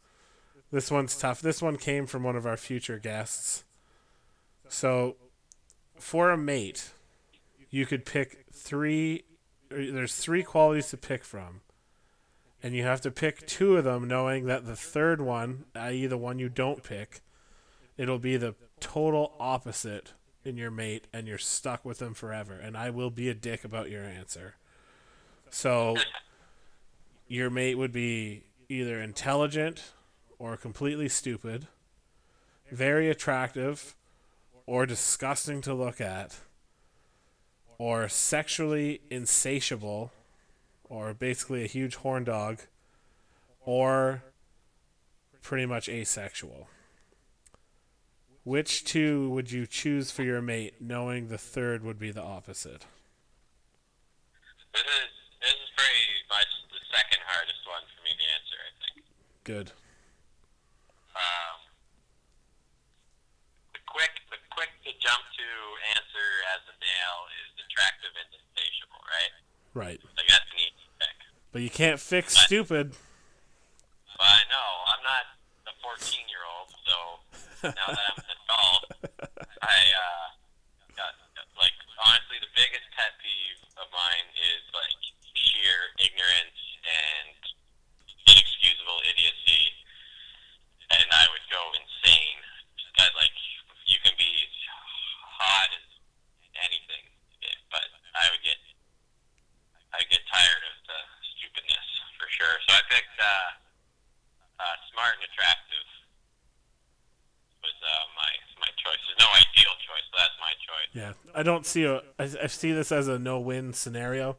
This 0.70 0.90
one's 0.90 1.16
tough. 1.16 1.40
This 1.40 1.62
one 1.62 1.76
came 1.76 2.06
from 2.06 2.22
one 2.22 2.36
of 2.36 2.46
our 2.46 2.56
future 2.56 2.98
guests. 2.98 3.64
So, 4.68 5.16
for 5.98 6.30
a 6.30 6.36
mate, 6.36 6.92
you 7.70 7.86
could 7.86 8.04
pick 8.04 8.46
three. 8.52 9.24
There's 9.70 10.16
three 10.16 10.42
qualities 10.42 10.90
to 10.90 10.96
pick 10.96 11.24
from, 11.24 11.60
and 12.62 12.74
you 12.74 12.82
have 12.82 13.00
to 13.02 13.10
pick 13.10 13.46
two 13.46 13.76
of 13.76 13.84
them, 13.84 14.08
knowing 14.08 14.46
that 14.46 14.66
the 14.66 14.76
third 14.76 15.20
one, 15.20 15.64
i.e., 15.74 16.06
the 16.06 16.18
one 16.18 16.38
you 16.38 16.48
don't 16.48 16.82
pick, 16.82 17.20
it'll 17.96 18.18
be 18.18 18.36
the 18.36 18.54
total 18.80 19.34
opposite 19.38 20.12
in 20.44 20.56
your 20.56 20.70
mate, 20.70 21.06
and 21.12 21.26
you're 21.26 21.38
stuck 21.38 21.84
with 21.84 21.98
them 21.98 22.14
forever. 22.14 22.54
And 22.54 22.76
I 22.76 22.90
will 22.90 23.10
be 23.10 23.28
a 23.28 23.34
dick 23.34 23.64
about 23.64 23.90
your 23.90 24.04
answer. 24.04 24.56
So 25.50 25.96
your 27.26 27.50
mate 27.50 27.76
would 27.76 27.92
be 27.92 28.44
either 28.68 29.00
intelligent 29.00 29.92
or 30.38 30.56
completely 30.56 31.08
stupid, 31.08 31.66
very 32.70 33.08
attractive 33.08 33.94
or 34.66 34.86
disgusting 34.86 35.60
to 35.60 35.74
look 35.74 36.00
at, 36.00 36.38
or 37.78 38.08
sexually 38.08 39.00
insatiable, 39.10 40.10
or 40.88 41.12
basically 41.12 41.64
a 41.64 41.68
huge 41.68 41.96
horn 41.96 42.24
dog, 42.24 42.60
or 43.60 44.22
pretty 45.42 45.66
much 45.66 45.88
asexual. 45.88 46.68
Which 48.44 48.84
two 48.84 49.30
would 49.30 49.50
you 49.50 49.66
choose 49.66 50.10
for 50.10 50.22
your 50.22 50.42
mate, 50.42 50.74
knowing 50.80 51.28
the 51.28 51.38
third 51.38 51.82
would 51.82 51.98
be 51.98 52.10
the 52.10 52.22
opposite 52.22 52.84
pretty 54.74 56.06
much 56.26 56.50
the 56.74 56.82
second 56.90 57.22
hardest 57.22 57.62
one 57.66 57.84
for 57.94 58.00
me 58.02 58.10
to 58.10 58.26
answer. 58.34 58.58
I 58.58 58.70
think. 58.82 59.06
Good. 59.44 59.76
Um, 61.12 61.56
the 63.76 63.80
quick 63.84 64.24
the 64.32 64.40
quick 64.56 64.72
to 64.88 64.90
jump 64.96 65.20
to 65.20 65.48
answer 65.92 66.28
as 66.56 66.64
a 66.64 66.74
male 66.80 67.20
is 67.44 67.52
attractive 67.68 68.16
and 68.16 68.30
insatiable, 68.40 69.04
right? 69.04 69.34
Right. 69.76 70.00
Like 70.16 70.32
that's 70.32 70.48
an 70.48 70.64
easy 70.64 70.88
pick. 70.96 71.16
But 71.52 71.60
you 71.60 71.68
can't 71.68 72.00
fix 72.00 72.32
stupid. 72.32 72.96
But 74.16 74.32
I 74.32 74.42
know 74.48 74.68
I'm 74.88 75.04
not 75.04 75.24
a 75.68 75.74
14 75.76 76.24
year 76.24 76.44
old, 76.48 76.72
so 76.88 76.96
now 77.76 77.88
that 77.92 78.00
I'm 78.00 78.24
an 78.24 78.30
adult, 78.32 78.82
I 79.60 79.78
uh, 79.92 80.26
got, 80.96 81.12
like 81.60 81.76
honestly 82.00 82.40
the 82.40 82.48
biggest 82.56 82.88
pet 82.96 83.12
peeve 83.20 83.60
of 83.76 83.92
mine 83.92 84.24
is 84.40 84.64
like 84.72 84.96
sheer 85.36 85.92
ignorance 86.00 86.60
and 86.88 87.36
inexcusable 88.28 89.00
idiocy, 89.04 89.74
and 90.90 91.08
I 91.12 91.24
would 91.32 91.44
go 91.52 91.60
insane. 91.76 92.40
That 92.98 93.10
like 93.18 93.34
you 93.90 93.98
can 94.00 94.14
be 94.14 94.30
hot 95.34 95.68
as 95.74 95.88
anything, 96.62 97.04
but 97.68 97.90
I 98.14 98.30
would 98.30 98.42
get 98.46 98.60
I 99.92 100.02
get 100.10 100.22
tired 100.30 100.64
of 100.70 100.76
the 100.86 101.00
stupidness 101.34 101.88
for 102.18 102.26
sure. 102.30 102.56
So 102.66 102.78
I 102.78 102.82
picked 102.86 103.13
uh, 103.24 104.62
uh, 104.62 104.76
smart 104.92 105.16
and 105.16 105.24
attractive 105.32 105.86
was 107.64 107.76
uh, 107.80 108.04
my 108.16 108.32
my 108.60 108.70
choice. 108.76 109.00
There's 109.08 109.20
no 109.24 109.30
ideal 109.32 109.74
choice, 109.80 110.06
but 110.12 110.18
that's 110.20 110.38
my 110.40 110.54
choice. 110.60 110.90
Yeah, 110.92 111.12
I 111.34 111.42
don't 111.42 111.64
see 111.66 111.84
a. 111.84 112.02
I, 112.18 112.44
I 112.44 112.46
see 112.48 112.72
this 112.72 112.92
as 112.92 113.08
a 113.08 113.18
no-win 113.18 113.72
scenario. 113.72 114.36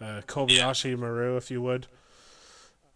Uh, 0.00 0.22
Kobayashi 0.26 0.96
Maru, 0.96 1.36
if 1.36 1.50
you 1.50 1.60
would. 1.60 1.86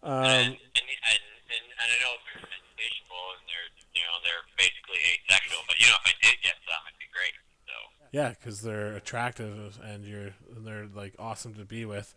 and, 0.03 0.12
Um, 0.14 0.24
and, 0.24 0.47
and, 0.47 1.20
and, 1.53 1.64
and 1.74 1.89
I 1.93 1.97
know 2.01 2.14
they're 2.24 2.49
insatiable 2.49 3.24
and 3.37 3.45
they're 3.45 3.70
you 3.93 4.05
know 4.09 4.16
they're 4.24 4.47
basically 4.57 5.01
asexual, 5.12 5.61
but 5.68 5.76
you 5.80 5.87
know 5.91 5.99
if 6.01 6.07
I 6.09 6.14
did 6.22 6.37
get 6.43 6.57
some, 6.64 6.80
it'd 6.89 6.99
be 6.99 7.11
great. 7.12 7.35
So 7.66 7.74
yeah, 8.12 8.30
because 8.30 8.62
they're 8.62 8.97
attractive 8.97 9.78
and 9.85 10.05
you're 10.07 10.32
they're 10.64 10.87
like 10.95 11.14
awesome 11.18 11.55
to 11.55 11.64
be 11.64 11.85
with. 11.85 12.14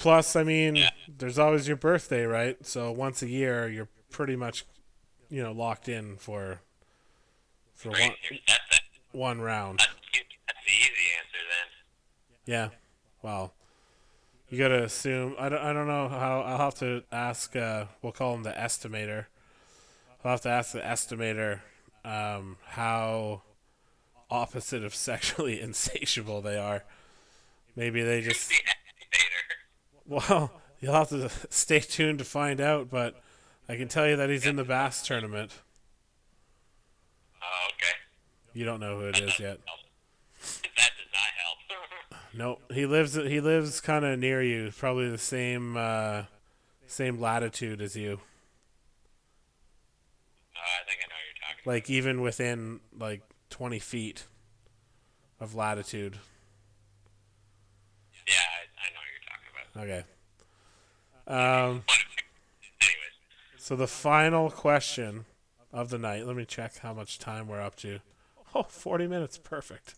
Plus, 0.00 0.34
I 0.34 0.42
mean, 0.42 0.76
Yeah. 0.76 0.90
there's 1.06 1.38
always 1.38 1.68
your 1.68 1.76
birthday, 1.76 2.24
right? 2.24 2.56
So 2.66 2.90
once 2.90 3.22
a 3.22 3.28
year, 3.28 3.68
you're 3.68 3.88
pretty 4.10 4.34
much, 4.34 4.64
you 5.28 5.42
know, 5.42 5.52
locked 5.52 5.88
in 5.88 6.16
for 6.16 6.60
for 7.74 7.90
great, 7.90 8.08
one 8.10 8.40
then. 8.46 8.56
one 9.12 9.40
round. 9.40 9.78
That's, 9.78 9.90
that's 10.46 10.58
the 10.64 10.72
easy 10.72 11.06
answer 11.18 11.38
then. 11.48 11.68
Yeah. 12.46 12.68
Well, 13.22 13.52
you 14.48 14.58
gotta 14.58 14.82
assume. 14.84 15.36
I 15.38 15.48
don't. 15.50 15.60
I 15.62 15.72
don't 15.72 15.86
know 15.86 16.08
how. 16.08 16.40
I'll 16.40 16.58
have 16.58 16.74
to 16.76 17.04
ask. 17.12 17.54
Uh, 17.54 17.84
we'll 18.02 18.12
call 18.12 18.34
him 18.34 18.42
the 18.42 18.52
estimator. 18.52 19.26
I'll 20.24 20.32
have 20.32 20.40
to 20.42 20.48
ask 20.48 20.72
the 20.72 20.80
estimator 20.80 21.60
um, 22.04 22.56
how 22.64 23.42
opposite 24.30 24.82
of 24.82 24.94
sexually 25.08 25.60
insatiable 25.60 26.40
they 26.40 26.56
are. 26.58 26.84
Maybe 27.76 28.02
they 28.02 28.22
just. 28.22 28.50
Well, 30.10 30.50
you'll 30.80 30.92
have 30.92 31.08
to 31.08 31.30
stay 31.50 31.80
tuned 31.80 32.18
to 32.18 32.24
find 32.24 32.60
out. 32.60 32.90
But 32.90 33.14
I 33.68 33.76
can 33.76 33.88
tell 33.88 34.06
you 34.06 34.16
that 34.16 34.28
he's 34.28 34.44
in 34.44 34.56
the 34.56 34.64
bass 34.64 35.02
tournament. 35.06 35.52
Oh, 37.42 37.68
okay. 37.74 37.94
You 38.52 38.66
don't 38.66 38.80
know 38.80 38.98
who 38.98 39.06
it 39.06 39.18
is 39.20 39.38
yet. 39.38 39.60
That 40.76 40.92
does 40.96 41.12
not 41.12 41.28
help. 41.36 41.58
Nope. 42.32 42.62
He 42.72 42.86
lives. 42.86 43.14
He 43.14 43.40
lives 43.40 43.80
kind 43.82 44.04
of 44.06 44.18
near 44.18 44.42
you. 44.42 44.72
Probably 44.76 45.10
the 45.10 45.18
same. 45.18 45.76
Uh, 45.76 46.22
same 46.86 47.20
latitude 47.20 47.82
as 47.82 47.94
you. 47.94 48.20
Uh, 50.56 50.58
I 50.58 50.84
think 50.88 51.00
I 51.04 51.06
know 51.08 51.14
you're 51.26 51.40
talking. 51.40 51.60
about. 51.62 51.72
like 51.74 51.90
even 51.90 52.22
within 52.22 52.80
like 52.98 53.20
20 53.50 53.78
feet 53.78 54.24
of 55.38 55.54
latitude. 55.54 56.16
Yeah, 58.26 58.34
I, 58.34 58.64
I 58.80 58.90
know 58.92 59.00
what 59.00 59.10
you're 59.12 59.28
talking 59.28 59.50
about. 59.52 59.69
Okay. 59.80 60.04
Um, 61.26 61.84
so 63.56 63.76
the 63.76 63.86
final 63.88 64.50
question 64.50 65.24
of 65.72 65.88
the 65.88 65.98
night. 65.98 66.26
Let 66.26 66.36
me 66.36 66.44
check 66.44 66.78
how 66.84 66.92
much 66.92 67.18
time 67.18 67.48
we're 67.48 67.62
up 67.62 67.76
to. 67.86 68.00
Oh, 68.50 68.66
40 68.66 69.06
minutes. 69.06 69.38
Perfect. 69.38 69.94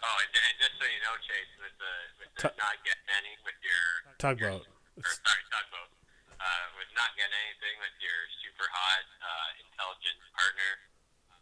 oh, 0.00 0.16
and, 0.24 0.32
and 0.32 0.56
just 0.56 0.72
so 0.80 0.88
you 0.88 1.00
know, 1.04 1.12
Chase, 1.20 1.52
with 1.60 1.76
the 1.76 1.94
with 2.16 2.30
the 2.32 2.48
Tu- 2.48 2.56
not 2.56 2.80
getting 2.80 3.08
any 3.12 3.36
with 3.44 3.60
your 3.60 3.84
Tugboat. 4.16 4.64
or 4.64 5.04
sorry, 5.04 5.44
tugboat, 5.52 5.92
uh, 6.40 6.64
with 6.80 6.88
not 6.96 7.12
getting 7.20 7.36
anything 7.44 7.76
with 7.84 7.92
your 8.00 8.16
super 8.40 8.64
hot, 8.72 9.04
uh, 9.20 9.48
intelligent 9.68 10.16
partner. 10.32 10.72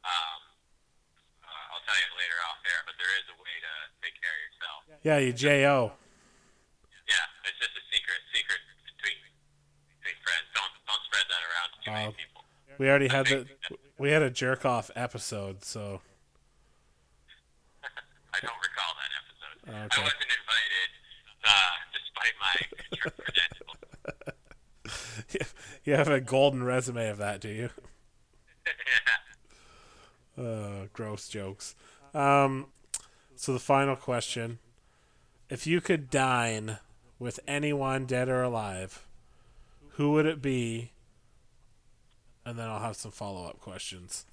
Um, 0.03 0.41
uh, 1.47 1.71
I'll 1.79 1.85
tell 1.87 1.95
you 1.95 2.11
later 2.19 2.39
off 2.51 2.59
air, 2.67 2.83
but 2.91 2.99
there 2.99 3.15
is 3.23 3.27
a 3.31 3.37
way 3.39 3.55
to 3.63 3.73
take 4.03 4.19
care 4.19 4.35
of 4.35 4.43
yourself. 4.51 4.79
Yeah, 5.07 5.19
you 5.23 5.31
J.O. 5.31 5.95
Yeah, 7.07 7.47
it's 7.47 7.59
just 7.63 7.71
a 7.79 7.85
secret, 7.95 8.19
secret 8.35 8.59
between 8.83 9.19
between 10.03 10.19
friends. 10.27 10.51
Don't 10.59 10.75
don't 10.91 11.06
spread 11.17 11.31
that 11.31 11.43
around 11.49 11.69
to 11.73 11.79
too 11.85 11.91
many 11.93 12.13
people. 12.13 12.45
We 12.79 12.89
already 12.89 13.09
had 13.09 13.27
the 13.27 13.47
we 13.99 14.11
had 14.11 14.23
a 14.23 14.31
jerk 14.31 14.65
off 14.65 14.91
episode, 14.95 15.65
so 15.65 16.01
I 18.35 18.39
don't 18.41 18.53
recall 18.63 18.95
that 19.01 19.11
episode. 19.17 19.59
Okay. 19.69 20.01
I 20.01 20.05
wasn't 20.05 20.31
invited, 20.41 20.91
uh, 21.45 21.75
despite 21.95 22.35
my 22.41 22.55
credentials. 23.25 23.77
you 25.85 25.95
have 25.95 26.09
a 26.09 26.21
golden 26.21 26.63
resume 26.63 27.09
of 27.09 27.19
that, 27.19 27.41
do 27.41 27.49
you? 27.49 27.71
Uh, 30.39 30.89
gross 30.93 31.31
jokes. 31.31 31.75
Um, 32.13 32.67
so 33.37 33.55
the 33.55 33.59
final 33.59 33.97
question: 33.97 34.59
If 35.49 35.67
you 35.67 35.81
could 35.81 36.11
dine 36.11 36.77
with 37.19 37.41
anyone, 37.49 38.05
dead 38.05 38.29
or 38.29 38.43
alive, 38.43 39.07
who 39.93 40.13
would 40.13 40.27
it 40.27 40.43
be? 40.43 40.91
And 42.47 42.57
then 42.57 42.69
I'll 42.69 42.81
have 42.81 42.97
some 42.97 43.11
follow-up 43.11 43.61
questions. 43.61 44.25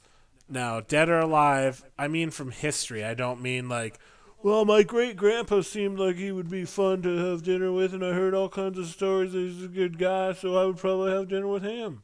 Now, 0.48 0.80
dead 0.82 1.10
or 1.10 1.20
alive, 1.20 1.84
I 1.98 2.08
mean 2.08 2.30
from 2.30 2.52
history. 2.52 3.04
I 3.04 3.16
don't 3.16 3.42
mean 3.42 3.68
like, 3.68 3.98
well, 4.44 4.66
my 4.66 4.84
great 4.84 5.16
grandpa 5.16 5.62
seemed 5.62 5.98
like 5.98 6.18
he 6.18 6.32
would 6.32 6.50
be 6.50 6.64
fun 6.64 7.02
to 7.02 7.18
have 7.18 7.44
dinner 7.44 7.72
with, 7.72 7.94
and 7.94 8.06
I 8.06 8.12
heard 8.12 8.34
all 8.34 8.50
kinds 8.50 8.78
of 8.78 8.86
stories. 8.88 9.32
that 9.32 9.40
He's 9.40 9.64
a 9.64 9.68
good 9.68 9.98
guy, 9.98 10.34
so 10.34 10.58
I 10.58 10.66
would 10.66 10.78
probably 10.78 11.12
have 11.12 11.28
dinner 11.28 11.48
with 11.48 11.64
him. 11.64 12.04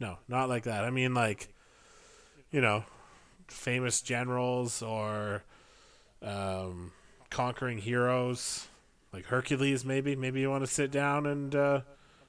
no, 0.00 0.18
not 0.26 0.48
like 0.48 0.64
that. 0.64 0.84
I 0.84 0.90
mean 0.90 1.14
like, 1.14 1.48
you 2.50 2.60
know, 2.60 2.84
famous 3.46 4.02
generals 4.02 4.82
or 4.82 5.44
um, 6.22 6.92
conquering 7.30 7.78
heroes 7.78 8.66
like 9.12 9.26
Hercules. 9.26 9.84
Maybe, 9.84 10.16
maybe 10.16 10.40
you 10.40 10.50
want 10.50 10.64
to 10.64 10.70
sit 10.70 10.90
down 10.90 11.26
and 11.26 11.54
uh, 11.54 11.80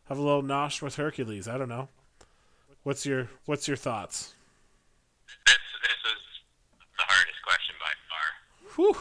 have 0.06 0.18
a 0.18 0.22
little 0.22 0.44
nosh 0.44 0.82
with 0.82 0.98
Hercules. 0.98 1.48
I 1.48 1.58
don't 1.58 1.70
know. 1.70 1.90
What's 2.84 3.06
your 3.06 3.30
What's 3.46 3.68
your 3.68 3.78
thoughts? 3.78 4.34
This 5.46 5.62
this 5.86 6.02
is 6.12 6.22
the 6.98 7.06
hardest 7.06 7.42
question 7.46 7.76
by 7.78 7.94
far. 8.10 8.28
Whew. 8.76 8.98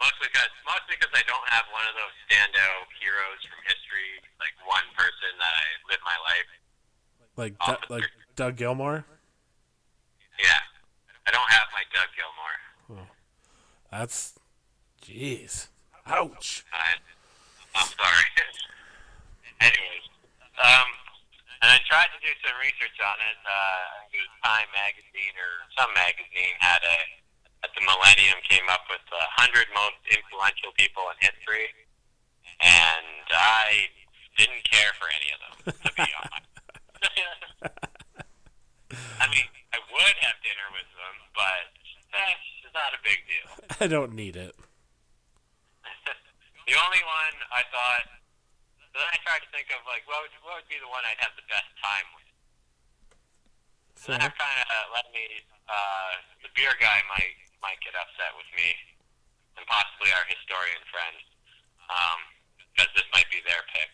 Mostly 0.00 0.28
because 0.32 0.52
mostly 0.64 0.96
because 0.96 1.12
I 1.12 1.24
don't 1.28 1.48
have 1.52 1.68
one 1.68 1.84
of 1.84 1.94
those 1.98 2.14
standout 2.24 2.88
heroes 2.96 3.40
from 3.44 3.60
history, 3.68 4.24
like 4.40 4.56
one 4.64 4.86
person 4.96 5.36
that 5.36 5.52
I 5.52 5.66
live 5.92 6.02
my 6.06 6.18
life. 6.24 6.50
Like 7.36 7.54
Du- 7.60 7.92
like 7.92 8.08
Doug 8.36 8.56
Gilmour. 8.56 9.04
Yeah, 10.38 10.62
I 11.26 11.30
don't 11.30 11.50
have 11.50 11.66
my 11.74 11.82
Doug 11.92 12.08
Gilmour. 12.16 13.08
That's, 13.90 14.38
jeez, 15.02 15.68
ouch. 16.06 16.64
I, 16.72 17.00
I'm 17.74 17.86
sorry. 17.88 18.24
Anyways, 19.60 20.06
um, 20.62 20.86
and 21.62 21.68
I 21.72 21.78
tried 21.86 22.10
to 22.14 22.20
do 22.22 22.32
some 22.44 22.54
research 22.62 22.98
on 23.02 23.18
it. 23.22 23.38
Uh, 23.42 23.50
I 23.50 24.06
think 24.08 24.22
it 24.22 24.26
was 24.26 24.36
Time 24.44 24.70
magazine 24.74 25.34
or 25.38 25.52
some 25.74 25.90
magazine 25.94 26.54
had 26.62 26.82
a 26.82 26.98
at 27.66 27.74
the 27.74 27.82
Millennium 27.82 28.38
came 28.46 28.70
up 28.70 28.86
with 28.86 29.02
the 29.10 29.22
hundred 29.34 29.66
most 29.74 29.98
influential 30.06 30.70
people 30.78 31.02
in 31.10 31.18
history, 31.18 31.66
and 32.62 33.26
I 33.34 33.90
didn't 34.38 34.62
care 34.62 34.94
for 34.94 35.10
any 35.10 35.28
of 35.34 35.38
them 35.42 35.50
to 35.74 35.90
be 35.98 36.06
honest. 36.14 36.46
I 39.20 39.26
mean, 39.28 39.44
I 39.74 39.78
would 39.92 40.16
have 40.22 40.38
dinner 40.40 40.68
with 40.72 40.88
them, 40.94 41.14
but 41.34 41.66
that's 42.14 42.72
not 42.72 42.94
a 42.94 43.00
big 43.02 43.18
deal. 43.26 43.50
I 43.82 43.86
don't 43.90 44.14
need 44.14 44.36
it. 44.36 44.54
the 46.66 46.74
only 46.78 47.02
one 47.04 47.34
I 47.52 47.62
thought. 47.70 48.06
Then 48.94 49.04
I 49.04 49.16
tried 49.22 49.42
to 49.44 49.50
think 49.52 49.68
of 49.74 49.84
like 49.84 50.04
what 50.08 50.24
would 50.24 50.34
what 50.42 50.62
would 50.62 50.70
be 50.70 50.80
the 50.80 50.88
one 50.88 51.04
I'd 51.04 51.20
have 51.20 51.36
the 51.36 51.46
best 51.46 51.68
time 51.78 52.08
with. 52.16 52.28
So, 53.98 54.14
that 54.14 54.30
kind 54.30 54.58
of 54.62 54.94
led 54.94 55.10
me. 55.10 55.42
Uh, 55.66 56.12
the 56.46 56.50
beer 56.54 56.70
guy 56.78 57.02
might 57.10 57.34
might 57.58 57.82
get 57.82 57.98
upset 57.98 58.30
with 58.38 58.46
me, 58.54 58.78
and 59.58 59.66
possibly 59.66 60.14
our 60.14 60.22
historian 60.30 60.78
friend, 60.86 61.18
because 62.70 62.90
this 62.94 63.08
might 63.10 63.26
be 63.34 63.42
their 63.42 63.66
pick. 63.74 63.90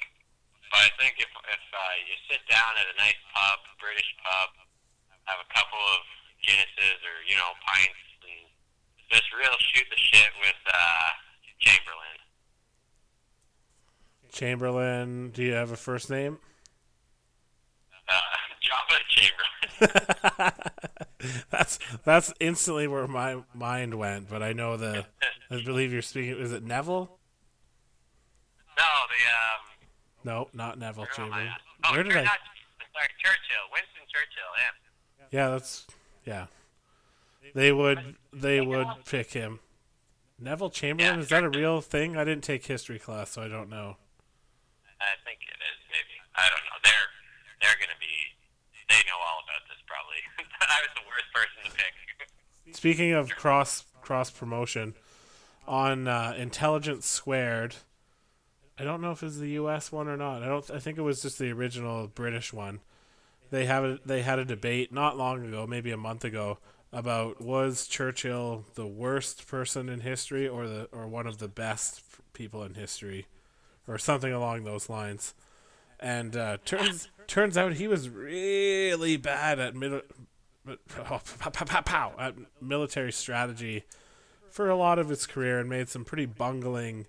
But 0.69 0.87
I 0.87 0.91
think 1.01 1.17
if 1.19 1.33
if 1.33 1.65
uh, 1.73 1.95
you 2.05 2.15
sit 2.29 2.45
down 2.53 2.77
at 2.77 2.85
a 2.85 2.97
nice 3.01 3.19
pub, 3.33 3.65
British 3.81 4.09
pub, 4.21 4.53
have 5.25 5.41
a 5.41 5.49
couple 5.57 5.81
of 5.97 6.05
Guinnesses 6.45 7.01
or 7.01 7.25
you 7.25 7.41
know 7.41 7.57
pints, 7.65 8.05
and 8.29 8.45
just 9.09 9.25
real 9.33 9.57
shoot 9.73 9.89
the 9.89 9.97
shit 9.97 10.31
with 10.45 10.61
uh, 10.69 11.09
Chamberlain. 11.65 12.24
Chamberlain, 14.35 15.31
do 15.31 15.45
you 15.45 15.53
have 15.53 15.71
a 15.71 15.77
first 15.77 16.11
name? 16.11 16.39
Uh, 18.09 18.21
Java 18.61 19.01
Chamberlain. 19.09 20.53
that's 21.51 21.79
that's 22.05 22.35
instantly 22.41 22.89
where 22.89 23.07
my 23.07 23.37
mind 23.55 23.95
went. 23.95 24.29
But 24.29 24.43
I 24.43 24.53
know 24.53 24.77
the. 24.77 25.07
I 25.53 25.63
believe 25.65 25.93
you're 25.93 26.03
speaking. 26.03 26.37
Is 26.41 26.53
it 26.53 26.65
Neville? 26.65 27.17
No, 28.77 28.85
the 29.09 29.23
um. 29.31 29.61
No, 30.25 30.49
not 30.53 30.81
Neville 30.81 31.07
where 31.17 31.27
am 31.27 31.33
I 31.33 31.37
Chamberlain. 31.37 31.57
Oh, 31.85 31.93
Where 31.93 32.03
did 32.03 32.13
I? 32.17 32.25
Not, 32.25 32.39
sorry, 32.93 33.09
Churchill. 33.23 33.65
Winston 33.71 34.03
Churchill. 34.13 34.51
Him. 34.59 35.29
Yeah, 35.31 35.51
that's 35.51 35.87
yeah. 36.25 36.47
They 37.55 37.71
would 37.71 38.17
they 38.33 38.61
would 38.61 38.89
pick 39.05 39.33
him. 39.33 39.61
Neville 40.41 40.71
Chamberlain 40.71 41.21
is 41.21 41.29
that 41.29 41.45
a 41.45 41.51
real 41.51 41.81
thing? 41.81 42.17
I 42.17 42.25
didn't 42.25 42.43
take 42.43 42.67
history 42.67 42.99
class, 42.99 43.31
so 43.31 43.43
I 43.43 43.49
don't 43.49 43.71
know. 43.71 43.97
I 45.01 45.19
think 45.25 45.43
it 45.47 45.59
is. 45.59 45.79
Maybe. 45.91 46.17
I 46.35 46.47
don't 46.51 46.65
know. 46.69 46.79
They're 46.83 47.09
they're 47.61 47.79
gonna 47.81 47.99
be. 48.01 48.15
They 48.89 49.01
know 49.09 49.17
all 49.17 49.41
about 49.43 49.65
this 49.69 49.81
probably. 49.89 50.21
I 50.61 50.79
was 50.85 50.93
the 50.95 51.07
worst 51.09 51.29
person 51.33 51.59
to 51.65 51.73
pick. 51.73 51.95
Speaking 52.77 53.13
of 53.13 53.31
cross 53.31 53.85
cross 54.01 54.31
promotion, 54.31 54.95
on 55.67 56.09
uh, 56.09 56.35
Intelligence 56.37 57.07
Squared, 57.07 57.77
I 58.79 58.85
don't 58.85 59.01
know 59.01 59.13
if 59.13 59.23
it's 59.23 59.39
the 59.39 59.51
U.S. 59.51 59.93
one 59.93 60.09
or 60.09 60.17
not. 60.17 60.43
I 60.43 60.47
don't. 60.47 60.71
I 60.71 60.79
think 60.79 60.99
it 60.99 61.03
was 61.03 61.23
just 61.23 61.39
the 61.39 61.53
original 61.53 62.09
British 62.09 62.53
one. 62.53 62.81
They 63.51 63.67
have 63.67 63.85
a, 63.85 63.99
they 64.05 64.23
had 64.23 64.39
a 64.39 64.45
debate 64.45 64.93
not 64.93 65.17
long 65.17 65.47
ago, 65.47 65.67
maybe 65.67 65.93
a 65.93 65.97
month 65.97 66.25
ago, 66.25 66.59
about 66.93 67.41
was 67.41 67.87
Churchill 67.87 68.65
the 68.75 68.87
worst 68.87 69.47
person 69.47 69.89
in 69.89 70.01
history 70.01 70.49
or 70.49 70.67
the 70.67 70.89
or 70.93 71.07
one 71.07 71.27
of 71.27 71.39
the 71.39 71.49
best 71.49 72.03
people 72.33 72.63
in 72.65 72.75
history, 72.75 73.27
or 73.87 73.99
something 73.99 74.33
along 74.33 74.65
those 74.65 74.89
lines. 74.89 75.35
And 76.01 76.37
uh, 76.37 76.59
turns 76.65 77.09
turns 77.27 77.57
out 77.57 77.75
he 77.75 77.89
was 77.89 78.09
really 78.09 79.17
bad 79.17 79.59
at 79.59 79.75
mil- 79.75 80.03
oh, 80.69 80.77
pow, 80.89 81.51
pow, 81.51 81.65
pow, 81.65 81.81
pow, 81.81 82.13
at 82.19 82.35
military 82.61 83.13
strategy 83.13 83.85
for 84.51 84.69
a 84.69 84.77
lot 84.77 84.99
of 84.99 85.09
his 85.09 85.27
career 85.27 85.59
and 85.59 85.69
made 85.69 85.89
some 85.89 86.05
pretty 86.05 86.27
bungling 86.27 87.07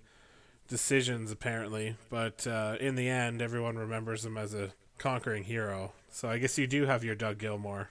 decisions 0.68 1.30
apparently. 1.30 1.96
But 2.10 2.46
uh, 2.46 2.76
in 2.80 2.94
the 2.96 3.08
end, 3.08 3.42
everyone 3.42 3.76
remembers 3.76 4.24
him 4.24 4.36
as 4.36 4.54
a 4.54 4.72
conquering 4.98 5.44
hero. 5.44 5.92
So 6.10 6.28
I 6.28 6.38
guess 6.38 6.58
you 6.58 6.66
do 6.66 6.86
have 6.86 7.04
your 7.04 7.14
Doug 7.14 7.38
Gilmour. 7.38 7.88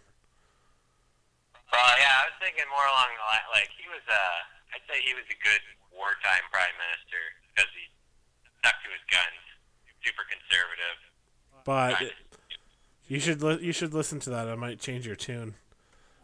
Well, 1.72 1.94
yeah, 2.00 2.24
I 2.24 2.32
was 2.32 2.38
thinking 2.42 2.66
more 2.72 2.88
along 2.88 3.14
the 3.14 3.26
line. 3.26 3.48
Like 3.54 3.70
he 3.78 3.86
was. 3.88 4.04
Uh, 4.08 4.38
I'd 4.76 4.84
say 4.92 5.00
he 5.08 5.16
was 5.16 5.24
a 5.32 5.40
good 5.40 5.64
wartime 5.96 6.44
prime 6.52 6.76
minister 6.76 7.22
because 7.48 7.72
he 7.72 7.88
stuck 8.66 8.82
to 8.82 8.90
his 8.90 9.06
guns. 9.14 9.42
Super 10.02 10.26
conservative. 10.26 10.98
But 11.64 12.02
it, 12.02 12.14
you 13.08 13.20
should 13.20 13.42
li- 13.42 13.60
you 13.62 13.72
should 13.72 13.94
listen 13.94 14.20
to 14.22 14.30
that. 14.32 14.48
I 14.48 14.56
might 14.56 14.80
change 14.80 15.06
your 15.06 15.16
tune. 15.16 15.56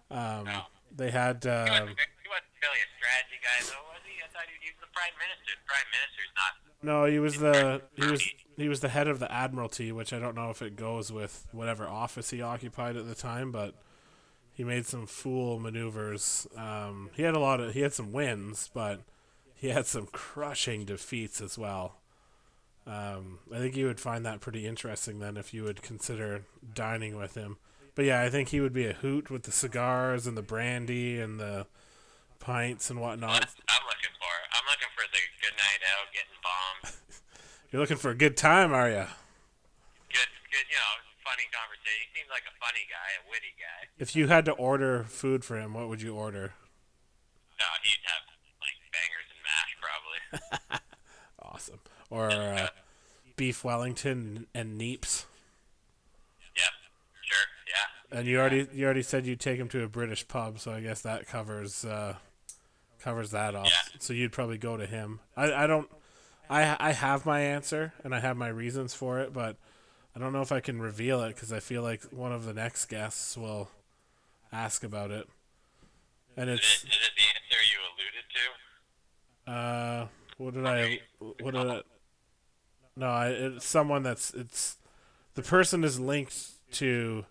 Um, 0.10 0.46
No. 0.46 0.62
They 0.94 1.10
had 1.10 1.42
He 1.44 1.50
wasn't, 1.50 1.70
he 1.70 2.28
wasn't 2.28 2.52
really 2.62 2.82
a 2.84 2.90
strategy 3.00 3.40
guy, 3.42 3.64
though, 3.64 3.88
was 3.88 4.02
he? 4.04 4.20
I 4.22 4.28
thought 4.34 4.44
he, 4.50 4.58
he 4.60 4.72
was 4.72 4.82
the 4.82 4.92
prime 4.94 5.16
minister. 5.18 5.52
The 5.56 5.66
prime 5.66 5.88
minister's 5.96 6.32
not. 6.36 6.54
no, 6.84 7.06
he 7.06 7.20
was 7.20 7.38
the 7.38 7.82
he 7.96 8.12
was 8.12 8.30
he 8.58 8.68
was 8.68 8.80
the 8.82 8.90
head 8.90 9.08
of 9.08 9.20
the 9.20 9.32
Admiralty, 9.32 9.92
which 9.92 10.12
I 10.12 10.20
don't 10.20 10.36
know 10.36 10.50
if 10.50 10.62
it 10.62 10.76
goes 10.76 11.12
with 11.12 11.48
whatever 11.54 11.88
office 11.88 12.30
he 12.32 12.42
occupied 12.42 12.98
at 12.98 13.08
the 13.08 13.16
time, 13.16 13.52
but 13.54 13.76
he 14.54 14.64
made 14.66 14.86
some 14.86 15.08
fool 15.08 15.60
maneuvers. 15.60 16.46
Um, 16.58 17.10
he 17.14 17.24
had 17.24 17.36
a 17.36 17.40
lot 17.40 17.62
of 17.62 17.74
he 17.74 17.82
had 17.82 17.94
some 17.94 18.12
wins, 18.12 18.70
but 18.74 19.00
he 19.56 19.70
had 19.70 19.86
some 19.86 20.08
crushing 20.08 20.84
defeats 20.86 21.40
as 21.40 21.58
well. 21.58 22.01
Um, 22.88 23.40
I 23.54 23.60
think 23.60 23.76
you 23.76 23.86
would 23.86 24.00
find 24.00 24.26
that 24.26 24.42
pretty 24.42 24.66
interesting 24.66 25.20
then 25.20 25.38
if 25.38 25.54
you 25.54 25.64
would 25.64 25.82
consider 25.82 26.44
dining 26.74 27.16
with 27.16 27.36
him. 27.36 27.58
But 27.94 28.06
yeah, 28.06 28.22
I 28.22 28.30
think 28.30 28.50
he 28.50 28.60
would 28.60 28.74
be 28.74 28.88
a 28.88 28.94
hoot 28.94 29.30
with 29.30 29.44
the 29.44 29.52
cigars 29.52 30.26
and 30.26 30.36
the 30.38 30.42
brandy 30.42 31.20
and 31.20 31.40
the 31.40 31.68
pints 32.40 32.90
and 32.90 33.00
whatnot. 33.00 33.30
I'm 33.30 33.86
looking 33.86 34.16
for. 34.18 34.34
I'm 34.56 34.66
looking 34.66 34.92
for 34.96 35.06
the 35.12 35.22
good 35.44 35.56
night 35.60 35.82
out, 35.86 36.08
getting 36.10 36.40
bombed. 36.42 36.96
You're 37.72 37.82
looking 37.82 37.98
for 37.98 38.10
a 38.10 38.16
good 38.16 38.36
time, 38.36 38.74
are 38.74 38.90
you? 38.90 39.06
Good, 40.10 40.32
good. 40.50 40.66
You 40.68 40.80
know, 40.80 40.94
funny 41.24 41.46
conversation. 41.54 42.10
He 42.12 42.20
seems 42.20 42.32
like 42.32 42.44
a 42.50 42.56
funny 42.58 42.88
guy, 42.90 43.20
a 43.20 43.30
witty 43.30 43.54
guy. 43.60 43.92
If 44.00 44.16
you 44.16 44.28
had 44.28 44.46
to 44.46 44.54
order 44.54 45.04
food 45.04 45.46
for 45.46 45.60
him, 45.60 45.74
what 45.74 45.88
would 45.88 46.02
you 46.02 46.16
order? 46.16 46.54
No, 47.60 47.68
he'd 47.84 48.02
have 48.10 48.26
like 48.64 48.80
bangers 48.90 49.28
and 49.30 49.42
mash 49.46 49.72
probably. 49.78 50.82
Awesome. 51.44 51.80
Or 52.12 52.30
uh, 52.30 52.68
beef 53.38 53.64
Wellington 53.64 54.46
and 54.54 54.80
neeps. 54.80 55.26
yeah, 56.56 56.64
sure. 57.22 57.46
Yeah. 57.68 58.20
And 58.20 58.28
you 58.28 58.38
already 58.40 58.68
you 58.74 58.86
already 58.86 59.02
said 59.02 59.26
you'd 59.26 59.40
take 59.40 59.58
him 59.60 59.70
to 59.70 59.84
a 59.84 59.88
British 59.88 60.28
pub, 60.28 60.60
so 60.60 60.72
I 60.72 60.82
guess 60.82 61.02
that 61.02 61.26
covers 61.26 61.84
uh, 61.86 62.16
covers 63.02 63.32
that 63.32 63.56
off. 63.56 63.68
Yeah. 63.68 63.98
So 64.00 64.14
you'd 64.14 64.32
probably 64.34 64.58
go 64.60 64.76
to 64.78 64.86
him. 64.86 65.22
I, 65.36 65.54
I 65.54 65.68
don't. 65.68 65.90
I 66.50 66.76
I 66.80 66.92
have 66.92 67.26
my 67.26 67.40
answer 67.40 67.94
and 68.04 68.14
I 68.14 68.20
have 68.20 68.36
my 68.36 68.50
reasons 68.50 68.94
for 68.94 69.20
it, 69.22 69.32
but 69.34 69.56
I 70.14 70.20
don't 70.20 70.34
know 70.34 70.42
if 70.42 70.52
I 70.52 70.60
can 70.60 70.82
reveal 70.82 71.22
it 71.24 71.34
because 71.36 71.54
I 71.54 71.62
feel 71.62 71.82
like 71.82 72.04
one 72.12 72.34
of 72.34 72.44
the 72.44 72.54
next 72.54 72.88
guests 72.88 73.38
will 73.38 73.70
ask 74.52 74.84
about 74.84 75.12
it. 75.12 75.30
And 76.36 76.50
Is 76.50 76.60
it's 76.60 76.84
it, 76.84 76.88
is 76.90 76.96
it 76.96 77.12
the 77.16 77.24
answer 77.34 77.64
you 77.72 77.80
alluded 77.88 78.26
to? 78.36 79.52
uh, 79.52 80.08
what 80.38 80.54
did 80.54 80.66
I 80.66 81.00
what 81.40 81.54
did 81.54 81.68
I? 81.70 81.82
No, 82.96 83.08
I, 83.08 83.30
it's 83.30 83.66
someone 83.66 84.04
that's 84.04 84.34
it's 84.34 84.78
the 85.36 85.42
person 85.42 85.84
is 85.84 86.00
linked 86.00 86.52
to 86.74 87.26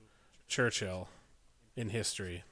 Churchill 0.48 1.08
in 1.76 1.90
history. 1.90 2.44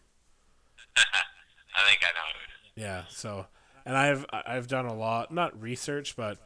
I 0.96 1.88
think 1.88 2.00
I 2.02 2.12
know 2.12 2.26
who 2.32 2.38
it 2.38 2.80
is. 2.80 2.82
Yeah, 2.82 3.02
so 3.08 3.46
and 3.86 3.96
I've 3.96 4.26
I've 4.30 4.68
done 4.68 4.86
a 4.86 4.94
lot, 4.94 5.32
not 5.32 5.60
research, 5.60 6.16
but 6.16 6.38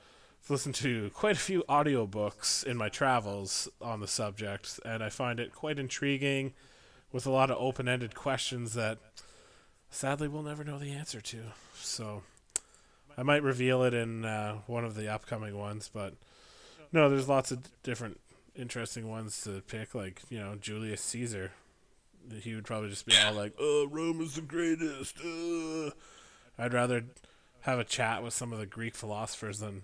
I've 0.44 0.50
listened 0.50 0.76
to 0.76 1.10
quite 1.14 1.36
a 1.36 1.40
few 1.40 1.64
audiobooks 1.68 2.64
in 2.64 2.76
my 2.76 2.88
travels 2.88 3.68
on 3.80 4.00
the 4.00 4.08
subject, 4.08 4.78
and 4.84 5.02
I 5.02 5.08
find 5.08 5.40
it 5.40 5.52
quite 5.52 5.78
intriguing 5.78 6.52
with 7.10 7.26
a 7.26 7.30
lot 7.30 7.50
of 7.50 7.58
open 7.58 7.88
ended 7.88 8.14
questions 8.14 8.74
that 8.74 8.98
sadly 9.90 10.28
we'll 10.28 10.42
never 10.42 10.64
know 10.64 10.78
the 10.78 10.92
answer 10.92 11.20
to. 11.20 11.38
So 11.74 12.22
I 13.16 13.22
might 13.22 13.42
reveal 13.42 13.82
it 13.82 13.92
in 13.92 14.24
uh, 14.24 14.58
one 14.66 14.84
of 14.84 14.94
the 14.94 15.12
upcoming 15.12 15.56
ones, 15.56 15.90
but 15.92 16.14
no, 16.92 17.08
there's 17.08 17.28
lots 17.28 17.50
of 17.50 17.60
different 17.82 18.20
interesting 18.54 19.08
ones 19.08 19.42
to 19.42 19.62
pick, 19.62 19.94
like, 19.94 20.22
you 20.28 20.38
know, 20.38 20.56
Julius 20.60 21.00
Caesar. 21.02 21.52
He 22.42 22.54
would 22.54 22.64
probably 22.64 22.90
just 22.90 23.06
be 23.06 23.14
all 23.16 23.32
like, 23.32 23.54
oh, 23.58 23.88
Rome 23.90 24.20
is 24.20 24.36
the 24.36 24.42
greatest. 24.42 25.18
Uh. 25.18 25.90
I'd 26.58 26.74
rather 26.74 27.04
have 27.62 27.78
a 27.78 27.84
chat 27.84 28.22
with 28.22 28.34
some 28.34 28.52
of 28.52 28.58
the 28.58 28.66
Greek 28.66 28.94
philosophers 28.94 29.58
than 29.58 29.82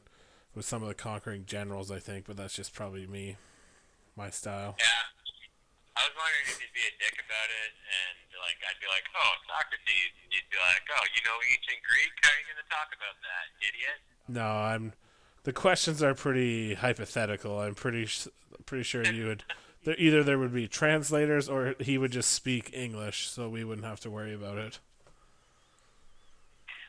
with 0.55 0.65
some 0.65 0.83
of 0.83 0.89
the 0.89 0.95
conquering 0.95 1.45
generals, 1.47 1.91
I 1.91 1.99
think, 1.99 2.27
but 2.27 2.37
that's 2.37 2.55
just 2.55 2.75
probably 2.75 3.07
me, 3.07 3.37
my 4.17 4.31
style. 4.31 4.77
Yeah. 4.79 5.09
I 5.99 6.07
was 6.07 6.15
wondering 6.15 6.47
if 6.47 6.63
you'd 6.63 6.77
be 6.79 6.87
a 6.87 6.95
dick 7.03 7.19
about 7.19 7.51
it, 7.51 7.75
and 7.75 8.19
like 8.39 8.55
I'd 8.71 8.79
be 8.79 8.87
like, 8.87 9.03
"Oh, 9.19 9.35
Socrates," 9.51 10.15
and 10.23 10.31
you'd 10.31 10.47
be 10.47 10.55
like, 10.63 10.87
"Oh, 10.95 11.03
you 11.11 11.27
know 11.27 11.35
ancient 11.43 11.83
Greek? 11.83 12.15
How 12.23 12.31
are 12.31 12.39
you 12.39 12.47
going 12.47 12.63
to 12.63 12.71
talk 12.71 12.95
about 12.95 13.19
that, 13.19 13.45
idiot?" 13.59 13.99
No, 14.31 14.47
I'm. 14.47 14.95
The 15.45 15.53
questions 15.53 16.03
are 16.03 16.15
pretty 16.15 16.75
hypothetical. 16.75 17.61
I'm 17.61 17.75
pretty 17.75 18.09
pretty 18.67 18.85
sure 18.85 19.05
you 19.05 19.27
would. 19.27 19.45
Either 19.97 20.23
there 20.23 20.39
would 20.39 20.53
be 20.53 20.69
translators, 20.69 21.49
or 21.49 21.75
he 21.81 21.97
would 21.97 22.11
just 22.13 22.33
speak 22.33 22.71
English, 22.75 23.29
so 23.29 23.49
we 23.49 23.65
wouldn't 23.65 23.87
have 23.87 24.01
to 24.01 24.11
worry 24.11 24.35
about 24.35 24.59
it. 24.59 24.79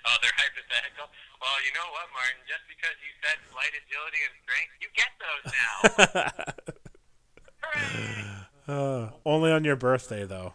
Oh, 0.06 0.16
they're 0.22 0.32
hypothetical. 0.36 1.08
Well, 1.40 1.60
you 1.64 1.72
know 1.74 1.88
what, 1.94 2.10
Martin? 2.14 2.42
Just 2.48 2.68
because 2.68 2.96
you 3.00 3.12
said 3.24 3.38
flight 3.54 3.72
agility 3.80 4.22
and 4.28 4.36
strength, 4.44 4.74
you 4.82 4.90
get 4.98 5.12
those 5.24 5.46
now. 8.68 8.74
uh, 8.74 9.10
only 9.26 9.52
on 9.52 9.64
your 9.64 9.76
birthday, 9.76 10.26
though. 10.26 10.54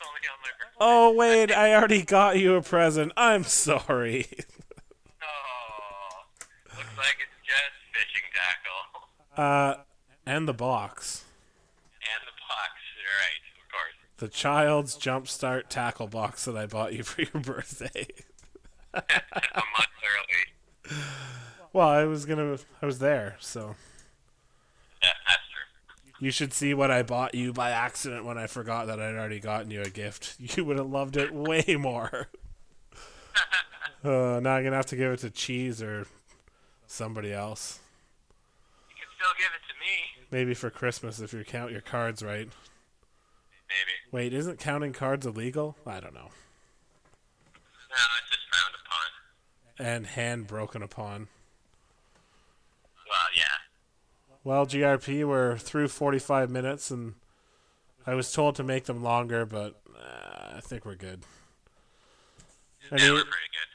Only 0.00 0.28
on 0.30 0.38
my 0.40 0.52
birthday. 0.58 0.76
Oh 0.80 1.12
wait, 1.12 1.52
I 1.56 1.74
already 1.74 2.02
got 2.02 2.38
you 2.38 2.54
a 2.54 2.62
present. 2.62 3.12
I'm 3.16 3.44
sorry. 3.44 4.26
like 7.02 7.18
it's 7.20 7.38
just 7.42 7.76
fishing 7.92 8.28
tackle. 8.32 9.08
Uh, 9.34 9.76
and 10.26 10.46
the 10.46 10.52
box. 10.52 11.24
And 12.02 12.20
the 12.28 12.32
box, 12.48 12.72
right? 13.18 13.40
Of 13.64 13.72
course. 13.72 13.94
The 14.18 14.28
child's 14.28 14.98
jumpstart 14.98 15.68
tackle 15.70 16.06
box 16.06 16.44
that 16.44 16.54
I 16.54 16.66
bought 16.66 16.92
you 16.92 17.02
for 17.02 17.22
your 17.22 17.42
birthday. 17.42 18.08
a 18.94 19.00
month 19.00 19.88
early. 20.04 20.98
Well, 21.72 21.88
I 21.88 22.04
was 22.04 22.26
gonna. 22.26 22.58
I 22.82 22.84
was 22.86 22.98
there, 22.98 23.36
so. 23.40 23.74
Yeah, 25.02 25.08
that's 25.26 25.40
true. 25.48 26.12
You 26.20 26.30
should 26.30 26.52
see 26.52 26.74
what 26.74 26.90
I 26.90 27.02
bought 27.02 27.34
you 27.34 27.54
by 27.54 27.70
accident 27.70 28.26
when 28.26 28.36
I 28.36 28.46
forgot 28.46 28.86
that 28.88 29.00
I'd 29.00 29.14
already 29.14 29.40
gotten 29.40 29.70
you 29.70 29.80
a 29.80 29.88
gift. 29.88 30.36
You 30.38 30.66
would 30.66 30.76
have 30.76 30.90
loved 30.90 31.16
it 31.16 31.32
way 31.32 31.64
more. 31.78 32.28
uh, 34.04 34.40
now 34.42 34.56
I'm 34.56 34.62
gonna 34.64 34.76
have 34.76 34.84
to 34.86 34.96
give 34.96 35.10
it 35.12 35.20
to 35.20 35.30
Cheese 35.30 35.80
or 35.80 36.06
somebody 36.92 37.32
else. 37.32 37.80
You 38.90 38.96
can 39.00 39.08
still 39.16 39.32
give 39.38 39.50
it 39.54 39.62
to 39.68 39.74
me. 39.80 40.26
Maybe 40.30 40.54
for 40.54 40.70
Christmas 40.70 41.20
if 41.20 41.32
you 41.32 41.44
count 41.44 41.72
your 41.72 41.80
cards 41.80 42.22
right. 42.22 42.48
Maybe. 43.68 43.92
Wait, 44.10 44.34
isn't 44.34 44.58
counting 44.58 44.92
cards 44.92 45.24
illegal? 45.24 45.76
I 45.86 46.00
don't 46.00 46.14
know. 46.14 46.30
No, 47.88 48.02
it's 48.20 48.30
just 48.30 48.42
frowned 48.50 48.74
upon. 48.84 49.86
And 49.86 50.06
hand 50.06 50.46
broken 50.46 50.82
upon. 50.82 51.28
Well, 53.08 53.28
yeah. 53.36 53.62
Well, 54.44 54.66
GRP, 54.66 55.26
we're 55.26 55.56
through 55.56 55.88
45 55.88 56.50
minutes, 56.50 56.90
and 56.90 57.14
I 58.06 58.14
was 58.14 58.32
told 58.32 58.56
to 58.56 58.64
make 58.64 58.84
them 58.84 59.02
longer, 59.02 59.46
but 59.46 59.80
uh, 59.94 60.56
I 60.56 60.60
think 60.60 60.84
we're 60.84 60.96
good. 60.96 61.22
I 62.90 62.96
yeah, 62.96 63.04
mean, 63.04 63.12
we're 63.14 63.24
pretty 63.24 63.52
good. 63.52 63.68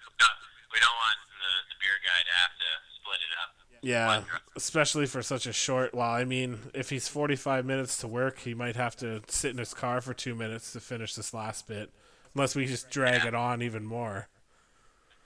We 0.74 0.80
don't 0.82 0.94
want 0.94 1.18
the, 1.42 1.54
the 1.74 1.78
beer 1.82 1.98
guy 2.06 2.22
to 2.22 2.34
have 2.38 2.54
to 2.54 2.70
split 2.94 3.18
it 3.18 3.34
up. 3.42 3.58
Yeah, 3.82 4.10
uh, 4.10 4.24
especially 4.56 5.06
for 5.06 5.22
such 5.22 5.46
a 5.46 5.54
short. 5.54 5.94
Well, 5.94 6.10
I 6.10 6.24
mean, 6.26 6.60
if 6.74 6.90
he's 6.90 7.08
45 7.08 7.66
minutes 7.66 7.98
to 8.00 8.08
work, 8.08 8.40
he 8.40 8.54
might 8.54 8.76
have 8.76 8.96
to 8.98 9.22
sit 9.28 9.52
in 9.52 9.58
his 9.58 9.74
car 9.74 10.02
for 10.02 10.14
two 10.14 10.36
minutes 10.36 10.72
to 10.74 10.80
finish 10.80 11.16
this 11.16 11.34
last 11.34 11.68
bit, 11.68 11.92
unless 12.36 12.56
we 12.56 12.66
just 12.66 12.90
drag 12.90 13.22
Yeah. 13.24 13.28
it 13.30 13.36
on 13.36 13.62
even 13.62 13.86
more. 13.86 14.28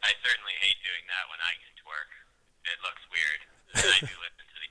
I 0.04 0.10
certainly 0.24 0.54
hate 0.62 0.78
doing 0.84 1.06
that 1.08 1.30
when 1.30 1.40
I 1.46 1.54
get 1.62 1.76
to 1.78 1.84
work. 1.86 2.10
It 2.66 2.80
looks 2.82 3.06
weird. 3.12 3.42
I 3.76 3.80
do 4.00 4.06
listen 4.06 4.46
to 4.48 4.56
the. 4.56 4.70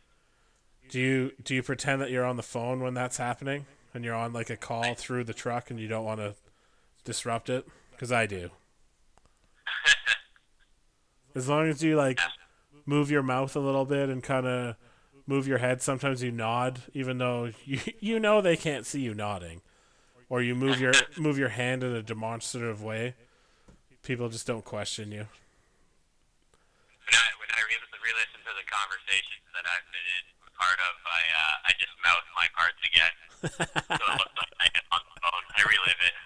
Do 0.90 0.98
you 0.98 1.32
do 1.42 1.54
you 1.54 1.62
pretend 1.62 2.02
that 2.02 2.10
you're 2.10 2.24
on 2.24 2.36
the 2.36 2.42
phone 2.42 2.80
when 2.80 2.94
that's 2.94 3.16
happening, 3.16 3.66
and 3.94 4.04
you're 4.04 4.14
on 4.14 4.32
like 4.32 4.50
a 4.50 4.56
call 4.56 4.94
through 4.94 5.22
the 5.24 5.34
truck, 5.34 5.70
and 5.70 5.78
you 5.78 5.86
don't 5.86 6.04
want 6.04 6.18
to 6.20 6.34
disrupt 7.04 7.48
it? 7.48 7.64
Because 7.92 8.10
I 8.10 8.26
do. 8.26 8.50
As 11.34 11.48
long 11.48 11.68
as 11.68 11.82
you 11.82 11.96
like 11.96 12.18
move 12.86 13.10
your 13.10 13.22
mouth 13.22 13.54
a 13.56 13.60
little 13.60 13.84
bit 13.84 14.08
and 14.08 14.22
kind 14.22 14.46
of 14.46 14.76
move 15.26 15.46
your 15.46 15.58
head, 15.58 15.82
sometimes 15.82 16.22
you 16.22 16.30
nod, 16.30 16.80
even 16.94 17.18
though 17.18 17.50
you 17.64 17.80
you 18.00 18.20
know 18.20 18.40
they 18.40 18.56
can't 18.56 18.86
see 18.86 19.00
you 19.00 19.14
nodding, 19.14 19.62
or 20.28 20.42
you 20.42 20.54
move 20.54 20.80
your 20.80 20.92
move 21.18 21.38
your 21.38 21.50
hand 21.50 21.82
in 21.84 21.92
a 21.92 22.02
demonstrative 22.02 22.82
way. 22.82 23.14
People 24.02 24.28
just 24.28 24.46
don't 24.46 24.64
question 24.64 25.12
you. 25.12 25.26
When 27.04 27.14
I 27.14 27.28
when 27.38 27.50
I 27.52 27.60
re- 27.68 28.00
re-listen 28.00 28.40
to 28.46 28.52
the 28.56 28.66
conversations 28.70 29.44
that 29.52 29.64
I've 29.68 29.86
been 29.92 30.08
in 30.18 30.24
part 30.56 30.78
of, 30.80 30.94
I 31.04 31.22
uh, 31.36 31.68
I 31.68 31.70
just 31.78 31.92
mouth 32.04 32.24
my 32.34 32.48
parts 32.56 32.80
again, 32.86 33.14
so 33.40 34.04
it 34.08 34.16
looks 34.16 34.36
like 34.40 34.54
I 34.60 34.68
am 34.72 34.86
on 34.92 35.02
the 35.04 35.16
phone. 35.20 35.44
I 35.56 35.62
relive 35.68 36.00
it 36.00 36.16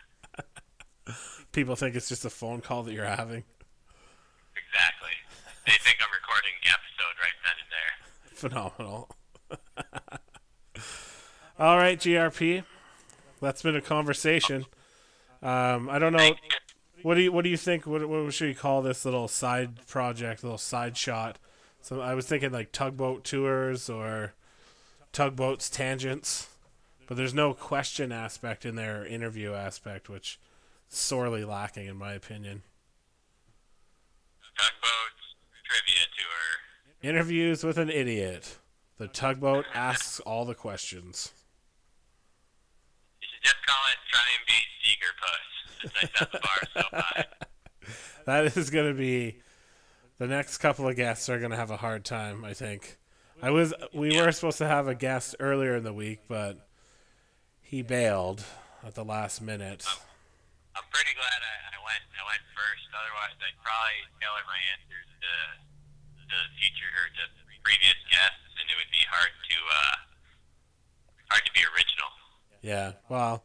People 1.53 1.77
think 1.77 1.95
it's 1.95 2.09
just 2.09 2.25
a 2.25 2.31
phone 2.31 2.61
call 2.61 2.83
that 2.83 2.93
you're 2.93 3.05
having. 3.07 3.45
exactly. 4.57 5.15
They 5.67 5.79
think 5.81 5.99
Episode 6.67 7.17
right 7.21 7.39
then 7.45 7.57
and 7.61 7.71
there. 7.71 7.93
Phenomenal. 8.35 9.09
All 11.59 11.77
right, 11.77 11.99
GRP. 11.99 12.65
That's 13.41 13.63
been 13.63 13.77
a 13.77 13.81
conversation. 13.81 14.67
Um, 15.43 15.89
I 15.91 15.99
don't 15.99 16.13
know. 16.13 16.35
What 17.03 17.15
do 17.15 17.21
you 17.21 17.33
What 17.33 17.45
do 17.45 17.51
you 17.51 17.57
think? 17.57 17.87
What, 17.87 18.09
what 18.09 18.33
should 18.33 18.49
we 18.49 18.55
call 18.55 18.83
this 18.83 19.05
little 19.05 19.29
side 19.29 19.87
project, 19.87 20.43
little 20.43 20.59
side 20.59 20.97
shot? 20.97 21.39
So 21.83 22.01
I 22.01 22.15
was 22.15 22.27
thinking 22.27 22.51
like 22.51 22.73
tugboat 22.73 23.25
tours 23.25 23.91
or 23.91 24.33
tugboats 25.13 25.69
tangents, 25.69 26.49
but 27.07 27.17
there's 27.17 27.35
no 27.35 27.53
question 27.53 28.11
aspect 28.11 28.65
in 28.65 28.75
their 28.75 29.05
interview 29.05 29.53
aspect, 29.53 30.09
which 30.09 30.41
is 30.91 30.97
sorely 30.97 31.45
lacking 31.45 31.87
in 31.87 31.97
my 31.97 32.15
opinion. 32.15 32.63
Tugboats 34.57 35.37
trivia. 35.65 36.04
Interviews 37.05 37.63
with 37.63 37.77
an 37.77 37.91
idiot. 37.91 38.57
The 38.97 39.09
tugboat 39.09 39.67
asks 39.75 40.21
all 40.21 40.47
the 40.47 40.55
questions. 40.55 41.35
You 43.21 43.29
should 43.31 43.43
just 43.43 43.67
call 43.67 43.83
it 43.93 43.99
"Try 44.11 44.23
and 44.33 44.47
Beat 44.47 44.71
Seeger 44.83 45.13
Puss," 45.21 45.83
since 45.83 45.93
I 46.01 46.19
set 46.19 46.33
the 46.33 46.39
bar 46.39 46.61
so 46.73 46.97
high. 46.97 47.25
That 48.25 48.57
is 48.57 48.71
going 48.71 48.89
to 48.89 48.99
be 48.99 49.37
the 50.17 50.27
next 50.27 50.57
couple 50.57 50.89
of 50.89 50.97
guests 50.97 51.29
are 51.29 51.39
going 51.39 51.51
to 51.51 51.59
have 51.59 51.71
a 51.71 51.77
hard 51.77 52.07
time. 52.07 52.43
I 52.43 52.55
think. 52.55 52.97
I 53.43 53.51
was 53.51 53.75
we 53.93 54.19
were 54.19 54.33
supposed 54.33 54.57
to 54.65 54.67
have 54.67 54.89
a 54.89 54.95
guest 54.95 55.37
earlier 55.41 55.77
in 55.77 55.85
the 55.85 55.93
week, 55.93 56.21
but 56.27 56.67
he 57.61 57.83
bailed 57.83 58.45
at 58.83 58.95
the 58.95 59.05
last 59.05 59.43
minute. 59.43 59.85
I'm 60.75 60.89
pretty 60.91 61.13
glad 61.13 61.37
I, 61.37 61.77
I 61.77 61.79
went 61.85 62.05
I 62.17 62.25
went 62.25 62.49
first. 62.57 62.89
Otherwise, 62.97 63.37
I'd 63.45 63.61
probably 63.61 64.09
tailor 64.25 64.45
my 64.49 64.61
answers 64.73 65.09
to 65.21 65.74
to 66.35 66.51
future 66.59 66.91
or 66.91 67.07
to 67.15 67.25
previous 67.63 67.99
guests, 68.11 68.51
and 68.59 68.67
it 68.67 68.77
would 68.77 68.91
be 68.91 69.07
hard 69.07 69.31
to 69.31 69.57
uh, 69.71 69.97
hard 71.31 71.45
to 71.47 71.53
be 71.53 71.63
original. 71.63 72.11
Yeah. 72.61 72.93
Well, 73.09 73.45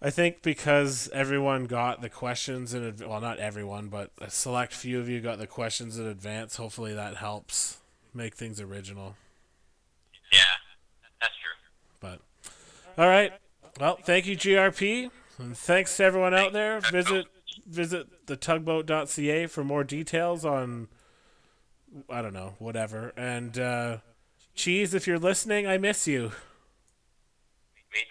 I 0.00 0.10
think 0.10 0.42
because 0.42 1.08
everyone 1.12 1.64
got 1.64 2.02
the 2.02 2.10
questions 2.10 2.74
in 2.74 2.86
adv- 2.86 3.06
well, 3.06 3.20
not 3.20 3.38
everyone, 3.38 3.88
but 3.88 4.10
a 4.20 4.30
select 4.30 4.72
few 4.72 5.00
of 5.00 5.08
you 5.08 5.20
got 5.20 5.38
the 5.38 5.46
questions 5.46 5.98
in 5.98 6.06
advance. 6.06 6.56
Hopefully, 6.56 6.94
that 6.94 7.16
helps 7.16 7.78
make 8.12 8.34
things 8.34 8.60
original. 8.60 9.16
Yeah, 10.32 10.38
that's 11.20 11.34
true. 11.42 11.56
But 12.00 12.20
all 12.98 13.08
right. 13.08 13.32
Well, 13.80 13.98
thank 14.02 14.26
you, 14.26 14.36
GRP, 14.36 15.10
and 15.38 15.56
thanks 15.56 15.96
to 15.96 16.04
everyone 16.04 16.34
out 16.34 16.52
there. 16.52 16.80
Visit 16.80 17.26
visit 17.66 18.26
the 18.26 18.36
tugboat.ca 18.36 19.46
for 19.46 19.64
more 19.64 19.84
details 19.84 20.44
on 20.44 20.88
I 22.10 22.22
don't 22.22 22.34
know, 22.34 22.54
whatever. 22.58 23.12
And 23.16 23.58
uh, 23.58 23.98
cheese, 24.54 24.94
if 24.94 25.06
you're 25.06 25.18
listening, 25.18 25.66
I 25.66 25.78
miss 25.78 26.06
you. 26.06 26.32